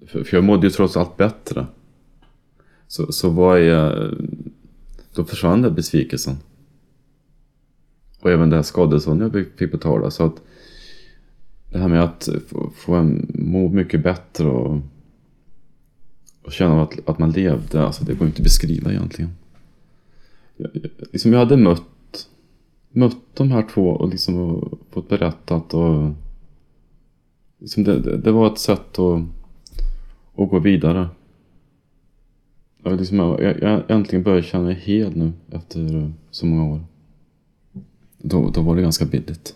För, 0.08 0.24
för 0.24 0.38
jag 0.38 0.44
mådde 0.44 0.68
ju 0.68 0.72
trots 0.72 0.98
allt 0.98 1.18
bättre. 1.18 1.66
Så, 2.88 3.12
så 3.12 3.30
var 3.30 3.58
jag, 3.58 4.14
Då 5.14 5.26
försvann 5.26 5.62
den 5.62 5.76
besvikelsen. 5.76 6.36
Och 8.20 8.32
även 8.32 8.50
det 8.50 8.56
här 8.56 8.64
skadeståndet 8.64 9.34
jag 9.34 9.46
fick 9.58 9.72
betala. 9.72 10.12
Så 10.12 10.26
att 10.26 10.42
det 11.72 11.78
här 11.78 11.88
med 11.88 12.04
att 12.04 12.30
få, 12.48 12.72
få 12.76 12.94
en, 12.94 13.32
må 13.34 13.70
mycket 13.70 14.04
bättre 14.04 14.48
och, 14.48 14.80
och 16.42 16.52
känna 16.52 16.84
att, 16.84 17.10
att 17.10 17.20
man 17.20 17.32
levde, 17.32 17.86
alltså 17.86 18.04
det 18.06 18.14
går 18.14 18.28
inte 18.28 18.40
att 18.40 18.44
beskriva 18.44 18.92
egentligen. 18.92 19.32
Jag, 20.58 20.70
liksom 21.12 21.34
jag 21.34 21.40
hade 21.40 21.58
mött, 21.58 21.84
mött 22.96 23.18
de 23.34 23.52
här 23.52 23.66
två 23.74 23.90
och 23.90 24.10
liksom 24.10 24.40
och 24.40 24.80
fått 24.92 25.10
berättat 25.10 25.74
och 25.74 26.12
liksom 27.60 27.84
det, 27.84 28.00
det, 28.00 28.18
det 28.18 28.32
var 28.32 28.48
ett 28.48 28.60
sätt 28.60 29.00
att, 29.00 29.22
och 30.34 30.50
gå 30.50 30.60
vidare. 30.60 31.08
Jag, 32.84 33.00
liksom, 33.00 33.18
jag, 33.18 33.62
jag 33.62 33.92
äntligen 33.92 34.24
börjar 34.24 34.42
känna 34.42 34.64
mig 34.64 34.74
hel 34.74 35.18
nu 35.18 35.34
efter 35.52 36.12
så 36.32 36.46
många 36.46 36.74
år. 36.74 36.82
Då, 38.18 38.50
då 38.50 38.62
var 38.62 38.76
det 38.76 38.82
ganska 38.82 39.06
billigt. 39.06 39.56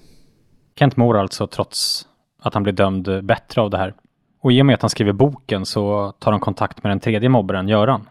Kent 0.76 0.98
mår 0.98 1.18
alltså 1.18 1.48
trots 1.48 2.08
att 2.40 2.54
han 2.54 2.64
blir 2.64 2.74
dömd 2.74 3.26
bättre 3.26 3.62
av 3.62 3.70
det 3.70 3.78
här. 3.78 3.94
Och 4.42 4.52
i 4.52 4.62
och 4.62 4.66
med 4.66 4.74
att 4.74 4.82
han 4.82 4.90
skriver 4.90 5.14
boken 5.14 5.66
så 5.66 6.14
tar 6.20 6.32
han 6.32 6.40
kontakt 6.40 6.84
med 6.84 6.92
den 6.92 7.00
tredje 7.00 7.30
mobbaren, 7.30 7.68
Göran. 7.68 8.10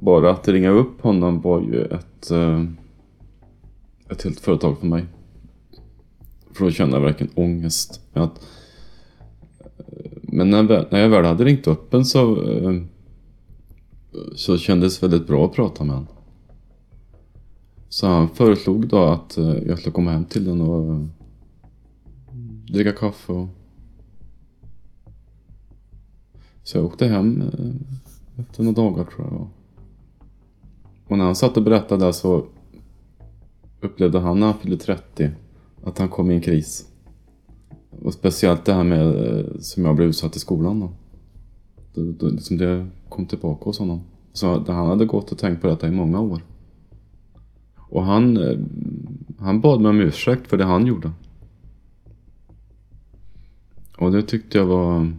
Bara 0.00 0.30
att 0.30 0.48
ringa 0.48 0.70
upp 0.70 1.02
honom 1.02 1.40
var 1.40 1.60
ju 1.60 1.84
ett, 1.84 2.30
eh, 2.30 2.64
ett 4.12 4.22
helt 4.22 4.40
företag 4.40 4.78
för 4.78 4.86
mig. 4.86 5.04
För 6.52 6.64
då 6.64 6.70
kände 6.70 6.96
jag 6.96 7.02
verkligen 7.02 7.32
ångest. 7.34 8.00
Att, 8.12 8.46
eh, 9.78 10.12
men 10.22 10.50
när, 10.50 10.62
när 10.90 10.98
jag 10.98 11.08
väl 11.08 11.24
hade 11.24 11.44
ringt 11.44 11.66
upp 11.66 11.94
en 11.94 12.04
så, 12.04 12.50
eh, 12.50 12.82
så 14.36 14.58
kändes 14.58 14.98
det 14.98 15.08
väldigt 15.08 15.28
bra 15.28 15.46
att 15.46 15.52
prata 15.52 15.84
med 15.84 15.94
honom. 15.94 16.14
Så 17.88 18.06
han 18.06 18.28
föreslog 18.28 18.88
då 18.88 19.04
att 19.04 19.38
eh, 19.38 19.56
jag 19.66 19.78
skulle 19.78 19.92
komma 19.92 20.10
hem 20.10 20.24
till 20.24 20.44
den 20.44 20.60
och 20.60 21.06
dricka 22.72 22.92
kaffe 22.92 23.32
och... 23.32 23.48
Så 26.64 26.78
jag 26.78 26.84
åkte 26.84 27.06
hem 27.06 27.42
efter 28.36 28.62
några 28.62 28.82
dagar 28.82 29.04
tror 29.04 29.26
jag. 29.30 29.48
Och 31.06 31.18
när 31.18 31.24
han 31.24 31.36
satt 31.36 31.56
och 31.56 31.62
berättade 31.62 32.06
det 32.06 32.12
så 32.12 32.46
upplevde 33.82 34.18
han 34.18 34.40
när 34.40 34.46
han 34.46 34.58
fyllde 34.58 34.76
30 34.76 35.30
att 35.84 35.98
han 35.98 36.08
kom 36.08 36.30
i 36.30 36.34
en 36.34 36.40
kris. 36.40 36.88
Och 37.90 38.14
speciellt 38.14 38.64
det 38.64 38.74
här 38.74 38.84
med 38.84 39.06
eh, 39.06 39.44
som 39.58 39.84
jag 39.84 39.96
blev 39.96 40.08
utsatt 40.08 40.36
i 40.36 40.38
skolan 40.38 40.80
då. 40.80 40.92
då, 41.94 42.12
då 42.12 42.28
liksom 42.28 42.58
det 42.58 42.86
kom 43.08 43.26
tillbaka 43.26 43.64
hos 43.64 43.78
honom. 43.78 44.00
Så 44.32 44.64
han 44.72 44.86
hade 44.86 45.04
gått 45.04 45.32
och 45.32 45.38
tänkt 45.38 45.62
på 45.62 45.66
detta 45.66 45.88
i 45.88 45.90
många 45.90 46.20
år. 46.20 46.44
Och 47.76 48.04
han, 48.04 48.36
eh, 48.36 48.58
han 49.38 49.60
bad 49.60 49.80
mig 49.80 49.90
om 49.90 50.00
ursäkt 50.00 50.46
för 50.46 50.56
det 50.56 50.64
han 50.64 50.86
gjorde. 50.86 51.10
Och 53.98 54.12
det 54.12 54.22
tyckte 54.22 54.58
jag 54.58 54.66
var... 54.66 55.12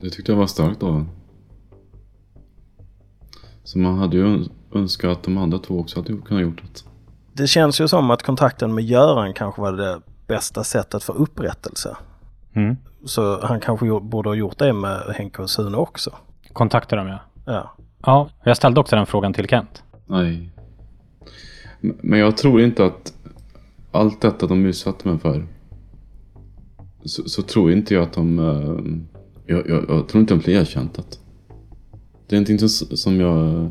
Det 0.00 0.10
tyckte 0.10 0.32
jag 0.32 0.38
var 0.38 0.46
starkt 0.46 0.82
av 0.82 0.90
honom. 0.90 1.08
Så 3.64 3.78
man 3.78 3.98
hade 3.98 4.16
ju 4.16 4.44
önskat 4.72 5.18
att 5.18 5.22
de 5.22 5.38
andra 5.38 5.58
två 5.58 5.78
också 5.78 6.00
hade 6.00 6.16
kunnat 6.16 6.42
gjort 6.42 6.62
det. 6.62 6.95
Det 7.36 7.46
känns 7.46 7.80
ju 7.80 7.88
som 7.88 8.10
att 8.10 8.22
kontakten 8.22 8.74
med 8.74 8.84
Göran 8.84 9.34
kanske 9.34 9.60
var 9.60 9.72
det 9.72 10.00
bästa 10.26 10.64
sättet 10.64 11.04
för 11.04 11.16
upprättelse. 11.16 11.96
Mm. 12.54 12.76
Så 13.04 13.46
han 13.46 13.60
kanske 13.60 14.00
borde 14.00 14.28
ha 14.28 14.34
gjort 14.34 14.58
det 14.58 14.72
med 14.72 15.00
Henke 15.14 15.42
och 15.42 15.50
Sune 15.50 15.76
också. 15.76 16.10
Kontakta 16.52 16.96
dem 16.96 17.08
ja. 17.08 17.18
Ja. 17.46 17.76
Ja, 18.02 18.28
jag 18.44 18.56
ställde 18.56 18.80
också 18.80 18.96
den 18.96 19.06
frågan 19.06 19.32
till 19.32 19.48
Kent. 19.48 19.82
Nej. 20.06 20.50
Men 21.80 22.18
jag 22.18 22.36
tror 22.36 22.60
inte 22.60 22.84
att 22.84 23.12
allt 23.92 24.20
detta 24.20 24.46
de 24.46 24.66
utsatte 24.66 25.08
mig 25.08 25.18
för 25.18 25.46
så, 27.04 27.28
så, 27.28 27.42
tror 27.42 27.72
inte 27.72 27.94
jag 27.94 28.02
att 28.02 28.12
de... 28.12 28.38
Uh, 28.38 28.80
jag, 29.46 29.68
jag, 29.68 29.84
jag, 29.88 30.08
tror 30.08 30.20
inte 30.20 30.34
de 30.34 30.40
blir 30.40 30.60
erkänt 30.60 30.94
det. 30.94 31.18
Det 32.26 32.36
är 32.36 32.40
någonting 32.40 32.58
som, 32.58 32.96
som 32.96 33.20
jag... 33.20 33.70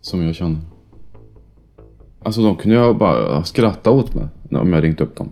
Som 0.00 0.22
jag 0.22 0.34
känner. 0.34 0.60
Alltså 2.22 2.42
de 2.42 2.56
kunde 2.56 2.86
ju 2.86 2.94
bara 2.94 3.44
skratta 3.44 3.90
åt 3.90 4.14
mig 4.14 4.26
om 4.50 4.72
jag 4.72 4.84
ringt 4.84 5.00
upp 5.00 5.16
dem. 5.16 5.28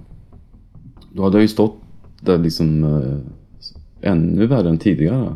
Då 1.13 1.23
hade 1.23 1.37
jag 1.37 1.43
ju 1.43 1.49
stått 1.49 1.77
där 2.21 2.39
liksom 2.39 2.85
eh, 2.85 4.11
ännu 4.11 4.47
värre 4.47 4.69
än 4.69 4.79
tidigare. 4.79 5.35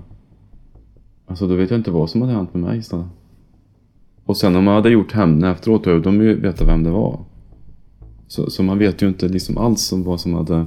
Alltså 1.26 1.46
då 1.46 1.54
vet 1.54 1.70
jag 1.70 1.80
inte 1.80 1.90
vad 1.90 2.10
som 2.10 2.22
hade 2.22 2.34
hänt 2.34 2.54
med 2.54 2.62
mig 2.62 2.78
istället. 2.78 3.06
Och 4.24 4.36
sen 4.36 4.56
om 4.56 4.64
man 4.64 4.74
hade 4.74 4.90
gjort 4.90 5.12
hämnden 5.12 5.50
efteråt, 5.50 5.84
då 5.84 5.90
hade 5.90 6.02
de 6.02 6.22
ju 6.22 6.40
vetat 6.40 6.68
vem 6.68 6.84
det 6.84 6.90
var. 6.90 7.20
Så, 8.28 8.50
så 8.50 8.62
man 8.62 8.78
vet 8.78 9.02
ju 9.02 9.08
inte 9.08 9.28
liksom 9.28 9.58
alls 9.58 9.92
om 9.92 10.02
vad 10.02 10.20
som 10.20 10.34
hade 10.34 10.66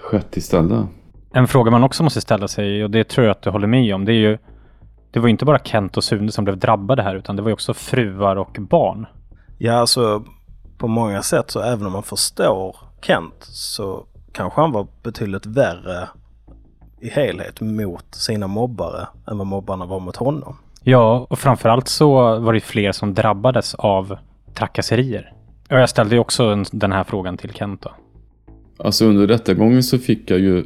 skett 0.00 0.36
istället. 0.36 0.86
En 1.32 1.48
fråga 1.48 1.70
man 1.70 1.84
också 1.84 2.02
måste 2.02 2.20
ställa 2.20 2.48
sig, 2.48 2.84
och 2.84 2.90
det 2.90 3.04
tror 3.04 3.26
jag 3.26 3.30
att 3.30 3.42
du 3.42 3.50
håller 3.50 3.66
med 3.66 3.94
om, 3.94 4.04
det 4.04 4.12
är 4.12 4.30
ju 4.30 4.38
det 5.16 5.20
var 5.20 5.28
ju 5.28 5.30
inte 5.30 5.44
bara 5.44 5.58
Kent 5.58 5.96
och 5.96 6.04
Sune 6.04 6.32
som 6.32 6.44
blev 6.44 6.58
drabbade 6.58 7.02
här, 7.02 7.14
utan 7.14 7.36
det 7.36 7.42
var 7.42 7.48
ju 7.48 7.52
också 7.52 7.74
fruar 7.74 8.36
och 8.36 8.56
barn. 8.60 9.06
Ja, 9.58 9.72
alltså 9.72 10.24
på 10.78 10.88
många 10.88 11.22
sätt 11.22 11.50
så 11.50 11.60
även 11.60 11.86
om 11.86 11.92
man 11.92 12.02
förstår 12.02 12.76
Kent 13.02 13.34
så 13.40 14.06
kanske 14.32 14.60
han 14.60 14.72
var 14.72 14.86
betydligt 15.02 15.46
värre 15.46 16.08
i 17.00 17.08
helhet 17.08 17.60
mot 17.60 18.14
sina 18.14 18.46
mobbare 18.46 19.08
än 19.30 19.38
vad 19.38 19.46
mobbarna 19.46 19.86
var 19.86 20.00
mot 20.00 20.16
honom. 20.16 20.56
Ja, 20.82 21.26
och 21.30 21.38
framförallt 21.38 21.88
så 21.88 22.38
var 22.38 22.52
det 22.52 22.60
fler 22.60 22.92
som 22.92 23.14
drabbades 23.14 23.74
av 23.74 24.16
trakasserier. 24.54 25.32
Och 25.70 25.76
jag 25.76 25.88
ställde 25.88 26.14
ju 26.14 26.20
också 26.20 26.64
den 26.72 26.92
här 26.92 27.04
frågan 27.04 27.36
till 27.36 27.52
Kent 27.52 27.82
då. 27.82 27.90
Alltså 28.78 29.04
under 29.04 29.26
rättegången 29.26 29.82
så 29.82 29.98
fick 29.98 30.30
jag 30.30 30.40
ju 30.40 30.64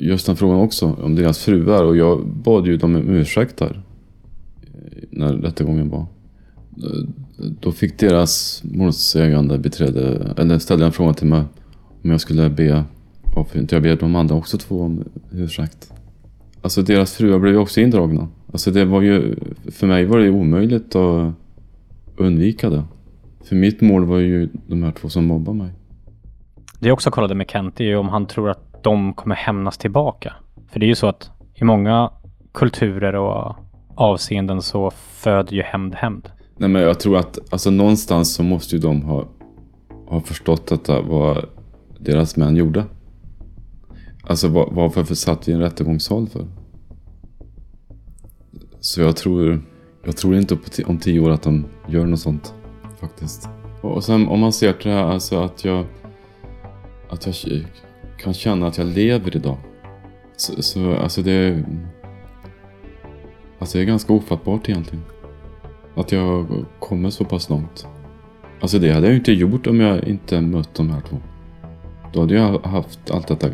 just 0.00 0.26
den 0.26 0.36
frågan 0.36 0.60
också 0.60 0.96
om 1.02 1.14
deras 1.14 1.38
fruar 1.38 1.84
och 1.84 1.96
jag 1.96 2.26
bad 2.26 2.66
ju 2.66 2.76
dem 2.76 2.94
om 2.94 3.08
ursäkt 3.08 3.56
där. 3.56 3.82
När 5.10 5.32
rättegången 5.32 5.90
var. 5.90 6.06
Då 7.60 7.72
fick 7.72 7.98
deras 7.98 8.62
målsägande 8.64 9.58
beträde, 9.58 10.34
eller 10.36 10.58
ställde 10.58 10.86
en 10.86 10.92
fråga 10.92 11.12
till 11.12 11.26
mig 11.26 11.42
om 12.04 12.10
jag 12.10 12.20
skulle 12.20 12.50
be, 12.50 12.84
varför 13.36 13.58
inte 13.58 13.74
jag 13.74 13.82
ber 13.82 13.96
de 13.96 14.16
andra 14.16 14.34
också 14.34 14.58
två 14.58 14.80
om 14.80 15.04
ursäkt. 15.32 15.92
Alltså 16.62 16.82
deras 16.82 17.14
fruar 17.14 17.38
blev 17.38 17.52
ju 17.52 17.58
också 17.58 17.80
indragna. 17.80 18.28
Alltså 18.52 18.70
det 18.70 18.84
var 18.84 19.02
ju, 19.02 19.34
för 19.70 19.86
mig 19.86 20.04
var 20.04 20.18
det 20.18 20.30
omöjligt 20.30 20.96
att 20.96 21.34
undvika 22.16 22.70
det. 22.70 22.84
För 23.44 23.56
mitt 23.56 23.80
mål 23.80 24.04
var 24.04 24.18
ju 24.18 24.48
de 24.66 24.82
här 24.82 24.92
två 24.92 25.08
som 25.08 25.24
mobbade 25.24 25.58
mig. 25.58 25.70
Det 26.80 26.88
jag 26.88 26.94
också 26.94 27.10
kollade 27.10 27.34
med 27.34 27.50
Kent 27.50 27.80
är 27.80 27.84
ju 27.84 27.96
om 27.96 28.08
han 28.08 28.26
tror 28.26 28.50
att 28.50 28.71
de 28.82 29.14
kommer 29.14 29.34
hämnas 29.34 29.78
tillbaka. 29.78 30.34
För 30.70 30.80
det 30.80 30.86
är 30.86 30.88
ju 30.88 30.94
så 30.94 31.06
att 31.06 31.30
i 31.54 31.64
många 31.64 32.10
kulturer 32.52 33.14
och 33.14 33.56
avseenden 33.94 34.62
så 34.62 34.90
föder 34.90 35.52
ju 35.52 35.62
hämnd 35.62 35.94
hämnd. 35.94 36.28
Nej 36.56 36.68
men 36.68 36.82
jag 36.82 37.00
tror 37.00 37.16
att 37.16 37.38
alltså 37.52 37.70
någonstans 37.70 38.34
så 38.34 38.42
måste 38.42 38.76
ju 38.76 38.82
de 38.82 39.02
ha, 39.02 39.24
ha 40.06 40.20
förstått 40.20 40.66
detta 40.66 41.00
vad 41.00 41.44
deras 41.98 42.36
män 42.36 42.56
gjorde. 42.56 42.84
Alltså 44.22 44.48
var, 44.48 44.68
varför 44.70 45.14
satt 45.14 45.48
vi 45.48 45.52
i 45.52 45.54
en 45.54 45.60
rättegångssal 45.60 46.28
för? 46.28 46.46
Så 48.80 49.00
jag 49.00 49.16
tror, 49.16 49.62
jag 50.04 50.16
tror 50.16 50.36
inte 50.36 50.56
om 50.86 50.98
tio 50.98 51.20
år 51.20 51.30
att 51.30 51.42
de 51.42 51.66
gör 51.88 52.06
något 52.06 52.20
sånt 52.20 52.54
faktiskt. 53.00 53.48
Och 53.80 54.04
sen 54.04 54.28
om 54.28 54.40
man 54.40 54.52
ser 54.52 54.72
till 54.72 54.90
det 54.90 54.96
här, 54.96 55.04
alltså 55.04 55.40
att 55.40 55.64
jag, 55.64 55.86
att 57.10 57.26
jag 57.26 57.34
kan 58.22 58.34
känna 58.34 58.66
att 58.66 58.78
jag 58.78 58.86
lever 58.86 59.36
idag. 59.36 59.56
Så, 60.36 60.62
så 60.62 60.94
alltså 60.94 61.22
det, 61.22 61.64
alltså 63.58 63.78
det 63.78 63.84
är 63.84 63.86
ganska 63.86 64.12
ofattbart 64.12 64.68
egentligen. 64.68 65.04
Att 65.94 66.12
jag 66.12 66.64
kommer 66.78 67.10
så 67.10 67.24
pass 67.24 67.50
långt. 67.50 67.86
Alltså 68.60 68.78
det 68.78 68.92
hade 68.92 69.06
jag 69.06 69.12
ju 69.12 69.18
inte 69.18 69.32
gjort 69.32 69.66
om 69.66 69.80
jag 69.80 70.04
inte 70.04 70.40
mött 70.40 70.74
de 70.74 70.90
här 70.90 71.00
två. 71.00 71.16
Då 72.12 72.20
hade 72.20 72.34
jag 72.34 72.58
haft 72.58 73.10
allt 73.10 73.28
detta 73.28 73.48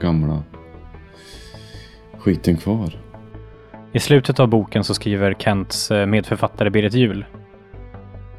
gamla 0.00 0.42
skiten 2.18 2.56
kvar. 2.56 2.98
I 3.92 4.00
slutet 4.00 4.40
av 4.40 4.48
boken 4.48 4.84
så 4.84 4.94
skriver 4.94 5.34
Kents 5.34 5.90
eh, 5.90 6.06
medförfattare 6.06 6.70
Berit 6.70 6.94
Jul 6.94 7.24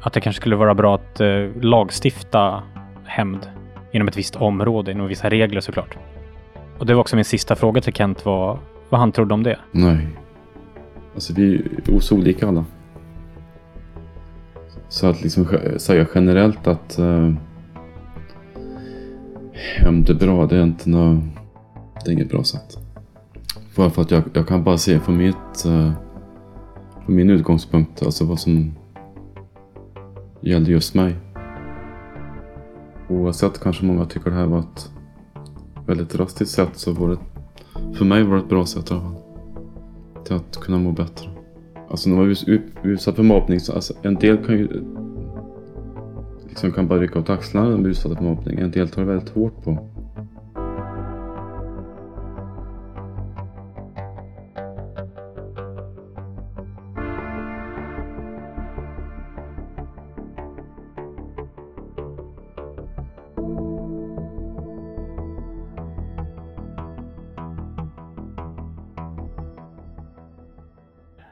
att 0.00 0.12
det 0.12 0.20
kanske 0.20 0.40
skulle 0.40 0.56
vara 0.56 0.74
bra 0.74 0.94
att 0.94 1.20
eh, 1.20 1.26
lagstifta 1.60 2.62
hämnd 3.04 3.50
inom 3.94 4.08
ett 4.08 4.16
visst 4.16 4.36
område, 4.36 4.90
inom 4.90 5.06
vissa 5.06 5.30
regler 5.30 5.60
såklart. 5.60 5.96
Och 6.78 6.86
det 6.86 6.94
var 6.94 7.00
också 7.00 7.16
min 7.16 7.24
sista 7.24 7.56
fråga 7.56 7.80
till 7.80 7.92
Kent 7.92 8.24
var 8.24 8.58
vad 8.88 9.00
han 9.00 9.12
trodde 9.12 9.34
om 9.34 9.42
det. 9.42 9.58
Nej. 9.72 10.08
Alltså 11.14 11.32
vi 11.32 11.54
är 11.86 12.00
så 12.00 12.16
olika 12.16 12.48
alla. 12.48 12.64
Så 14.88 15.06
att 15.06 15.22
liksom 15.22 15.46
säga 15.76 16.06
generellt 16.14 16.66
att 16.66 16.98
eh, 16.98 17.06
uh, 17.06 17.34
hämnd 19.52 20.10
är 20.10 20.14
bra, 20.14 20.46
det 20.46 20.56
är 20.56 20.62
inte 20.62 20.90
något, 20.90 21.24
det 22.04 22.10
är 22.10 22.12
inget 22.12 22.30
bra 22.30 22.44
sätt. 22.44 22.78
Bara 23.76 23.90
för 23.90 24.02
att 24.02 24.10
jag, 24.10 24.22
jag 24.32 24.48
kan 24.48 24.64
bara 24.64 24.78
se 24.78 25.00
från 25.00 25.16
mitt, 25.16 25.66
uh, 25.66 25.92
från 27.04 27.16
min 27.16 27.30
utgångspunkt, 27.30 28.02
alltså 28.02 28.24
vad 28.24 28.40
som 28.40 28.74
gällde 30.40 30.70
just 30.70 30.94
mig. 30.94 31.14
Oavsett 33.14 33.60
kanske 33.60 33.84
många 33.84 34.04
tycker 34.04 34.30
det 34.30 34.36
här 34.36 34.46
var 34.46 34.58
ett 34.58 34.90
väldigt 35.86 36.10
drastiskt 36.10 36.54
sätt 36.54 36.70
så 36.72 36.92
var 36.92 37.08
det 37.08 37.18
för 37.96 38.04
mig 38.04 38.22
var 38.22 38.36
det 38.36 38.42
ett 38.42 38.48
bra 38.48 38.66
sätt 38.66 38.90
i 38.90 38.94
alla 38.94 39.02
fall. 39.02 39.14
Till 40.24 40.36
att 40.36 40.56
kunna 40.60 40.78
må 40.78 40.92
bättre. 40.92 41.30
Alltså 41.90 42.08
när 42.08 42.16
man 42.16 42.30
är 42.30 42.62
utsatt 42.82 43.16
för 43.16 43.22
mobbning 43.22 43.60
så 43.60 43.72
alltså, 43.72 43.94
en 44.02 44.14
del 44.14 44.36
kan 44.36 44.58
ju 44.58 44.68
liksom 46.48 46.72
kan 46.72 46.88
bara 46.88 46.98
rycka 46.98 47.18
åt 47.18 47.30
axlarna 47.30 47.66
när 47.66 47.72
man 47.72 47.82
blir 47.82 47.90
utsatt 47.90 48.16
för 48.16 48.24
mobbning. 48.24 48.58
En 48.58 48.70
del 48.70 48.88
tar 48.88 49.02
det 49.02 49.08
väldigt 49.08 49.28
hårt 49.28 49.64
på. 49.64 49.93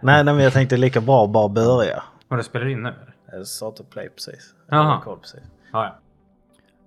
Nej, 0.02 0.24
nej, 0.24 0.34
men 0.34 0.44
jag 0.44 0.52
tänkte 0.52 0.76
lika 0.76 1.00
bra 1.00 1.26
bara 1.26 1.48
börja. 1.48 2.02
Vad 2.28 2.38
det 2.38 2.42
spelar 2.42 2.68
in 2.68 2.82
nu? 2.82 2.94
Jag 3.32 3.46
sa 3.46 3.70
till 3.70 3.84
play 3.84 4.08
precis. 4.08 4.54
Jaha. 4.68 5.16
Precis. 5.20 5.40
Ja, 5.72 5.84
ja. 5.84 5.94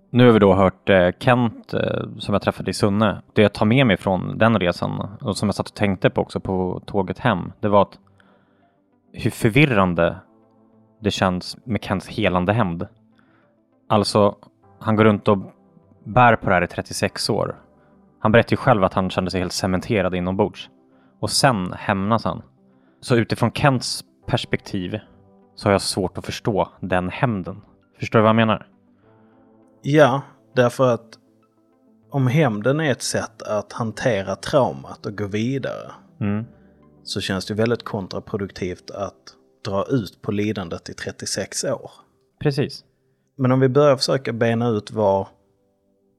Nu 0.09 0.25
har 0.25 0.31
vi 0.31 0.39
då 0.39 0.53
hört 0.53 0.89
eh, 0.89 1.09
Kent 1.19 1.73
eh, 1.73 2.03
som 2.19 2.33
jag 2.33 2.41
träffade 2.41 2.71
i 2.71 2.73
Sunne. 2.73 3.21
Det 3.33 3.41
jag 3.41 3.53
tar 3.53 3.65
med 3.65 3.87
mig 3.87 3.97
från 3.97 4.37
den 4.37 4.59
resan 4.59 5.17
och 5.21 5.37
som 5.37 5.47
jag 5.47 5.55
satt 5.55 5.67
och 5.67 5.75
tänkte 5.75 6.09
på 6.09 6.21
också 6.21 6.39
på 6.39 6.81
tåget 6.85 7.19
hem, 7.19 7.51
det 7.59 7.67
var 7.67 7.81
att 7.81 7.99
hur 9.11 9.31
förvirrande 9.31 10.15
det 11.01 11.11
känns 11.11 11.57
med 11.63 11.83
Kents 11.83 12.07
helande 12.07 12.53
hämnd. 12.53 12.87
Alltså, 13.89 14.35
han 14.79 14.95
går 14.95 15.03
runt 15.03 15.27
och 15.27 15.37
bär 16.03 16.35
på 16.35 16.49
det 16.49 16.55
här 16.55 16.63
i 16.63 16.67
36 16.67 17.29
år. 17.29 17.55
Han 18.19 18.31
berättar 18.31 18.51
ju 18.51 18.57
själv 18.57 18.83
att 18.83 18.93
han 18.93 19.09
kände 19.09 19.31
sig 19.31 19.39
helt 19.39 19.53
cementerad 19.53 20.15
inombords. 20.15 20.69
Och 21.19 21.29
sen 21.29 21.73
hämnas 21.73 22.23
han. 22.23 22.41
Så 23.05 23.15
utifrån 23.15 23.51
Kents 23.51 24.03
perspektiv 24.27 24.99
så 25.55 25.67
har 25.67 25.71
jag 25.71 25.81
svårt 25.81 26.17
att 26.17 26.25
förstå 26.25 26.69
den 26.81 27.09
hämnden. 27.09 27.61
Förstår 27.99 28.19
du 28.19 28.23
vad 28.23 28.29
jag 28.29 28.35
menar? 28.35 28.67
Ja, 29.81 30.21
därför 30.55 30.93
att 30.93 31.19
om 32.09 32.27
hämnden 32.27 32.79
är 32.79 32.91
ett 32.91 33.01
sätt 33.01 33.41
att 33.41 33.73
hantera 33.73 34.35
traumat 34.35 35.05
och 35.05 35.17
gå 35.17 35.27
vidare 35.27 35.91
Mm. 36.21 36.45
så 37.03 37.21
känns 37.21 37.45
det 37.45 37.53
väldigt 37.53 37.83
kontraproduktivt 37.83 38.91
att 38.91 39.35
dra 39.65 39.85
ut 39.89 40.21
på 40.21 40.31
lidandet 40.31 40.89
i 40.89 40.93
36 40.93 41.63
år. 41.63 41.91
Precis. 42.39 42.83
Men 43.37 43.51
om 43.51 43.59
vi 43.59 43.69
börjar 43.69 43.97
försöka 43.97 44.33
bena 44.33 44.67
ut 44.69 44.91
vad 44.91 45.27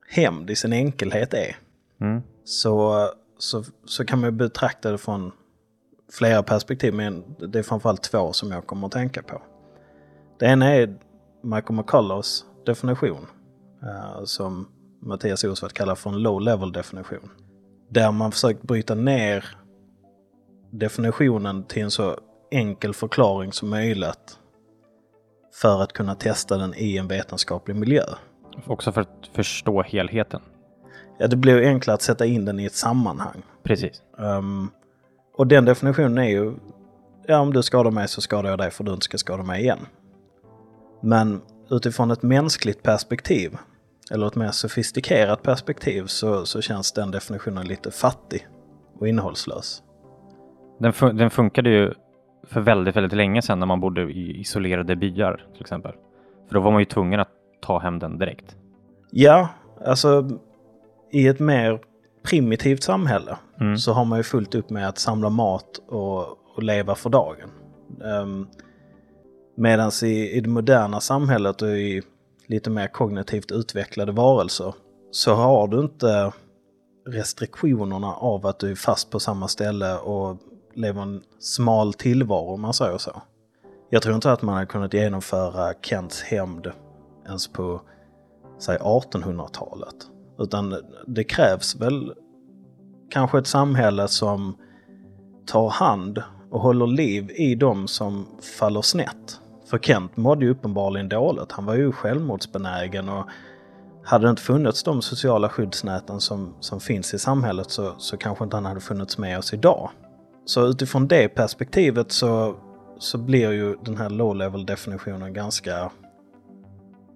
hämnd 0.08 0.50
i 0.50 0.56
sin 0.56 0.72
enkelhet 0.72 1.34
är 1.34 1.56
Mm. 2.00 2.22
så, 2.44 3.08
så, 3.38 3.64
så 3.84 4.04
kan 4.04 4.20
man 4.20 4.36
betrakta 4.36 4.90
det 4.90 4.98
från 4.98 5.32
flera 6.12 6.42
perspektiv, 6.42 6.94
men 6.94 7.24
det 7.38 7.58
är 7.58 7.62
framförallt 7.62 8.02
två 8.02 8.32
som 8.32 8.50
jag 8.50 8.66
kommer 8.66 8.86
att 8.86 8.92
tänka 8.92 9.22
på. 9.22 9.42
Det 10.38 10.46
ena 10.46 10.74
är 10.74 10.98
Michael 11.42 11.74
McCullough 11.74 12.28
definition, 12.66 13.26
eh, 13.82 14.24
som 14.24 14.68
Mattias 15.02 15.44
Osvart 15.44 15.72
kallar 15.72 15.94
för 15.94 16.10
en 16.10 16.22
low 16.22 16.40
level 16.40 16.72
definition. 16.72 17.30
Där 17.88 18.12
man 18.12 18.32
försökt 18.32 18.62
bryta 18.62 18.94
ner 18.94 19.44
definitionen 20.70 21.64
till 21.64 21.82
en 21.82 21.90
så 21.90 22.18
enkel 22.50 22.94
förklaring 22.94 23.52
som 23.52 23.70
möjligt 23.70 24.38
för 25.54 25.82
att 25.82 25.92
kunna 25.92 26.14
testa 26.14 26.58
den 26.58 26.74
i 26.74 26.96
en 26.96 27.08
vetenskaplig 27.08 27.76
miljö. 27.76 28.04
Också 28.66 28.92
för 28.92 29.00
att 29.00 29.30
förstå 29.32 29.82
helheten. 29.82 30.40
Ja, 31.18 31.26
det 31.26 31.36
blir 31.36 31.62
enklare 31.62 31.94
att 31.94 32.02
sätta 32.02 32.26
in 32.26 32.44
den 32.44 32.60
i 32.60 32.64
ett 32.64 32.74
sammanhang. 32.74 33.42
Precis. 33.62 34.02
Ehm, 34.18 34.70
och 35.36 35.46
den 35.46 35.64
definitionen 35.64 36.18
är 36.18 36.28
ju, 36.28 36.52
ja 37.26 37.40
om 37.40 37.52
du 37.52 37.62
skadar 37.62 37.90
mig 37.90 38.08
så 38.08 38.20
skadar 38.20 38.50
jag 38.50 38.58
dig 38.58 38.70
för 38.70 38.84
att 38.84 38.86
du 38.86 38.92
inte 38.92 39.04
ska 39.04 39.18
skada 39.18 39.42
mig 39.42 39.62
igen. 39.62 39.78
Men 41.00 41.40
utifrån 41.70 42.10
ett 42.10 42.22
mänskligt 42.22 42.82
perspektiv, 42.82 43.56
eller 44.10 44.26
ett 44.26 44.36
mer 44.36 44.50
sofistikerat 44.50 45.42
perspektiv, 45.42 46.06
så, 46.06 46.46
så 46.46 46.60
känns 46.60 46.92
den 46.92 47.10
definitionen 47.10 47.66
lite 47.66 47.90
fattig 47.90 48.46
och 48.98 49.08
innehållslös. 49.08 49.82
Den, 50.78 50.92
fun- 50.92 51.12
den 51.12 51.30
funkade 51.30 51.70
ju 51.70 51.94
för 52.42 52.60
väldigt, 52.60 52.96
väldigt 52.96 53.12
länge 53.12 53.42
sedan 53.42 53.58
när 53.58 53.66
man 53.66 53.80
bodde 53.80 54.02
i 54.02 54.40
isolerade 54.40 54.96
byar 54.96 55.46
till 55.52 55.60
exempel. 55.60 55.92
För 56.48 56.54
då 56.54 56.60
var 56.60 56.70
man 56.70 56.80
ju 56.80 56.84
tvungen 56.84 57.20
att 57.20 57.30
ta 57.62 57.78
hem 57.78 57.98
den 57.98 58.18
direkt. 58.18 58.56
Ja, 59.10 59.48
alltså 59.84 60.28
i 61.12 61.26
ett 61.26 61.40
mer 61.40 61.80
primitivt 62.26 62.82
samhälle 62.82 63.36
Mm. 63.60 63.78
så 63.78 63.92
har 63.92 64.04
man 64.04 64.18
ju 64.18 64.22
fullt 64.22 64.54
upp 64.54 64.70
med 64.70 64.88
att 64.88 64.98
samla 64.98 65.30
mat 65.30 65.80
och, 65.88 66.20
och 66.28 66.62
leva 66.62 66.94
för 66.94 67.10
dagen. 67.10 67.50
Um, 68.00 68.48
Medan 69.56 69.90
i, 70.02 70.30
i 70.30 70.40
det 70.40 70.48
moderna 70.48 71.00
samhället 71.00 71.62
och 71.62 71.68
i 71.68 72.02
lite 72.46 72.70
mer 72.70 72.88
kognitivt 72.88 73.52
utvecklade 73.52 74.12
varelser 74.12 74.74
så 75.10 75.34
har 75.34 75.68
du 75.68 75.80
inte 75.80 76.32
restriktionerna 77.08 78.14
av 78.14 78.46
att 78.46 78.58
du 78.58 78.70
är 78.70 78.74
fast 78.74 79.10
på 79.10 79.20
samma 79.20 79.48
ställe 79.48 79.98
och 79.98 80.36
lever 80.74 81.02
en 81.02 81.22
smal 81.38 81.94
tillvaro 81.94 82.54
om 82.54 82.60
man 82.60 82.74
säger 82.74 82.98
så. 82.98 83.22
Jag 83.90 84.02
tror 84.02 84.14
inte 84.14 84.32
att 84.32 84.42
man 84.42 84.54
hade 84.54 84.66
kunnat 84.66 84.94
genomföra 84.94 85.74
Kents 85.82 86.22
hämnd 86.22 86.72
ens 87.26 87.48
på 87.48 87.80
säg 88.58 88.78
1800-talet. 88.78 89.96
Utan 90.38 90.76
det 91.06 91.24
krävs 91.24 91.76
väl 91.76 92.12
kanske 93.10 93.38
ett 93.38 93.46
samhälle 93.46 94.08
som 94.08 94.56
tar 95.46 95.68
hand 95.68 96.22
och 96.50 96.60
håller 96.60 96.86
liv 96.86 97.30
i 97.30 97.54
de 97.54 97.88
som 97.88 98.26
faller 98.58 98.82
snett. 98.82 99.40
För 99.70 99.78
Kent 99.78 100.16
mådde 100.16 100.44
ju 100.44 100.50
uppenbarligen 100.50 101.08
dåligt. 101.08 101.52
Han 101.52 101.64
var 101.64 101.74
ju 101.74 101.92
självmordsbenägen 101.92 103.08
och 103.08 103.26
hade 104.04 104.26
det 104.26 104.30
inte 104.30 104.42
funnits 104.42 104.82
de 104.82 105.02
sociala 105.02 105.48
skyddsnäten 105.48 106.20
som, 106.20 106.54
som 106.60 106.80
finns 106.80 107.14
i 107.14 107.18
samhället 107.18 107.70
så, 107.70 107.94
så 107.98 108.16
kanske 108.16 108.44
inte 108.44 108.56
han 108.56 108.66
hade 108.66 108.80
funnits 108.80 109.18
med 109.18 109.38
oss 109.38 109.54
idag. 109.54 109.90
Så 110.44 110.66
utifrån 110.66 111.08
det 111.08 111.28
perspektivet 111.28 112.12
så, 112.12 112.56
så 112.98 113.18
blir 113.18 113.52
ju 113.52 113.76
den 113.84 113.96
här 113.96 114.10
low 114.10 114.36
level 114.36 114.66
definitionen 114.66 115.32
ganska 115.32 115.90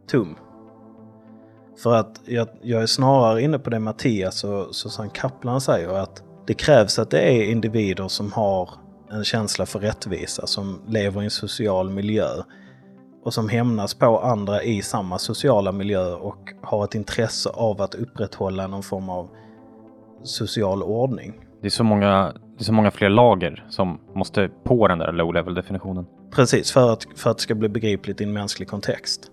tom. 0.07 0.37
För 1.83 1.95
att 1.95 2.21
jag, 2.25 2.49
jag 2.63 2.83
är 2.83 2.87
snarare 2.87 3.43
inne 3.43 3.59
på 3.59 3.71
det 3.71 3.79
Mattias 3.79 4.45
och 4.45 4.75
Susanne 4.75 5.11
Kaplan 5.15 5.61
säger 5.61 5.89
att 5.89 6.23
det 6.47 6.55
krävs 6.55 6.99
att 6.99 7.11
det 7.11 7.21
är 7.21 7.51
individer 7.51 8.09
som 8.09 8.33
har 8.33 8.71
en 9.11 9.25
känsla 9.25 9.67
för 9.67 9.79
rättvisa, 9.79 10.47
som 10.47 10.81
lever 10.87 11.21
i 11.21 11.25
en 11.25 11.31
social 11.31 11.91
miljö 11.91 12.29
och 13.25 13.35
som 13.35 13.49
hämnas 13.49 13.95
på 13.95 14.21
andra 14.21 14.63
i 14.63 14.83
samma 14.83 15.19
sociala 15.19 15.73
miljö 15.73 16.15
och 16.15 16.53
har 16.63 16.85
ett 16.85 16.95
intresse 16.95 17.51
av 17.51 17.83
att 17.83 17.95
upprätthålla 17.95 18.67
någon 18.67 18.83
form 18.83 19.09
av 19.09 19.29
social 20.23 20.83
ordning. 20.83 21.35
Det 21.61 21.67
är 21.67 21.71
så 21.71 21.85
många, 21.85 22.33
det 22.33 22.63
är 22.63 22.65
så 22.65 22.73
många 22.73 22.91
fler 22.91 23.09
lager 23.09 23.67
som 23.69 24.01
måste 24.15 24.51
på 24.65 24.89
den 24.89 24.99
där 24.99 25.13
low 25.13 25.35
level 25.35 25.55
definitionen. 25.55 26.07
Precis, 26.31 26.73
för 26.73 26.93
att, 26.93 27.07
för 27.17 27.31
att 27.31 27.37
det 27.37 27.43
ska 27.43 27.55
bli 27.55 27.69
begripligt 27.69 28.21
i 28.21 28.25
en 28.25 28.33
mänsklig 28.33 28.69
kontext. 28.69 29.31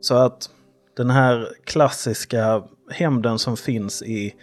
Så 0.00 0.14
att 0.14 0.50
den 0.96 1.10
här 1.10 1.48
klassiska 1.64 2.62
hämnden 2.90 3.38
som 3.38 3.56
finns 3.56 4.02
i, 4.02 4.34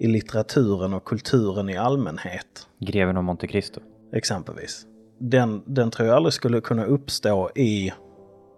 i 0.00 0.06
litteraturen 0.06 0.94
och 0.94 1.04
kulturen 1.04 1.70
i 1.70 1.76
allmänhet, 1.76 2.66
Greven 2.80 3.16
av 3.16 3.24
Monte 3.24 3.46
Cristo. 3.46 3.80
exempelvis, 4.12 4.86
den, 5.20 5.62
den 5.66 5.90
tror 5.90 6.08
jag 6.08 6.16
aldrig 6.16 6.32
skulle 6.32 6.60
kunna 6.60 6.84
uppstå 6.84 7.50
i 7.54 7.92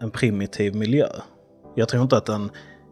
en 0.01 0.11
primitiv 0.11 0.75
miljö. 0.75 1.09
Jag 1.75 1.89
tror 1.89 2.03
inte 2.03 2.17
att 2.17 2.29
en 2.29 2.51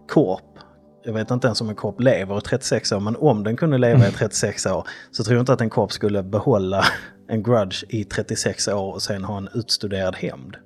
korp, 0.08 0.58
jag 1.04 1.12
vet 1.12 1.30
inte 1.30 1.46
ens 1.46 1.60
om 1.60 1.68
en 1.68 1.74
korp 1.74 2.00
lever 2.00 2.38
i 2.38 2.40
36 2.40 2.92
år, 2.92 3.00
men 3.00 3.16
om 3.16 3.44
den 3.44 3.56
kunde 3.56 3.78
leva 3.78 4.08
i 4.08 4.10
36 4.18 4.66
år 4.66 4.88
så 5.10 5.24
tror 5.24 5.36
jag 5.36 5.42
inte 5.42 5.52
att 5.52 5.60
en 5.60 5.70
korp 5.70 5.92
skulle 5.92 6.22
behålla 6.22 6.84
en 7.28 7.42
grudge 7.42 7.84
i 7.88 8.04
36 8.04 8.68
år 8.68 8.92
och 8.92 9.02
sen 9.02 9.24
ha 9.24 9.36
en 9.36 9.48
utstuderad 9.54 10.16
hämnd. 10.16 10.56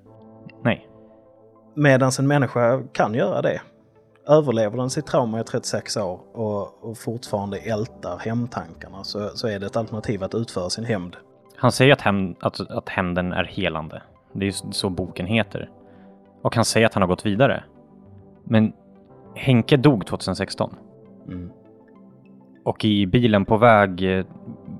Medan 1.78 2.10
en 2.18 2.26
människa 2.26 2.82
kan 2.92 3.14
göra 3.14 3.42
det. 3.42 3.60
Överlever 4.28 4.76
den 4.76 4.90
sitt 4.90 5.06
trauma 5.06 5.40
i 5.40 5.44
36 5.44 5.96
år 5.96 6.20
och, 6.32 6.84
och 6.84 6.98
fortfarande 6.98 7.58
ältar 7.58 8.18
hämndtankarna 8.18 9.04
så, 9.04 9.28
så 9.28 9.48
är 9.48 9.58
det 9.58 9.66
ett 9.66 9.76
alternativ 9.76 10.24
att 10.24 10.34
utföra 10.34 10.70
sin 10.70 10.84
hämnd. 10.84 11.16
Han 11.56 11.72
säger 11.72 11.92
att, 11.92 12.00
hämnd, 12.00 12.36
att, 12.40 12.60
att 12.60 12.88
hämnden 12.88 13.32
är 13.32 13.44
helande. 13.44 14.02
Det 14.32 14.44
är 14.44 14.46
ju 14.46 14.52
så 14.52 14.90
boken 14.90 15.26
heter. 15.26 15.70
Och 16.42 16.54
han 16.54 16.64
säger 16.64 16.86
att 16.86 16.94
han 16.94 17.02
har 17.02 17.08
gått 17.08 17.26
vidare. 17.26 17.64
Men 18.44 18.72
Henke 19.34 19.76
dog 19.76 20.06
2016. 20.06 20.74
Mm. 21.26 21.50
Och 22.64 22.84
i 22.84 23.06
bilen 23.06 23.44
på 23.44 23.56
väg 23.56 24.02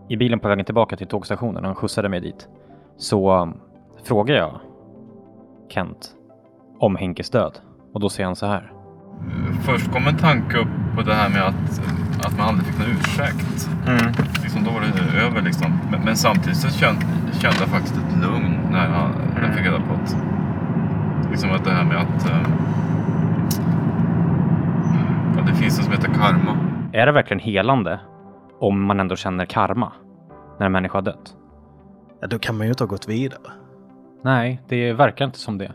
i 0.08 0.16
bilen 0.16 0.40
på 0.40 0.48
vägen 0.48 0.64
tillbaka 0.64 0.96
till 0.96 1.06
tågstationen, 1.06 1.64
han 1.64 1.74
skjutsade 1.74 2.08
mig 2.08 2.20
dit, 2.20 2.48
så 2.96 3.42
um, 3.42 3.60
frågar 4.02 4.34
jag 4.34 4.60
Kent 5.68 6.14
om 6.78 6.96
Henkes 6.96 7.30
död. 7.30 7.58
Och 7.94 8.00
då 8.00 8.08
säger 8.08 8.26
han 8.26 8.36
så 8.36 8.46
här. 8.46 8.72
Först 9.62 9.92
kom 9.92 10.06
en 10.06 10.16
tanke 10.16 10.58
upp 10.58 10.68
på 10.96 11.02
det 11.02 11.14
här 11.14 11.28
med 11.28 11.42
att, 11.42 11.80
att 12.26 12.38
man 12.38 12.48
aldrig 12.48 12.66
fick 12.66 12.78
någon 12.78 12.90
ursäkt. 12.90 13.70
Mm. 13.86 14.12
Liksom, 14.42 14.64
då 14.64 14.70
var 14.70 14.80
det 14.80 15.20
över 15.26 15.42
liksom. 15.42 15.78
Men, 15.90 16.00
men 16.04 16.16
samtidigt 16.16 16.56
så 16.58 16.68
kände, 16.68 17.00
kände 17.32 17.56
jag 17.60 17.68
faktiskt 17.68 17.96
ett 17.96 18.22
lugn 18.22 18.58
när 18.70 18.84
jag, 18.84 19.10
när 19.34 19.42
jag 19.42 19.54
fick 19.54 19.66
reda 19.66 19.80
på 19.80 19.94
att, 19.94 20.16
liksom 21.30 21.50
att 21.50 21.64
det 21.64 21.70
här 21.70 21.84
med 21.84 21.96
att 21.96 22.30
ja, 25.36 25.42
det 25.46 25.54
finns 25.54 25.78
något 25.78 25.84
som 25.84 25.92
heter 25.92 26.12
karma. 26.14 26.56
Är 26.92 27.06
det 27.06 27.12
verkligen 27.12 27.40
helande 27.40 28.00
om 28.60 28.84
man 28.84 29.00
ändå 29.00 29.16
känner 29.16 29.44
karma 29.44 29.92
när 30.58 30.66
en 30.66 30.72
människa 30.72 30.98
har 30.98 31.02
dött? 31.02 31.34
Ja, 32.20 32.26
då 32.26 32.38
kan 32.38 32.56
man 32.56 32.66
ju 32.66 32.70
inte 32.70 32.84
ha 32.84 32.88
gått 32.88 33.08
vidare. 33.08 33.40
Nej, 34.24 34.60
det 34.68 34.92
verkar 34.92 35.24
inte 35.24 35.38
som 35.38 35.58
det. 35.58 35.72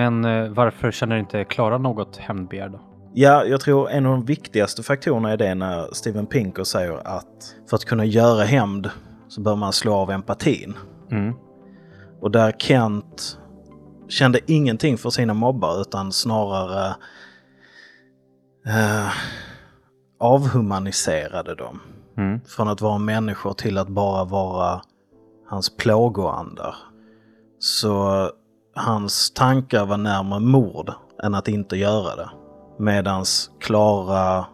Men 0.00 0.24
eh, 0.24 0.50
varför 0.50 0.90
känner 0.90 1.16
inte 1.16 1.44
Klara 1.44 1.78
något 1.78 2.16
hämndbegär 2.16 2.68
då? 2.68 2.80
Ja, 3.14 3.44
jag 3.44 3.60
tror 3.60 3.90
en 3.90 4.06
av 4.06 4.12
de 4.12 4.24
viktigaste 4.24 4.82
faktorerna 4.82 5.30
är 5.30 5.36
det 5.36 5.54
när 5.54 5.88
Steven 5.92 6.26
Pinker 6.26 6.64
säger 6.64 7.06
att 7.06 7.54
för 7.70 7.76
att 7.76 7.84
kunna 7.84 8.04
göra 8.04 8.44
hämnd 8.44 8.90
så 9.28 9.40
bör 9.40 9.56
man 9.56 9.72
slå 9.72 9.94
av 9.94 10.10
empatin. 10.10 10.76
Mm. 11.10 11.34
Och 12.20 12.30
där 12.30 12.52
Kent 12.52 13.38
kände 14.08 14.40
ingenting 14.46 14.98
för 14.98 15.10
sina 15.10 15.34
mobbar 15.34 15.80
utan 15.80 16.12
snarare 16.12 16.94
eh, 18.66 19.12
avhumaniserade 20.20 21.54
dem. 21.54 21.80
Mm. 22.16 22.40
Från 22.46 22.68
att 22.68 22.80
vara 22.80 22.98
människor 22.98 23.52
till 23.52 23.78
att 23.78 23.88
bara 23.88 24.24
vara 24.24 24.82
hans 25.46 25.76
plågoandar. 25.76 26.74
Så 27.58 28.30
hans 28.80 29.30
tankar 29.30 29.86
var 29.86 29.96
närmare 29.96 30.40
mord 30.40 30.92
än 31.22 31.34
att 31.34 31.48
inte 31.48 31.76
göra 31.76 32.16
det. 32.16 32.30
Medans 32.78 33.50
Klara 33.60 34.46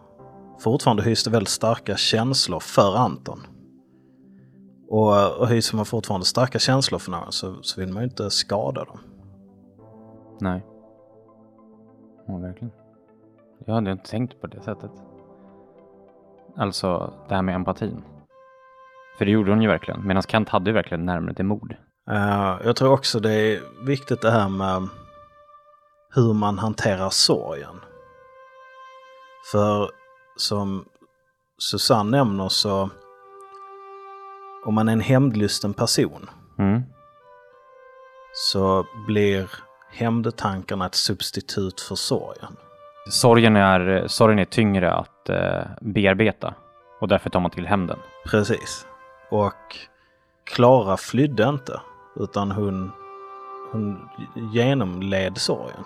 fortfarande 0.59 1.03
hyste 1.03 1.29
väldigt 1.29 1.49
starka 1.49 1.95
känslor 1.95 2.59
för 2.59 2.95
Anton. 2.97 3.39
Och, 4.89 5.37
och 5.39 5.47
hyser 5.47 5.75
man 5.75 5.85
fortfarande 5.85 6.25
starka 6.25 6.59
känslor 6.59 6.99
för 6.99 7.11
någon 7.11 7.31
så, 7.31 7.55
så 7.61 7.81
vill 7.81 7.93
man 7.93 8.03
ju 8.03 8.09
inte 8.09 8.29
skada 8.29 8.83
dem. 8.83 8.99
Nej. 10.39 10.65
Ja, 12.27 12.37
verkligen. 12.37 12.71
Jag 13.65 13.73
hade 13.73 13.91
inte 13.91 14.09
tänkt 14.09 14.41
på 14.41 14.47
det 14.47 14.61
sättet. 14.61 14.91
Alltså, 16.57 17.13
det 17.29 17.35
här 17.35 17.41
med 17.41 17.55
empatin. 17.55 18.03
För 19.17 19.25
det 19.25 19.31
gjorde 19.31 19.51
hon 19.51 19.61
ju 19.61 19.67
verkligen. 19.67 20.07
Medan 20.07 20.23
Kent 20.23 20.49
hade 20.49 20.69
ju 20.69 20.73
verkligen 20.73 21.05
närmare 21.05 21.33
till 21.33 21.45
mord. 21.45 21.75
Eh, 22.11 22.55
jag 22.63 22.75
tror 22.75 22.91
också 22.91 23.19
det 23.19 23.31
är 23.33 23.61
viktigt 23.81 24.21
det 24.21 24.31
här 24.31 24.49
med 24.49 24.87
hur 26.13 26.33
man 26.33 26.59
hanterar 26.59 27.09
sorgen. 27.09 27.79
För 29.51 29.91
som 30.35 30.85
Susanne 31.57 32.17
nämner 32.17 32.49
så 32.49 32.89
om 34.65 34.73
man 34.73 34.87
är 34.89 34.93
en 34.93 35.01
hämndlysten 35.01 35.73
person 35.73 36.29
Mm. 36.59 36.81
så 38.33 38.85
blir 39.07 39.49
hämndtankarna 39.91 40.85
ett 40.85 40.95
substitut 40.95 41.81
för 41.81 41.95
sorgen. 41.95 42.55
Sorgen 43.09 43.55
är, 43.55 44.07
sorgen 44.07 44.39
är 44.39 44.45
tyngre 44.45 44.93
att 44.93 45.29
eh, 45.29 45.61
bearbeta. 45.81 46.53
Och 47.01 47.07
därför 47.07 47.29
tar 47.29 47.39
man 47.39 47.51
till 47.51 47.67
hämnden. 47.67 47.99
Precis. 48.25 48.87
Och 49.29 49.75
Klara 50.43 50.97
flydde 50.97 51.49
inte 51.49 51.81
utan 52.19 52.51
hon, 52.51 52.91
hon 53.71 54.09
genomled 54.51 55.37
sorgen. 55.37 55.85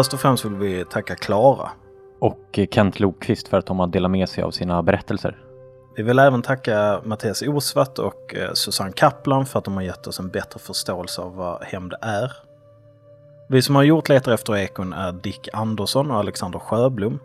Först 0.00 0.14
och 0.14 0.20
främst 0.20 0.44
vill 0.44 0.54
vi 0.54 0.84
tacka 0.84 1.14
Klara. 1.14 1.70
Och 2.18 2.58
eh, 2.58 2.66
Kent 2.70 3.00
Lokvist 3.00 3.48
för 3.48 3.58
att 3.58 3.66
de 3.66 3.78
har 3.78 3.86
delat 3.86 4.10
med 4.10 4.28
sig 4.28 4.44
av 4.44 4.50
sina 4.50 4.82
berättelser. 4.82 5.38
Vi 5.96 6.02
vill 6.02 6.18
även 6.18 6.42
tacka 6.42 7.00
Mattias 7.04 7.42
Osvart 7.42 7.98
och 7.98 8.34
eh, 8.34 8.52
Susanne 8.54 8.92
Kaplan 8.92 9.46
för 9.46 9.58
att 9.58 9.64
de 9.64 9.74
har 9.74 9.82
gett 9.82 10.06
oss 10.06 10.18
en 10.18 10.28
bättre 10.28 10.60
förståelse 10.60 11.22
av 11.22 11.36
vad 11.36 11.62
hämnd 11.62 11.94
är. 12.00 12.32
Vi 13.48 13.62
som 13.62 13.74
har 13.74 13.82
gjort 13.82 14.08
Letar 14.08 14.32
efter 14.32 14.56
ekon 14.56 14.92
är 14.92 15.12
Dick 15.12 15.48
Andersson 15.52 16.10
och 16.10 16.16
Alexander 16.16 16.58
Sjöblom. 16.58 17.18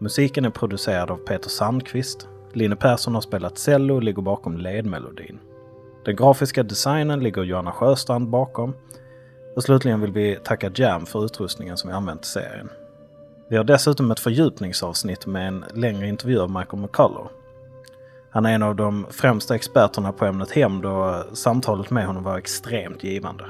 Musiken 0.00 0.44
är 0.44 0.50
producerad 0.50 1.10
av 1.10 1.16
Peter 1.16 1.50
Sandqvist. 1.50 2.28
Linne 2.52 2.76
Persson 2.76 3.14
har 3.14 3.22
spelat 3.22 3.58
cello 3.58 3.94
och 3.94 4.02
ligger 4.02 4.22
bakom 4.22 4.56
ledmelodin. 4.56 5.38
Den 6.04 6.16
grafiska 6.16 6.62
designen 6.62 7.20
ligger 7.20 7.42
Johanna 7.42 7.72
Sjöstrand 7.72 8.28
bakom. 8.28 8.74
Och 9.56 9.62
slutligen 9.62 10.00
vill 10.00 10.12
vi 10.12 10.38
tacka 10.44 10.70
Jam 10.74 11.06
för 11.06 11.24
utrustningen 11.24 11.76
som 11.76 11.90
vi 11.90 11.96
använt 11.96 12.24
i 12.24 12.28
serien. 12.28 12.68
Vi 13.48 13.56
har 13.56 13.64
dessutom 13.64 14.10
ett 14.10 14.20
fördjupningsavsnitt 14.20 15.26
med 15.26 15.48
en 15.48 15.64
längre 15.74 16.08
intervju 16.08 16.40
av 16.40 16.50
Michael 16.50 16.82
McCullough. 16.82 17.30
Han 18.30 18.46
är 18.46 18.54
en 18.54 18.62
av 18.62 18.76
de 18.76 19.06
främsta 19.10 19.54
experterna 19.54 20.12
på 20.12 20.24
ämnet 20.24 20.50
hämnd 20.50 20.86
och 20.86 21.38
samtalet 21.38 21.90
med 21.90 22.06
honom 22.06 22.22
var 22.22 22.38
extremt 22.38 23.04
givande. 23.04 23.44